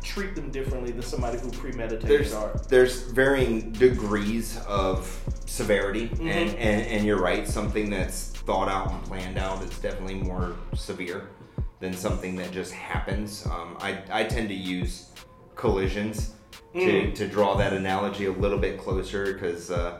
treat 0.03 0.34
them 0.34 0.51
differently 0.51 0.92
than 0.92 1.01
somebody 1.03 1.38
who 1.38 1.51
premeditated 1.51 2.09
There's 2.09 2.66
there's 2.66 3.03
varying 3.11 3.72
degrees 3.72 4.59
of 4.68 5.18
severity, 5.47 6.09
Mm-hmm. 6.09 6.28
and, 6.28 6.51
and 6.57 6.86
and 6.86 7.07
you're 7.07 7.20
right. 7.20 7.49
Something 7.49 7.88
that's 7.88 8.34
thought 8.47 8.68
out 8.68 8.90
and 8.92 9.03
planned 9.05 9.38
out 9.38 9.62
It's 9.62 9.78
definitely 9.78 10.14
more 10.16 10.57
severe 10.74 11.28
than 11.80 11.92
something 11.92 12.36
that 12.36 12.51
just 12.53 12.72
happens. 12.72 13.47
Um, 13.47 13.76
I 13.80 13.99
I 14.11 14.24
tend 14.24 14.49
to 14.49 14.55
use 14.55 15.11
collisions 15.55 16.32
to, 16.74 16.80
Mm. 16.80 17.14
to 17.14 17.28
draw 17.28 17.55
that 17.57 17.72
analogy 17.72 18.26
a 18.26 18.32
little 18.32 18.59
bit 18.59 18.78
closer 18.78 19.32
because 19.32 19.70
uh, 19.70 19.99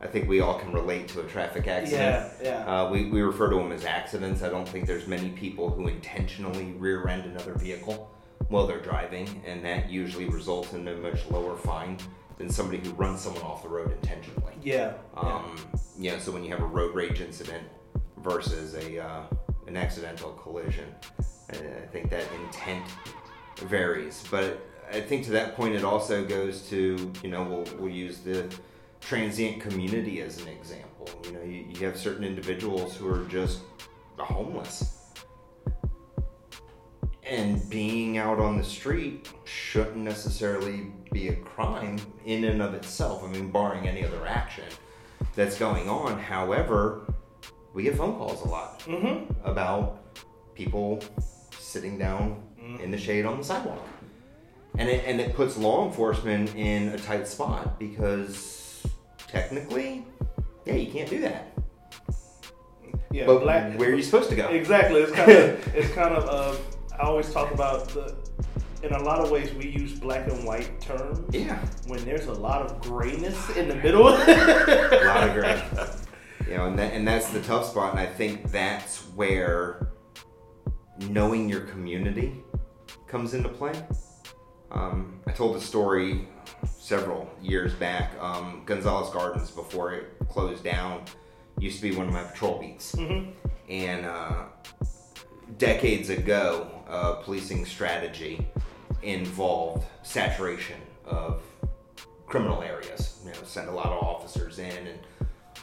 I 0.00 0.06
think 0.06 0.28
we 0.28 0.40
all 0.40 0.58
can 0.58 0.72
relate 0.72 1.08
to 1.08 1.20
a 1.20 1.24
traffic 1.24 1.66
accident. 1.68 2.32
Yeah, 2.42 2.64
yeah. 2.66 2.82
Uh, 2.84 2.90
we, 2.90 3.10
we 3.10 3.20
refer 3.22 3.50
to 3.50 3.56
them 3.56 3.70
as 3.72 3.84
accidents. 3.84 4.42
I 4.42 4.48
don't 4.48 4.68
think 4.68 4.86
there's 4.86 5.06
many 5.06 5.30
people 5.30 5.70
who 5.70 5.88
intentionally 5.88 6.72
rear 6.78 7.06
end 7.08 7.24
another 7.26 7.54
vehicle 7.54 8.10
while 8.48 8.66
they're 8.66 8.80
driving, 8.82 9.42
and 9.46 9.64
that 9.64 9.90
usually 9.90 10.26
results 10.28 10.72
in 10.74 10.86
a 10.88 10.96
much 10.96 11.26
lower 11.30 11.56
fine 11.56 11.98
than 12.38 12.50
somebody 12.50 12.78
who 12.78 12.90
runs 12.92 13.20
someone 13.20 13.42
off 13.42 13.62
the 13.62 13.68
road 13.68 13.92
intentionally. 13.92 14.52
Yeah. 14.62 14.94
Um, 15.16 15.56
you 15.98 16.10
know, 16.10 16.18
so 16.18 16.32
when 16.32 16.42
you 16.44 16.50
have 16.50 16.60
a 16.60 16.66
road 16.66 16.94
rage 16.94 17.20
incident 17.20 17.62
versus 18.18 18.74
a 18.74 19.02
uh, 19.02 19.22
an 19.66 19.76
accidental 19.76 20.32
collision, 20.32 20.86
I, 21.52 21.56
I 21.56 21.86
think 21.92 22.10
that 22.10 22.24
intent 22.44 22.84
varies. 23.58 24.24
But 24.30 24.60
I 24.92 25.00
think 25.00 25.24
to 25.26 25.30
that 25.32 25.56
point, 25.56 25.74
it 25.74 25.84
also 25.84 26.24
goes 26.24 26.68
to 26.70 27.12
you 27.22 27.30
know 27.30 27.42
we'll 27.42 27.78
we'll 27.78 27.92
use 27.92 28.18
the 28.18 28.52
transient 29.00 29.60
community 29.60 30.20
as 30.22 30.40
an 30.40 30.48
example. 30.48 31.08
You 31.24 31.32
know, 31.32 31.42
you, 31.42 31.66
you 31.68 31.86
have 31.86 31.96
certain 31.96 32.24
individuals 32.24 32.96
who 32.96 33.08
are 33.08 33.24
just 33.24 33.60
homeless. 34.18 34.93
And 37.26 37.68
being 37.70 38.18
out 38.18 38.38
on 38.38 38.58
the 38.58 38.64
street 38.64 39.28
shouldn't 39.44 39.96
necessarily 39.96 40.88
be 41.12 41.28
a 41.28 41.36
crime 41.36 41.98
in 42.26 42.44
and 42.44 42.60
of 42.60 42.74
itself. 42.74 43.24
I 43.24 43.28
mean, 43.28 43.50
barring 43.50 43.88
any 43.88 44.04
other 44.04 44.26
action 44.26 44.64
that's 45.34 45.58
going 45.58 45.88
on. 45.88 46.18
However, 46.18 47.06
we 47.72 47.82
get 47.84 47.96
phone 47.96 48.16
calls 48.16 48.42
a 48.42 48.48
lot 48.48 48.80
Mm-hmm. 48.80 49.32
about 49.48 50.00
people 50.54 51.02
sitting 51.58 51.98
down 51.98 52.42
in 52.82 52.90
the 52.90 52.98
shade 52.98 53.24
on 53.24 53.38
the 53.38 53.44
sidewalk. 53.44 53.80
And 54.76 54.88
it, 54.88 55.04
and 55.06 55.20
it 55.20 55.34
puts 55.34 55.56
law 55.56 55.86
enforcement 55.86 56.54
in 56.56 56.88
a 56.88 56.98
tight 56.98 57.26
spot 57.26 57.78
because 57.78 58.84
technically, 59.28 60.04
yeah, 60.66 60.74
you 60.74 60.92
can't 60.92 61.08
do 61.08 61.20
that. 61.20 61.52
Yeah. 63.10 63.26
But 63.26 63.40
black. 63.40 63.78
where 63.78 63.90
are 63.90 63.94
you 63.94 64.02
supposed 64.02 64.28
to 64.30 64.36
go? 64.36 64.48
Exactly. 64.48 65.00
It's 65.02 65.12
kind 65.12 65.30
of. 65.30 65.74
it's 65.74 65.94
kind 65.94 66.14
of. 66.14 66.24
Uh, 66.28 66.58
I 66.98 67.06
always 67.06 67.32
talk 67.32 67.52
about 67.52 67.88
the. 67.88 68.14
In 68.82 68.92
a 68.92 69.02
lot 69.02 69.20
of 69.20 69.30
ways, 69.30 69.52
we 69.54 69.66
use 69.66 69.98
black 69.98 70.28
and 70.30 70.44
white 70.44 70.78
terms 70.78 71.18
Yeah, 71.34 71.58
when 71.86 72.04
there's 72.04 72.26
a 72.26 72.32
lot 72.34 72.60
of 72.62 72.80
grayness 72.80 73.56
in 73.56 73.66
the 73.68 73.76
middle. 73.76 74.08
a 74.08 75.04
lot 75.06 75.28
of 75.28 75.34
gray. 75.34 75.62
You 76.46 76.58
know, 76.58 76.66
and 76.66 76.78
that, 76.78 76.92
and 76.92 77.08
that's 77.08 77.30
the 77.30 77.40
tough 77.42 77.66
spot. 77.70 77.92
And 77.92 78.00
I 78.00 78.04
think 78.06 78.50
that's 78.50 79.00
where 79.14 79.88
knowing 81.08 81.48
your 81.48 81.62
community 81.62 82.44
comes 83.06 83.32
into 83.32 83.48
play. 83.48 83.72
Um, 84.70 85.20
I 85.26 85.32
told 85.32 85.56
the 85.56 85.60
story 85.62 86.28
several 86.66 87.30
years 87.40 87.72
back. 87.72 88.12
Um, 88.20 88.62
Gonzales 88.66 89.10
Gardens, 89.10 89.50
before 89.50 89.94
it 89.94 90.12
closed 90.28 90.62
down, 90.62 91.04
used 91.58 91.76
to 91.76 91.82
be 91.90 91.96
one 91.96 92.06
of 92.08 92.12
my 92.12 92.22
patrol 92.22 92.60
beats. 92.60 92.94
And 93.68 94.04
uh, 94.04 94.44
decades 95.58 96.10
ago, 96.10 96.83
uh, 96.88 97.14
policing 97.14 97.64
strategy 97.64 98.46
involved 99.02 99.84
saturation 100.02 100.80
of 101.04 101.42
criminal 102.26 102.62
areas. 102.62 103.20
You 103.24 103.32
know, 103.32 103.38
send 103.44 103.68
a 103.68 103.72
lot 103.72 103.86
of 103.86 104.02
officers 104.02 104.58
in, 104.58 104.86
and 104.86 104.98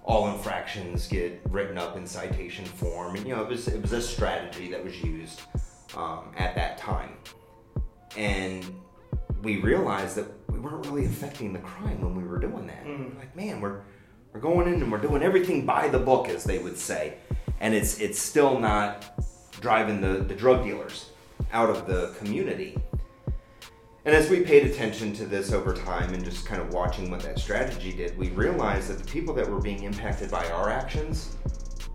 all 0.03 0.31
infractions 0.31 1.07
get 1.07 1.41
written 1.49 1.77
up 1.77 1.97
in 1.97 2.05
citation 2.07 2.65
form. 2.65 3.15
And 3.15 3.27
you 3.27 3.35
know, 3.35 3.41
it 3.41 3.49
was 3.49 3.67
it 3.67 3.81
was 3.81 3.93
a 3.93 4.01
strategy 4.01 4.69
that 4.71 4.83
was 4.83 5.01
used 5.01 5.41
um, 5.95 6.31
at 6.37 6.55
that 6.55 6.77
time, 6.77 7.13
and 8.15 8.65
we 9.43 9.57
realized 9.57 10.15
that 10.17 10.27
we 10.49 10.59
weren't 10.59 10.85
really 10.85 11.05
affecting 11.05 11.53
the 11.53 11.59
crime 11.59 12.01
when 12.01 12.15
we 12.15 12.23
were 12.23 12.39
doing 12.39 12.67
that. 12.67 12.85
Like, 13.17 13.35
man, 13.35 13.61
we're 13.61 13.81
we're 14.33 14.39
going 14.39 14.67
in 14.67 14.81
and 14.81 14.91
we're 14.91 14.99
doing 14.99 15.23
everything 15.23 15.65
by 15.65 15.87
the 15.87 15.99
book, 15.99 16.29
as 16.29 16.43
they 16.43 16.59
would 16.59 16.77
say, 16.77 17.15
and 17.59 17.73
it's 17.73 17.99
it's 17.99 18.19
still 18.19 18.59
not 18.59 19.13
driving 19.59 20.01
the, 20.01 20.23
the 20.23 20.33
drug 20.33 20.63
dealers 20.63 21.10
out 21.51 21.69
of 21.69 21.87
the 21.87 22.13
community. 22.17 22.77
And 24.03 24.15
as 24.15 24.29
we 24.29 24.41
paid 24.41 24.65
attention 24.65 25.13
to 25.13 25.25
this 25.25 25.51
over 25.51 25.75
time 25.75 26.13
and 26.13 26.25
just 26.25 26.45
kind 26.45 26.59
of 26.59 26.73
watching 26.73 27.11
what 27.11 27.21
that 27.21 27.37
strategy 27.37 27.93
did, 27.93 28.17
we 28.17 28.29
realized 28.29 28.89
that 28.89 28.97
the 28.97 29.11
people 29.11 29.33
that 29.35 29.47
were 29.47 29.61
being 29.61 29.83
impacted 29.83 30.31
by 30.31 30.49
our 30.49 30.69
actions 30.69 31.37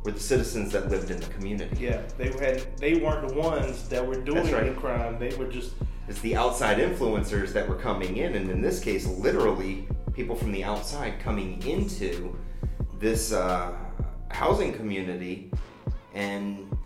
were 0.05 0.13
the 0.13 0.21
citizens 0.21 0.71
that 0.71 0.89
lived 0.89 1.11
in 1.11 1.19
the 1.19 1.27
community. 1.27 1.77
yeah, 1.81 2.03
they 2.17 2.31
had. 2.31 2.79
They 2.79 2.95
weren't 2.95 3.29
the 3.29 3.35
ones 3.35 3.89
that 3.89 4.07
were 4.07 4.21
doing 4.21 4.53
right. 4.53 4.73
the 4.73 4.81
crime. 4.81 5.19
They 5.19 5.35
were 5.37 5.49
just. 5.49 5.73
It's 6.07 6.21
the 6.21 6.37
outside 6.37 6.79
influencers 6.79 7.53
that 7.53 7.69
were 7.69 7.75
coming 7.75 8.19
in, 8.19 8.37
and 8.37 8.49
in 8.49 8.61
this 8.61 8.79
case, 8.79 9.05
literally 9.07 9.89
people 10.13 10.37
from 10.37 10.53
the 10.53 10.63
outside 10.63 11.19
coming 11.19 11.61
into 11.67 12.39
this 13.01 13.33
uh, 13.33 13.75
housing 14.31 14.73
community 14.73 15.51
and 16.15 16.77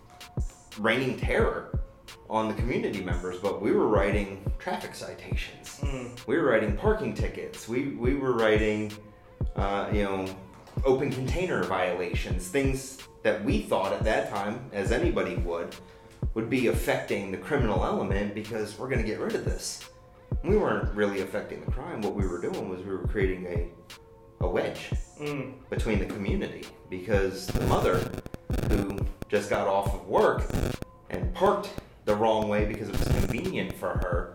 raining 0.78 1.18
terror 1.18 1.79
on 2.28 2.48
the 2.48 2.54
community 2.54 3.02
members. 3.02 3.38
But 3.38 3.60
we 3.60 3.72
were 3.72 3.88
writing 3.88 4.50
traffic 4.58 4.94
citations, 4.94 5.80
we 6.26 6.36
were 6.36 6.44
writing 6.44 6.76
parking 6.76 7.14
tickets, 7.14 7.68
we 7.68 7.88
we 7.96 8.14
were 8.14 8.32
writing, 8.32 8.92
uh, 9.56 9.88
you 9.92 10.04
know, 10.04 10.26
open 10.84 11.10
container 11.10 11.64
violations, 11.64 12.48
things 12.48 12.98
that 13.22 13.44
we 13.44 13.60
thought 13.62 13.92
at 13.92 14.04
that 14.04 14.30
time, 14.30 14.70
as 14.72 14.92
anybody 14.92 15.36
would, 15.36 15.74
would 16.34 16.48
be 16.48 16.68
affecting 16.68 17.30
the 17.30 17.36
criminal 17.36 17.84
element 17.84 18.34
because 18.34 18.78
we're 18.78 18.88
going 18.88 19.00
to 19.00 19.06
get 19.06 19.18
rid 19.18 19.34
of 19.34 19.44
this. 19.44 19.84
We 20.44 20.56
weren't 20.56 20.94
really 20.94 21.20
affecting 21.20 21.62
the 21.64 21.70
crime. 21.70 22.00
What 22.00 22.14
we 22.14 22.26
were 22.26 22.40
doing 22.40 22.68
was 22.68 22.80
we 22.80 22.92
were 22.92 23.06
creating 23.08 23.46
a, 23.46 24.44
a 24.44 24.48
wedge 24.48 24.90
Mm, 25.20 25.52
between 25.68 25.98
the 25.98 26.06
community 26.06 26.64
because 26.88 27.46
the 27.48 27.60
mother 27.66 28.10
who 28.70 28.98
just 29.28 29.50
got 29.50 29.68
off 29.68 29.92
of 29.94 30.06
work 30.08 30.44
and 31.10 31.34
parked 31.34 31.68
the 32.04 32.14
wrong 32.14 32.48
way 32.48 32.64
because 32.64 32.88
it 32.88 32.98
was 32.98 33.08
convenient 33.08 33.72
for 33.74 33.88
her 33.88 34.32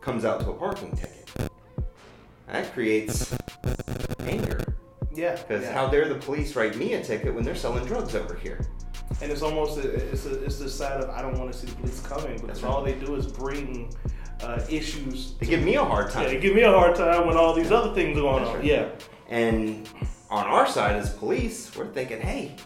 comes 0.00 0.24
out 0.24 0.40
to 0.40 0.50
a 0.50 0.54
parking 0.54 0.92
ticket. 0.92 1.50
That 2.46 2.72
creates 2.72 3.34
anger 4.20 4.74
yeah. 5.14 5.36
because 5.36 5.62
yeah. 5.62 5.72
how 5.72 5.88
dare 5.88 6.08
the 6.08 6.16
police 6.16 6.56
write 6.56 6.76
me 6.76 6.94
a 6.94 7.04
ticket 7.04 7.34
when 7.34 7.44
they're 7.44 7.54
selling 7.54 7.84
drugs 7.84 8.14
over 8.14 8.34
here? 8.34 8.66
And 9.20 9.30
it's 9.30 9.42
almost 9.42 9.78
a, 9.78 9.88
it's 9.88 10.26
a, 10.26 10.42
it's 10.44 10.58
this 10.58 10.74
side 10.74 11.00
of 11.00 11.10
I 11.10 11.20
don't 11.22 11.38
want 11.38 11.52
to 11.52 11.58
see 11.58 11.66
the 11.66 11.74
police 11.76 12.00
coming 12.00 12.38
because 12.40 12.62
right. 12.62 12.72
all 12.72 12.82
they 12.82 12.94
do 12.94 13.14
is 13.16 13.26
bring 13.26 13.92
uh, 14.42 14.60
issues. 14.68 15.34
They 15.34 15.46
give 15.46 15.62
me 15.62 15.74
a 15.74 15.84
hard 15.84 16.10
time. 16.10 16.24
Yeah, 16.24 16.30
they 16.30 16.40
give 16.40 16.54
me 16.54 16.62
a 16.62 16.72
hard 16.72 16.96
time 16.96 17.26
when 17.26 17.36
all 17.36 17.54
these 17.54 17.70
other 17.70 17.94
things 17.94 18.16
are 18.16 18.22
going 18.22 18.44
That's 18.44 18.50
on. 18.50 18.56
right. 18.56 18.64
Yeah. 18.64 18.88
And 19.28 19.88
on 20.30 20.46
our 20.46 20.66
side 20.66 20.96
as 20.96 21.12
police, 21.12 21.74
we're 21.76 21.92
thinking, 21.92 22.20
hey, 22.20 22.56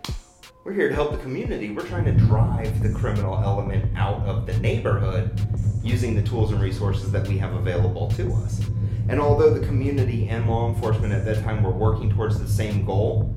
we're 0.64 0.72
here 0.72 0.88
to 0.88 0.94
help 0.94 1.12
the 1.12 1.18
community. 1.18 1.70
We're 1.70 1.86
trying 1.86 2.06
to 2.06 2.12
drive 2.12 2.82
the 2.82 2.88
criminal 2.92 3.36
element 3.36 3.96
out 3.96 4.22
of 4.26 4.46
the 4.46 4.56
neighborhood 4.58 5.38
using 5.82 6.14
the 6.14 6.22
tools 6.22 6.52
and 6.52 6.60
resources 6.62 7.12
that 7.12 7.28
we 7.28 7.36
have 7.38 7.52
available 7.54 8.08
to 8.12 8.32
us. 8.32 8.62
And 9.10 9.20
although 9.20 9.52
the 9.52 9.66
community 9.66 10.28
and 10.28 10.48
law 10.48 10.68
enforcement 10.72 11.12
at 11.12 11.26
that 11.26 11.44
time 11.44 11.62
were 11.62 11.70
working 11.70 12.08
towards 12.10 12.38
the 12.40 12.48
same 12.48 12.86
goal, 12.86 13.34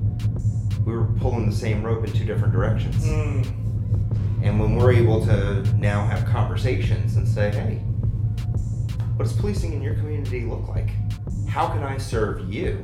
we 0.86 0.94
were 0.96 1.04
pulling 1.20 1.50
the 1.50 1.54
same 1.54 1.82
rope 1.84 2.06
in 2.06 2.12
two 2.12 2.24
different 2.24 2.54
directions. 2.54 3.04
Mm, 3.04 3.46
And 4.42 4.58
when 4.58 4.76
we're 4.76 4.92
able 4.92 5.22
to 5.26 5.62
now 5.76 6.06
have 6.06 6.24
conversations 6.24 7.16
and 7.16 7.28
say, 7.28 7.50
hey, 7.50 7.74
what 9.16 9.24
does 9.24 9.34
policing 9.34 9.74
in 9.74 9.82
your 9.82 9.94
community 9.96 10.46
look 10.46 10.66
like? 10.68 10.88
How 11.46 11.68
can 11.68 11.82
I 11.82 11.98
serve 11.98 12.50
you? 12.50 12.76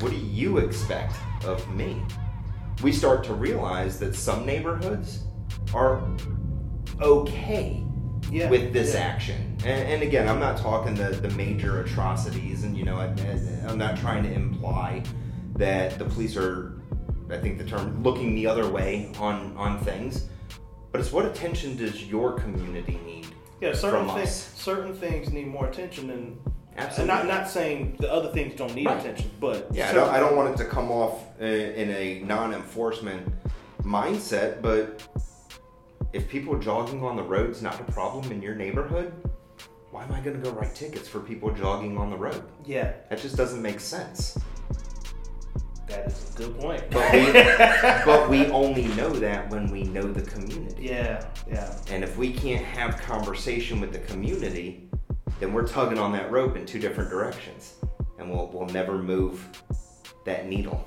What 0.00 0.10
do 0.10 0.18
you 0.18 0.58
expect 0.58 1.14
of 1.46 1.66
me? 1.74 2.02
We 2.82 2.92
start 2.92 3.24
to 3.24 3.34
realize 3.34 3.98
that 3.98 4.14
some 4.14 4.46
neighborhoods 4.46 5.24
are 5.74 6.02
okay 7.00 7.84
yeah. 8.30 8.48
with 8.48 8.72
this 8.72 8.94
yeah. 8.94 9.00
action. 9.00 9.56
And, 9.64 9.88
and 9.88 10.02
again, 10.02 10.28
I'm 10.28 10.38
not 10.38 10.56
talking 10.58 10.94
the, 10.94 11.10
the 11.10 11.30
major 11.30 11.82
atrocities, 11.82 12.64
and 12.64 12.76
you 12.76 12.84
know, 12.84 12.96
I, 12.96 13.06
I'm 13.68 13.78
not 13.78 13.98
trying 13.98 14.22
to 14.22 14.32
imply 14.32 15.02
that 15.56 15.98
the 15.98 16.04
police 16.04 16.36
are, 16.36 16.80
I 17.30 17.36
think 17.36 17.58
the 17.58 17.64
term, 17.64 18.02
looking 18.02 18.34
the 18.34 18.46
other 18.46 18.68
way 18.68 19.12
on 19.18 19.56
on 19.56 19.78
things. 19.80 20.26
But 20.92 21.00
it's 21.00 21.12
what 21.12 21.24
attention 21.24 21.76
does 21.76 22.04
your 22.04 22.32
community 22.32 22.98
need? 23.04 23.26
Yeah, 23.60 23.74
certain 23.74 24.06
from 24.06 24.16
things 24.16 24.30
certain 24.30 24.94
things 24.94 25.30
need 25.30 25.46
more 25.46 25.66
attention 25.66 26.08
than. 26.08 26.38
Absolutely. 26.80 27.14
And 27.18 27.28
not 27.28 27.38
not 27.40 27.48
saying 27.48 27.96
the 27.98 28.12
other 28.12 28.30
things 28.32 28.54
don't 28.56 28.74
need 28.74 28.86
Right. 28.86 28.98
attention, 29.00 29.30
but 29.40 29.68
Yeah, 29.72 29.90
I 29.90 29.92
don't, 29.92 30.08
I 30.08 30.20
don't 30.20 30.36
want 30.36 30.54
it 30.54 30.56
to 30.58 30.64
come 30.64 30.90
off 30.90 31.24
in, 31.40 31.46
in 31.48 31.90
a 31.90 32.20
non-enforcement 32.20 33.32
mindset, 33.82 34.60
but 34.62 35.02
if 36.12 36.28
people 36.28 36.58
jogging 36.58 37.02
on 37.04 37.16
the 37.16 37.22
road's 37.22 37.62
not 37.62 37.80
a 37.80 37.84
problem 37.92 38.30
in 38.32 38.42
your 38.42 38.54
neighborhood, 38.54 39.12
why 39.90 40.04
am 40.04 40.12
I 40.12 40.20
going 40.20 40.40
to 40.40 40.42
go 40.50 40.54
write 40.56 40.74
tickets 40.74 41.08
for 41.08 41.20
people 41.20 41.50
jogging 41.52 41.96
on 41.98 42.10
the 42.10 42.16
road? 42.16 42.42
Yeah, 42.64 42.92
That 43.08 43.20
just 43.20 43.36
doesn't 43.36 43.60
make 43.62 43.80
sense. 43.80 44.38
that 45.88 46.06
is 46.06 46.32
a 46.34 46.38
good 46.38 46.58
point. 46.60 46.84
But 46.90 47.12
we, 47.12 47.32
but 48.04 48.28
we 48.30 48.46
only 48.46 48.84
know 48.94 49.10
that 49.10 49.50
when 49.50 49.70
we 49.70 49.82
know 49.82 50.02
the 50.12 50.22
community. 50.22 50.84
yeah, 50.86 51.24
yeah, 51.48 51.76
And 51.90 52.04
if 52.04 52.16
we 52.16 52.32
can't 52.32 52.64
have 52.64 52.96
conversation 52.98 53.80
with 53.80 53.92
the 53.92 53.98
community, 54.00 54.88
then 55.40 55.52
we're 55.52 55.66
tugging 55.66 55.98
on 55.98 56.12
that 56.12 56.30
rope 56.30 56.56
in 56.56 56.64
two 56.66 56.78
different 56.78 57.10
directions, 57.10 57.74
and 58.18 58.30
we'll 58.30 58.48
we'll 58.52 58.68
never 58.68 58.96
move 58.98 59.44
that 60.24 60.46
needle. 60.46 60.86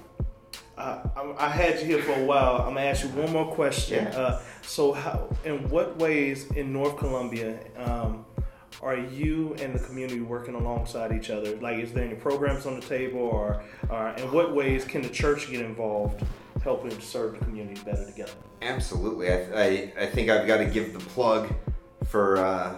I, 0.78 1.02
I- 1.16 1.36
I 1.46 1.50
had 1.50 1.80
you 1.80 1.86
here 1.86 2.02
for 2.04 2.14
a 2.14 2.24
while. 2.26 2.58
I'm 2.62 2.76
gonna 2.76 2.82
ask 2.82 3.04
you 3.04 3.10
one 3.10 3.32
more 3.32 3.52
question. 3.54 4.06
Yeah. 4.06 4.18
Uh, 4.18 4.42
so, 4.62 4.94
how, 4.94 5.28
in 5.44 5.68
what 5.70 5.98
ways 5.98 6.50
in 6.52 6.72
North 6.72 6.98
Columbia 6.98 7.60
um, 7.78 8.26
are 8.82 8.98
you 8.98 9.56
and 9.60 9.74
the 9.76 9.80
community 9.80 10.22
working 10.22 10.56
alongside 10.56 11.12
each 11.12 11.30
other? 11.30 11.56
Like, 11.58 11.80
is 11.80 11.92
there 11.94 12.04
any 12.06 12.16
programs 12.16 12.66
on 12.66 12.80
the 12.80 12.86
table, 12.86 13.20
or, 13.20 13.64
or 13.90 14.10
in 14.18 14.32
what 14.32 14.54
ways 14.56 14.86
can 14.86 15.02
the 15.02 15.10
church 15.10 15.50
get 15.50 15.62
involved, 15.62 16.24
helping 16.64 16.92
to 16.92 17.02
serve 17.02 17.40
the 17.40 17.46
community 17.46 17.82
better 17.84 18.06
together? 18.06 18.32
Absolutely, 18.62 19.30
I 19.30 19.38
I, 19.64 19.94
I 20.02 20.06
think 20.06 20.30
I've 20.30 20.48
got 20.48 20.58
to 20.58 20.66
give 20.66 20.94
the 20.94 21.00
plug 21.00 21.54
for 22.06 22.38
uh, 22.38 22.78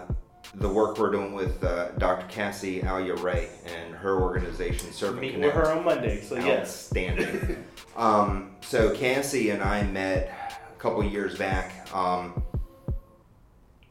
the 0.58 0.68
work 0.68 0.98
we're 0.98 1.10
doing 1.10 1.34
with 1.34 1.62
uh, 1.62 1.90
Dr. 1.92 2.26
Kassy 2.28 2.82
Alia 2.82 3.14
Ray 3.16 3.50
and 3.66 3.94
her 3.94 4.20
organization, 4.20 4.90
Servant 4.90 5.20
Meeting 5.20 5.40
with 5.40 5.52
Connect. 5.52 5.68
her 5.68 5.78
on 5.78 5.84
Monday. 5.84 6.22
So 6.22 6.36
yes, 6.36 6.86
Outstanding. 6.86 7.64
um, 7.96 8.56
so 8.62 8.94
Kassy 8.94 9.52
and 9.52 9.62
I 9.62 9.82
met 9.82 10.58
a 10.74 10.80
couple 10.80 11.04
years 11.04 11.36
back 11.36 11.86
um, 11.94 12.42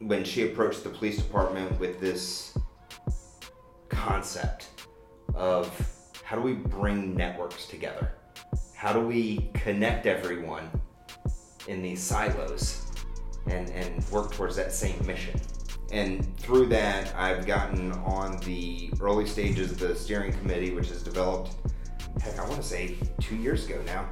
when 0.00 0.24
she 0.24 0.42
approached 0.42 0.82
the 0.82 0.90
police 0.90 1.18
department 1.18 1.78
with 1.78 2.00
this 2.00 2.58
concept 3.88 4.68
of 5.34 5.70
how 6.24 6.34
do 6.34 6.42
we 6.42 6.54
bring 6.54 7.14
networks 7.14 7.66
together? 7.66 8.10
How 8.74 8.92
do 8.92 9.00
we 9.00 9.50
connect 9.54 10.06
everyone 10.06 10.68
in 11.68 11.80
these 11.80 12.02
silos 12.02 12.90
and, 13.46 13.70
and 13.70 14.04
work 14.10 14.32
towards 14.32 14.56
that 14.56 14.72
same 14.72 15.04
mission? 15.06 15.40
And 15.92 16.36
through 16.38 16.66
that, 16.66 17.14
I've 17.16 17.46
gotten 17.46 17.92
on 17.92 18.38
the 18.38 18.90
early 19.00 19.26
stages 19.26 19.70
of 19.70 19.78
the 19.78 19.94
steering 19.94 20.32
committee, 20.32 20.72
which 20.74 20.88
has 20.88 21.02
developed, 21.02 21.54
heck, 22.20 22.38
I 22.38 22.48
want 22.48 22.60
to 22.60 22.66
say 22.66 22.96
two 23.20 23.36
years 23.36 23.66
ago 23.66 23.80
now, 23.86 24.08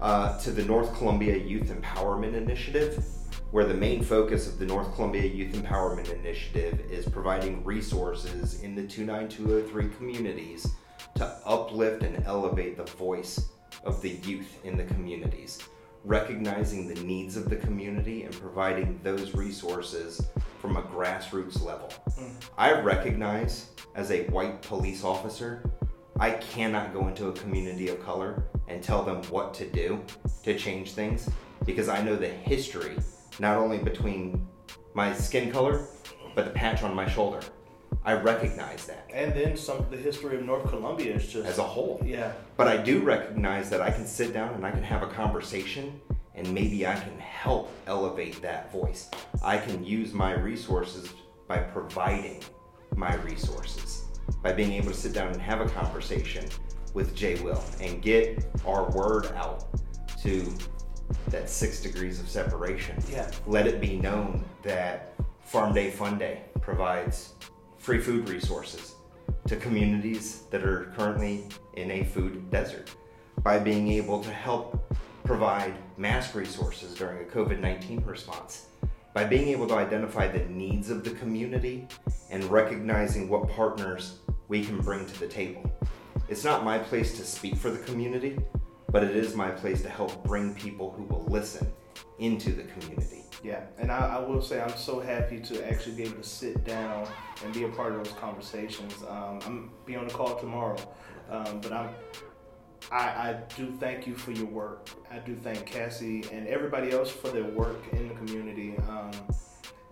uh, 0.00 0.38
to 0.40 0.50
the 0.50 0.64
North 0.64 0.92
Columbia 0.96 1.36
Youth 1.36 1.68
Empowerment 1.68 2.34
Initiative, 2.34 3.04
where 3.52 3.64
the 3.64 3.74
main 3.74 4.02
focus 4.02 4.48
of 4.48 4.58
the 4.58 4.66
North 4.66 4.94
Columbia 4.94 5.24
Youth 5.24 5.54
Empowerment 5.54 6.12
Initiative 6.12 6.80
is 6.90 7.06
providing 7.06 7.62
resources 7.64 8.62
in 8.62 8.74
the 8.74 8.82
29203 8.82 9.88
communities 9.96 10.66
to 11.14 11.24
uplift 11.44 12.02
and 12.02 12.24
elevate 12.26 12.76
the 12.76 12.84
voice 12.84 13.50
of 13.84 14.00
the 14.02 14.10
youth 14.24 14.58
in 14.64 14.76
the 14.76 14.84
communities, 14.84 15.62
recognizing 16.04 16.88
the 16.88 17.00
needs 17.02 17.36
of 17.36 17.48
the 17.48 17.56
community 17.56 18.24
and 18.24 18.34
providing 18.40 18.98
those 19.02 19.34
resources 19.34 20.20
from 20.60 20.76
a 20.76 20.82
grassroots 20.82 21.62
level. 21.62 21.92
Mm. 22.18 22.32
I 22.58 22.80
recognize 22.80 23.70
as 23.94 24.10
a 24.10 24.24
white 24.24 24.62
police 24.62 25.04
officer, 25.04 25.62
I 26.18 26.30
cannot 26.30 26.92
go 26.92 27.08
into 27.08 27.28
a 27.28 27.32
community 27.32 27.88
of 27.88 28.02
color 28.04 28.44
and 28.68 28.82
tell 28.82 29.02
them 29.02 29.22
what 29.24 29.54
to 29.54 29.66
do 29.68 30.02
to 30.44 30.56
change 30.56 30.92
things 30.92 31.28
because 31.64 31.88
I 31.88 32.02
know 32.02 32.16
the 32.16 32.28
history, 32.28 32.96
not 33.38 33.56
only 33.56 33.78
between 33.78 34.46
my 34.94 35.12
skin 35.14 35.50
color, 35.50 35.86
but 36.34 36.44
the 36.44 36.50
patch 36.50 36.82
on 36.82 36.94
my 36.94 37.08
shoulder. 37.08 37.40
I 38.04 38.14
recognize 38.14 38.86
that 38.86 39.08
and 39.12 39.32
then 39.32 39.56
some. 39.56 39.86
The 39.90 39.96
history 39.96 40.36
of 40.36 40.44
North 40.44 40.68
Columbia 40.68 41.14
is 41.14 41.28
just 41.28 41.46
as 41.46 41.58
a 41.58 41.62
whole. 41.62 42.00
yeah, 42.04 42.32
But 42.56 42.66
I 42.66 42.76
do 42.76 43.00
recognize 43.00 43.70
that 43.70 43.80
I 43.80 43.90
can 43.90 44.06
sit 44.06 44.32
down 44.32 44.54
and 44.54 44.66
I 44.66 44.70
can 44.70 44.82
have 44.82 45.02
a 45.02 45.06
conversation 45.06 46.00
and 46.34 46.52
maybe 46.52 46.86
I 46.86 46.94
can 46.94 47.18
help 47.18 47.70
elevate 47.86 48.40
that 48.42 48.72
voice. 48.72 49.08
I 49.42 49.58
can 49.58 49.84
use 49.84 50.12
my 50.12 50.32
resources 50.32 51.12
by 51.46 51.58
providing 51.58 52.42
my 52.96 53.14
resources, 53.16 54.04
by 54.42 54.52
being 54.52 54.72
able 54.72 54.88
to 54.88 54.96
sit 54.96 55.12
down 55.12 55.32
and 55.32 55.40
have 55.40 55.60
a 55.60 55.68
conversation 55.68 56.46
with 56.94 57.14
Jay 57.14 57.40
Will 57.42 57.62
and 57.80 58.02
get 58.02 58.44
our 58.66 58.90
word 58.90 59.26
out 59.36 59.66
to 60.22 60.52
that 61.28 61.48
six 61.48 61.80
degrees 61.80 62.20
of 62.20 62.28
separation. 62.28 62.96
Yeah. 63.10 63.30
Let 63.46 63.66
it 63.66 63.80
be 63.80 63.96
known 63.98 64.44
that 64.62 65.14
Farm 65.42 65.74
Day 65.74 65.90
Fun 65.90 66.18
Day 66.18 66.42
provides 66.60 67.34
free 67.82 67.98
food 67.98 68.28
resources 68.28 68.94
to 69.48 69.56
communities 69.56 70.44
that 70.52 70.62
are 70.62 70.92
currently 70.96 71.48
in 71.74 71.90
a 71.90 72.04
food 72.04 72.48
desert 72.48 72.94
by 73.42 73.58
being 73.58 73.90
able 73.90 74.22
to 74.22 74.30
help 74.30 74.94
provide 75.24 75.74
mask 75.96 76.36
resources 76.36 76.94
during 76.94 77.22
a 77.22 77.28
COVID 77.28 77.58
19 77.58 78.04
response, 78.04 78.66
by 79.14 79.24
being 79.24 79.48
able 79.48 79.66
to 79.66 79.74
identify 79.74 80.28
the 80.28 80.44
needs 80.44 80.90
of 80.90 81.02
the 81.02 81.10
community 81.10 81.88
and 82.30 82.44
recognizing 82.44 83.28
what 83.28 83.48
partners 83.48 84.20
we 84.46 84.64
can 84.64 84.80
bring 84.80 85.04
to 85.04 85.18
the 85.18 85.26
table. 85.26 85.68
It's 86.28 86.44
not 86.44 86.64
my 86.64 86.78
place 86.78 87.16
to 87.16 87.24
speak 87.24 87.56
for 87.56 87.70
the 87.70 87.78
community, 87.78 88.38
but 88.92 89.02
it 89.02 89.16
is 89.16 89.34
my 89.34 89.50
place 89.50 89.82
to 89.82 89.88
help 89.88 90.22
bring 90.22 90.54
people 90.54 90.92
who 90.92 91.02
will 91.02 91.24
listen 91.24 91.66
into 92.20 92.52
the 92.52 92.62
community. 92.62 93.21
Yeah, 93.42 93.64
and 93.78 93.90
I, 93.90 94.16
I 94.16 94.18
will 94.20 94.40
say 94.40 94.60
I'm 94.60 94.76
so 94.76 95.00
happy 95.00 95.40
to 95.40 95.68
actually 95.68 95.96
be 95.96 96.04
able 96.04 96.22
to 96.22 96.28
sit 96.28 96.64
down 96.64 97.08
and 97.44 97.52
be 97.52 97.64
a 97.64 97.68
part 97.68 97.92
of 97.92 98.04
those 98.04 98.14
conversations. 98.14 98.94
Um, 99.08 99.40
I'm 99.44 99.70
be 99.84 99.96
on 99.96 100.06
the 100.06 100.14
call 100.14 100.36
tomorrow, 100.36 100.78
um, 101.28 101.60
but 101.60 101.72
I'm 101.72 101.90
I, 102.90 102.98
I 102.98 103.36
do 103.56 103.72
thank 103.80 104.06
you 104.06 104.14
for 104.14 104.32
your 104.32 104.46
work. 104.46 104.90
I 105.10 105.18
do 105.18 105.34
thank 105.34 105.70
Kassy 105.70 106.30
and 106.32 106.46
everybody 106.46 106.92
else 106.92 107.10
for 107.10 107.28
their 107.28 107.44
work 107.44 107.80
in 107.92 108.08
the 108.08 108.14
community. 108.14 108.76
Um, 108.88 109.10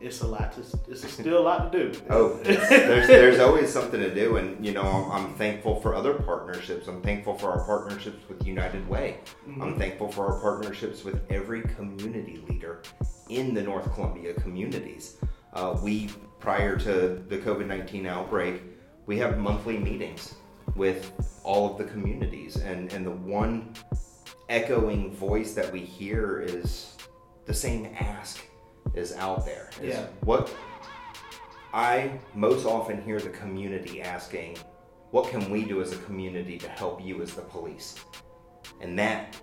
it's 0.01 0.23
a 0.23 0.27
lot 0.27 0.53
to 0.53 0.61
it's 0.89 1.13
still 1.13 1.39
a 1.39 1.41
lot 1.43 1.73
to 1.73 1.91
do. 1.91 2.01
Oh, 2.09 2.37
there's 2.43 3.07
there's 3.09 3.39
always 3.41 3.71
something 3.71 4.01
to 4.01 4.15
do, 4.15 4.37
and 4.37 4.65
you 4.65 4.73
know 4.73 4.83
I'm, 4.83 5.11
I'm 5.11 5.35
thankful 5.35 5.81
for 5.81 5.95
other 5.95 6.15
partnerships. 6.15 6.89
I'm 6.89 7.03
thankful 7.03 7.37
for 7.37 7.51
our 7.51 7.65
partnerships 7.65 8.27
with 8.29 8.47
United 8.47 8.89
Way. 8.89 9.19
I'm 9.61 9.77
thankful 9.77 10.11
for 10.11 10.27
our 10.33 10.41
partnerships 10.41 11.05
with 11.05 11.21
every 11.31 11.63
community 11.63 12.43
leader 12.49 12.83
in 13.31 13.55
the 13.55 13.63
North 13.63 13.93
Columbia 13.95 14.35
communities. 14.35 15.17
Uh, 15.53 15.79
we 15.83 16.11
prior 16.39 16.77
to 16.77 17.23
the 17.29 17.39
COVID 17.39 17.67
nineteen 17.67 18.07
outbreak, 18.07 18.63
we 19.07 19.19
have 19.19 19.39
monthly 19.39 19.79
meetings 19.79 20.35
with 20.77 21.13
all 21.43 21.73
of 21.73 21.79
the 21.79 21.85
communities, 21.85 22.57
and 22.57 22.93
and 22.93 23.07
the 23.07 23.11
one 23.11 23.73
echoing 24.49 25.13
voice 25.13 25.55
that 25.55 25.73
we 25.73 25.81
hear 25.81 26.41
is 26.41 26.97
the 27.47 27.55
same 27.55 27.95
ask 27.99 28.41
is 28.95 29.13
out 29.15 29.47
there. 29.47 29.71
Is 29.81 29.95
Yeah. 29.95 30.07
What 30.25 30.53
I 31.73 32.19
most 32.35 32.67
often 32.67 33.01
hear 33.03 33.21
the 33.21 33.31
community 33.31 34.03
asking, 34.03 34.59
what 35.13 35.31
can 35.31 35.51
we 35.51 35.65
do 35.65 35.81
as 35.81 35.93
a 35.93 35.99
community 35.99 36.59
to 36.59 36.69
help 36.69 37.05
you 37.05 37.23
as 37.23 37.35
the 37.35 37.43
police? 37.43 37.95
And 38.81 38.99
that, 38.99 39.37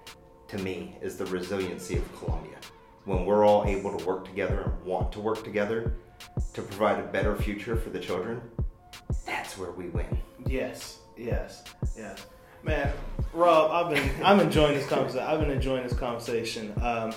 to 0.50 0.58
me, 0.58 0.98
is 1.02 1.18
the 1.18 1.26
resiliency 1.28 1.98
of 1.98 2.20
Columbia. 2.20 2.58
When 3.08 3.24
we're 3.24 3.46
all 3.46 3.64
able 3.64 3.98
to 3.98 4.06
work 4.06 4.26
together 4.26 4.64
and 4.64 4.84
want 4.86 5.14
to 5.14 5.22
work 5.22 5.42
together 5.42 5.94
to 6.54 6.62
provide 6.62 7.00
a 7.00 7.08
better 7.08 7.38
future 7.38 7.78
for 7.78 7.90
the 7.90 8.00
children, 8.00 8.42
that's 9.26 9.58
where 9.58 9.72
we 9.72 9.88
win. 9.88 10.20
Yes, 10.46 10.98
yes, 11.16 11.64
yes. 11.98 12.26
Man, 12.64 12.92
Rob, 13.32 13.72
I've 13.72 13.96
been 13.96 14.12
I'm 14.22 14.42
enjoying 14.42 14.74
this 14.74 14.86
conversation. 14.88 15.26
I've 15.26 15.40
been 15.40 15.52
enjoying 15.52 15.84
this 15.84 15.98
conversation. 15.98 16.74
Um, 16.82 17.14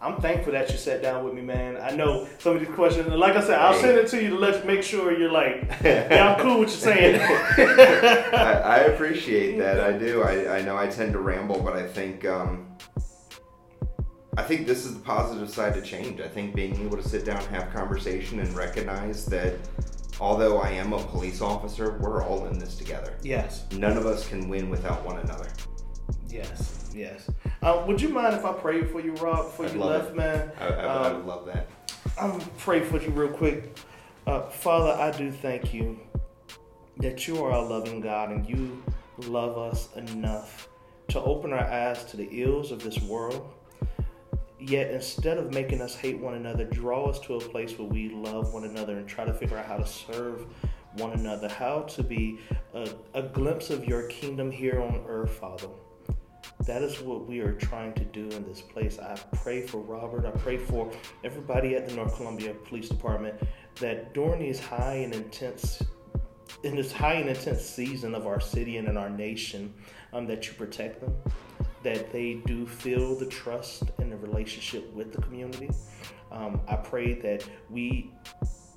I'm 0.00 0.16
thankful 0.22 0.54
that 0.54 0.70
you 0.70 0.78
sat 0.78 1.02
down 1.02 1.26
with 1.26 1.34
me, 1.34 1.42
man. 1.42 1.76
I 1.76 1.90
know 1.90 2.26
some 2.38 2.56
of 2.56 2.60
these 2.60 2.74
questions, 2.74 3.06
like 3.08 3.36
I 3.36 3.42
said, 3.42 3.58
I'll 3.58 3.78
send 3.78 3.98
it 3.98 4.08
to 4.08 4.22
you 4.22 4.30
to 4.30 4.36
let 4.36 4.66
make 4.66 4.82
sure 4.82 5.14
you're 5.16 5.30
like, 5.30 5.70
yeah, 5.84 6.34
I'm 6.34 6.40
cool 6.42 6.60
with 6.60 6.70
what 6.70 6.86
you're 6.86 6.94
saying. 6.94 7.20
I, 8.32 8.52
I 8.64 8.76
appreciate 8.78 9.58
that. 9.58 9.78
I 9.78 9.92
do. 9.92 10.22
I, 10.22 10.56
I 10.56 10.62
know 10.62 10.78
I 10.78 10.86
tend 10.86 11.12
to 11.12 11.18
ramble, 11.18 11.60
but 11.60 11.76
I 11.76 11.86
think 11.86 12.24
um, 12.24 12.66
I 14.38 14.42
think 14.42 14.66
this 14.66 14.86
is 14.86 14.94
the 14.94 15.00
positive 15.00 15.50
side 15.50 15.74
to 15.74 15.82
change. 15.82 16.20
I 16.20 16.28
think 16.28 16.54
being 16.54 16.74
able 16.80 16.96
to 16.96 17.06
sit 17.06 17.24
down, 17.26 17.42
have 17.46 17.70
conversation, 17.72 18.40
and 18.40 18.48
recognize 18.56 19.26
that 19.26 19.56
although 20.20 20.58
I 20.58 20.70
am 20.70 20.94
a 20.94 20.98
police 21.02 21.42
officer, 21.42 21.98
we're 21.98 22.24
all 22.24 22.46
in 22.46 22.58
this 22.58 22.76
together. 22.76 23.14
yes, 23.22 23.66
None 23.72 23.96
of 23.98 24.06
us 24.06 24.26
can 24.26 24.48
win 24.48 24.70
without 24.70 25.04
one 25.04 25.18
another. 25.18 25.48
yes, 26.28 26.90
yes. 26.94 27.28
Uh, 27.62 27.84
would 27.86 28.00
you 28.00 28.08
mind 28.08 28.34
if 28.34 28.44
I 28.46 28.52
prayed 28.54 28.90
for 28.90 29.00
you, 29.00 29.12
Rob, 29.14 29.46
before 29.46 29.66
I'd 29.66 29.74
you 29.74 29.80
left, 29.80 30.10
it. 30.10 30.16
man? 30.16 30.50
I, 30.58 30.66
I, 30.68 30.84
I 31.08 31.12
would 31.12 31.26
love 31.26 31.44
that. 31.46 31.68
I'm 32.18 32.40
pray 32.58 32.80
for 32.80 33.00
you 33.02 33.10
real 33.10 33.28
quick. 33.28 33.76
Uh, 34.26 34.48
Father, 34.48 34.92
I 35.00 35.10
do 35.10 35.30
thank 35.30 35.74
you 35.74 35.98
that 36.98 37.26
you 37.28 37.42
are 37.44 37.50
a 37.52 37.60
loving 37.60 38.00
God 38.00 38.30
and 38.30 38.48
you 38.48 38.82
love 39.18 39.58
us 39.58 39.88
enough 39.96 40.68
to 41.08 41.20
open 41.20 41.52
our 41.52 41.64
eyes 41.70 42.04
to 42.06 42.16
the 42.16 42.28
ills 42.42 42.70
of 42.72 42.82
this 42.82 42.98
world, 43.02 43.52
Yet 44.64 44.92
instead 44.92 45.38
of 45.38 45.52
making 45.52 45.82
us 45.82 45.96
hate 45.96 46.20
one 46.20 46.34
another, 46.34 46.64
draw 46.64 47.06
us 47.06 47.18
to 47.20 47.34
a 47.34 47.40
place 47.40 47.76
where 47.76 47.88
we 47.88 48.10
love 48.10 48.54
one 48.54 48.62
another 48.62 48.96
and 48.96 49.08
try 49.08 49.24
to 49.24 49.34
figure 49.34 49.58
out 49.58 49.66
how 49.66 49.76
to 49.78 49.86
serve 49.86 50.46
one 50.92 51.12
another, 51.12 51.48
how 51.48 51.80
to 51.82 52.02
be 52.04 52.38
a, 52.72 52.88
a 53.14 53.22
glimpse 53.22 53.70
of 53.70 53.84
your 53.86 54.04
kingdom 54.04 54.52
here 54.52 54.80
on 54.80 55.02
earth, 55.08 55.32
Father. 55.32 55.66
That 56.64 56.82
is 56.82 57.00
what 57.00 57.26
we 57.26 57.40
are 57.40 57.54
trying 57.54 57.92
to 57.94 58.04
do 58.04 58.28
in 58.28 58.44
this 58.44 58.60
place. 58.60 59.00
I 59.00 59.16
pray 59.32 59.66
for 59.66 59.78
Robert. 59.78 60.26
I 60.26 60.30
pray 60.30 60.58
for 60.58 60.92
everybody 61.24 61.74
at 61.74 61.88
the 61.88 61.96
North 61.96 62.14
Columbia 62.14 62.54
Police 62.54 62.88
Department 62.88 63.34
that 63.80 64.14
during 64.14 64.38
these 64.38 64.60
high 64.60 64.94
and 64.94 65.12
intense 65.12 65.82
in 66.62 66.76
this 66.76 66.92
high 66.92 67.14
and 67.14 67.28
intense 67.28 67.62
season 67.62 68.14
of 68.14 68.28
our 68.28 68.38
city 68.38 68.76
and 68.76 68.86
in 68.86 68.96
our 68.96 69.10
nation, 69.10 69.74
um, 70.12 70.26
that 70.26 70.46
you 70.46 70.52
protect 70.54 71.00
them, 71.00 71.12
that 71.82 72.12
they 72.12 72.34
do 72.46 72.66
feel 72.66 73.14
the 73.14 73.26
trust 73.26 73.84
and 73.98 74.12
the 74.12 74.16
relationship 74.16 74.92
with 74.94 75.12
the 75.12 75.20
community. 75.22 75.70
Um, 76.30 76.60
I 76.68 76.76
pray 76.76 77.14
that 77.20 77.44
we 77.70 78.12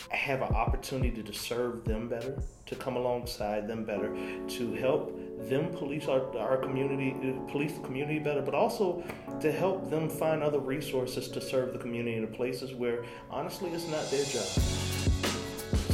have 0.10 0.42
an 0.42 0.54
opportunity 0.54 1.22
to 1.22 1.34
serve 1.34 1.84
them 1.84 2.08
better, 2.08 2.42
to 2.66 2.76
come 2.76 2.96
alongside 2.96 3.68
them 3.68 3.84
better, 3.84 4.16
to 4.48 4.74
help 4.74 5.16
them 5.50 5.72
police 5.74 6.08
our, 6.08 6.36
our 6.38 6.58
community, 6.58 7.16
police 7.50 7.74
the 7.74 7.82
community 7.82 8.20
better, 8.20 8.42
but 8.42 8.56
also 8.56 9.04
to 9.40 9.52
help 9.52 9.90
them 9.90 10.10
find 10.10 10.42
other 10.42 10.60
resources 10.60 11.28
to 11.30 11.42
serve 11.42 11.74
the 11.74 11.80
community 11.80 12.18
in 12.18 12.28
places 12.28 12.74
where 12.74 13.04
honestly 13.30 13.70
it's 13.72 13.88
not 13.88 14.10
their 14.10 14.24
job. 14.24 14.46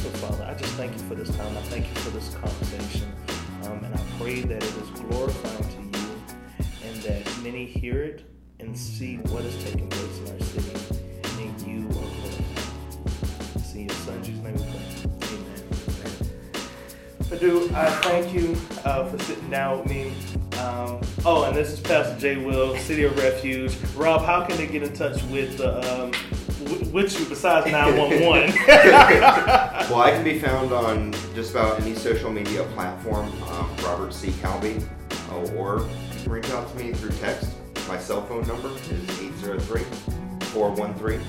So, 0.02 0.08
Father, 0.18 0.44
I 0.44 0.54
just 0.54 0.72
thank 0.74 0.92
you 0.92 0.98
for 1.00 1.14
this 1.14 1.34
time. 1.36 1.56
I 1.56 1.62
thank 1.62 1.88
you 1.88 1.94
for 2.02 2.10
this 2.10 2.34
conversation. 2.34 3.12
Um, 3.64 3.84
and 3.84 3.94
I 3.94 4.00
pray 4.18 4.40
that 4.40 4.62
it 4.62 4.76
is 4.76 4.90
glorifying 4.90 5.64
to 5.64 5.76
you 5.76 5.81
many 7.52 7.66
hear 7.66 8.02
it 8.02 8.24
and 8.60 8.76
see 8.76 9.16
what 9.16 9.44
is 9.44 9.62
taking 9.62 9.86
place 9.90 10.18
in 10.20 10.32
our 10.32 10.40
city 10.40 10.72
and 11.42 11.60
you 11.60 11.86
are. 12.00 13.60
See 13.60 13.82
your 13.82 13.90
son, 13.90 14.24
Jesus' 14.24 14.42
name 14.42 14.54
we 14.54 14.62
pray. 14.62 14.80
Amen. 15.28 16.30
I 17.30 17.36
do. 17.36 17.70
I 17.74 17.90
thank 17.90 18.32
you 18.32 18.56
uh, 18.86 19.06
for 19.06 19.18
sitting 19.24 19.50
down 19.50 19.80
with 19.80 19.90
me. 19.90 20.14
Um, 20.60 21.02
oh, 21.26 21.44
and 21.46 21.54
this 21.54 21.72
is 21.72 21.80
Pastor 21.80 22.18
Jay 22.18 22.36
Will, 22.42 22.74
City 22.78 23.04
of 23.04 23.18
Refuge. 23.18 23.76
Rob, 23.96 24.24
how 24.24 24.46
can 24.46 24.56
they 24.56 24.66
get 24.66 24.82
in 24.82 24.94
touch 24.94 25.22
with 25.24 25.60
uh, 25.60 25.82
um, 26.00 26.12
with 26.90 27.20
you 27.20 27.26
besides 27.26 27.70
911? 27.70 28.54
well, 28.66 30.00
I 30.00 30.10
can 30.12 30.24
be 30.24 30.38
found 30.38 30.72
on 30.72 31.12
just 31.34 31.50
about 31.50 31.78
any 31.82 31.94
social 31.96 32.32
media 32.32 32.62
platform, 32.74 33.30
um, 33.42 33.70
Robert 33.84 34.14
C. 34.14 34.28
Calby, 34.28 34.82
or 35.54 35.86
reach 36.30 36.50
out 36.50 36.68
to 36.70 36.76
me 36.76 36.92
through 36.92 37.10
text. 37.12 37.50
My 37.88 37.98
cell 37.98 38.24
phone 38.26 38.46
number 38.46 38.68
is 38.68 39.20
803 39.20 39.82
413 40.48 41.20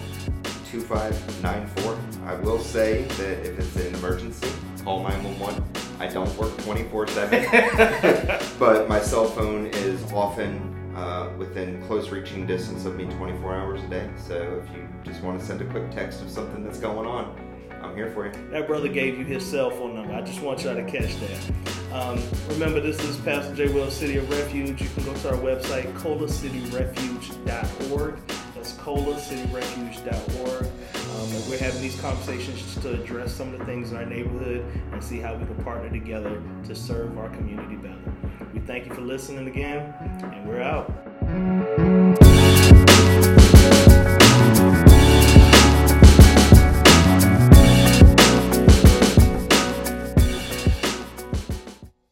2594. 0.71 1.97
I 2.25 2.35
will 2.35 2.59
say 2.59 3.03
that 3.03 3.45
if 3.45 3.59
it's 3.59 3.75
an 3.75 3.93
emergency, 3.95 4.49
call 4.83 5.03
911. 5.03 5.63
I 5.99 6.07
don't 6.07 6.35
work 6.37 6.57
24 6.63 7.07
7, 7.07 8.49
but 8.59 8.89
my 8.89 8.99
cell 8.99 9.25
phone 9.25 9.67
is 9.67 10.03
often 10.11 10.73
uh, 10.95 11.31
within 11.37 11.81
close 11.83 12.09
reaching 12.09 12.45
distance 12.45 12.85
of 12.85 12.95
me 12.95 13.05
24 13.05 13.55
hours 13.55 13.83
a 13.83 13.87
day. 13.87 14.09
So 14.17 14.61
if 14.63 14.75
you 14.75 14.87
just 15.03 15.21
want 15.23 15.39
to 15.39 15.45
send 15.45 15.61
a 15.61 15.65
quick 15.65 15.89
text 15.91 16.21
of 16.21 16.29
something 16.29 16.63
that's 16.63 16.79
going 16.79 17.07
on, 17.07 17.35
I'm 17.83 17.95
here 17.95 18.09
for 18.11 18.25
you. 18.25 18.33
That 18.49 18.65
brother 18.67 18.87
gave 18.87 19.19
you 19.19 19.25
his 19.25 19.45
cell 19.45 19.69
phone 19.69 19.93
number. 19.95 20.13
I 20.13 20.21
just 20.21 20.41
want 20.41 20.63
y'all 20.63 20.75
to 20.75 20.83
catch 20.83 21.19
that. 21.19 21.51
Um, 21.91 22.23
remember, 22.47 22.79
this 22.79 23.03
is 23.03 23.17
Pastor 23.17 23.53
J. 23.53 23.67
Will, 23.71 23.91
City 23.91 24.17
of 24.17 24.27
Refuge. 24.29 24.81
You 24.81 24.89
can 24.89 25.03
go 25.03 25.13
to 25.13 25.29
our 25.29 25.37
website, 25.37 25.93
colacityrefuge.org. 25.99 28.15
That's 28.55 28.73
colacityrefuge.org. 28.73 30.63
Um, 30.63 31.29
we're 31.49 31.59
having 31.59 31.81
these 31.81 31.99
conversations 31.99 32.61
just 32.61 32.81
to 32.81 32.93
address 32.93 33.33
some 33.33 33.53
of 33.53 33.59
the 33.59 33.65
things 33.65 33.91
in 33.91 33.97
our 33.97 34.05
neighborhood 34.05 34.65
and 34.91 35.03
see 35.03 35.19
how 35.19 35.35
we 35.35 35.45
can 35.45 35.61
partner 35.63 35.89
together 35.89 36.41
to 36.65 36.73
serve 36.73 37.17
our 37.17 37.27
community 37.29 37.75
better. 37.75 37.99
We 38.53 38.61
thank 38.61 38.85
you 38.87 38.93
for 38.93 39.01
listening 39.01 39.45
again, 39.47 39.93
and 40.23 40.47
we're 40.47 40.61
out. 40.61 40.89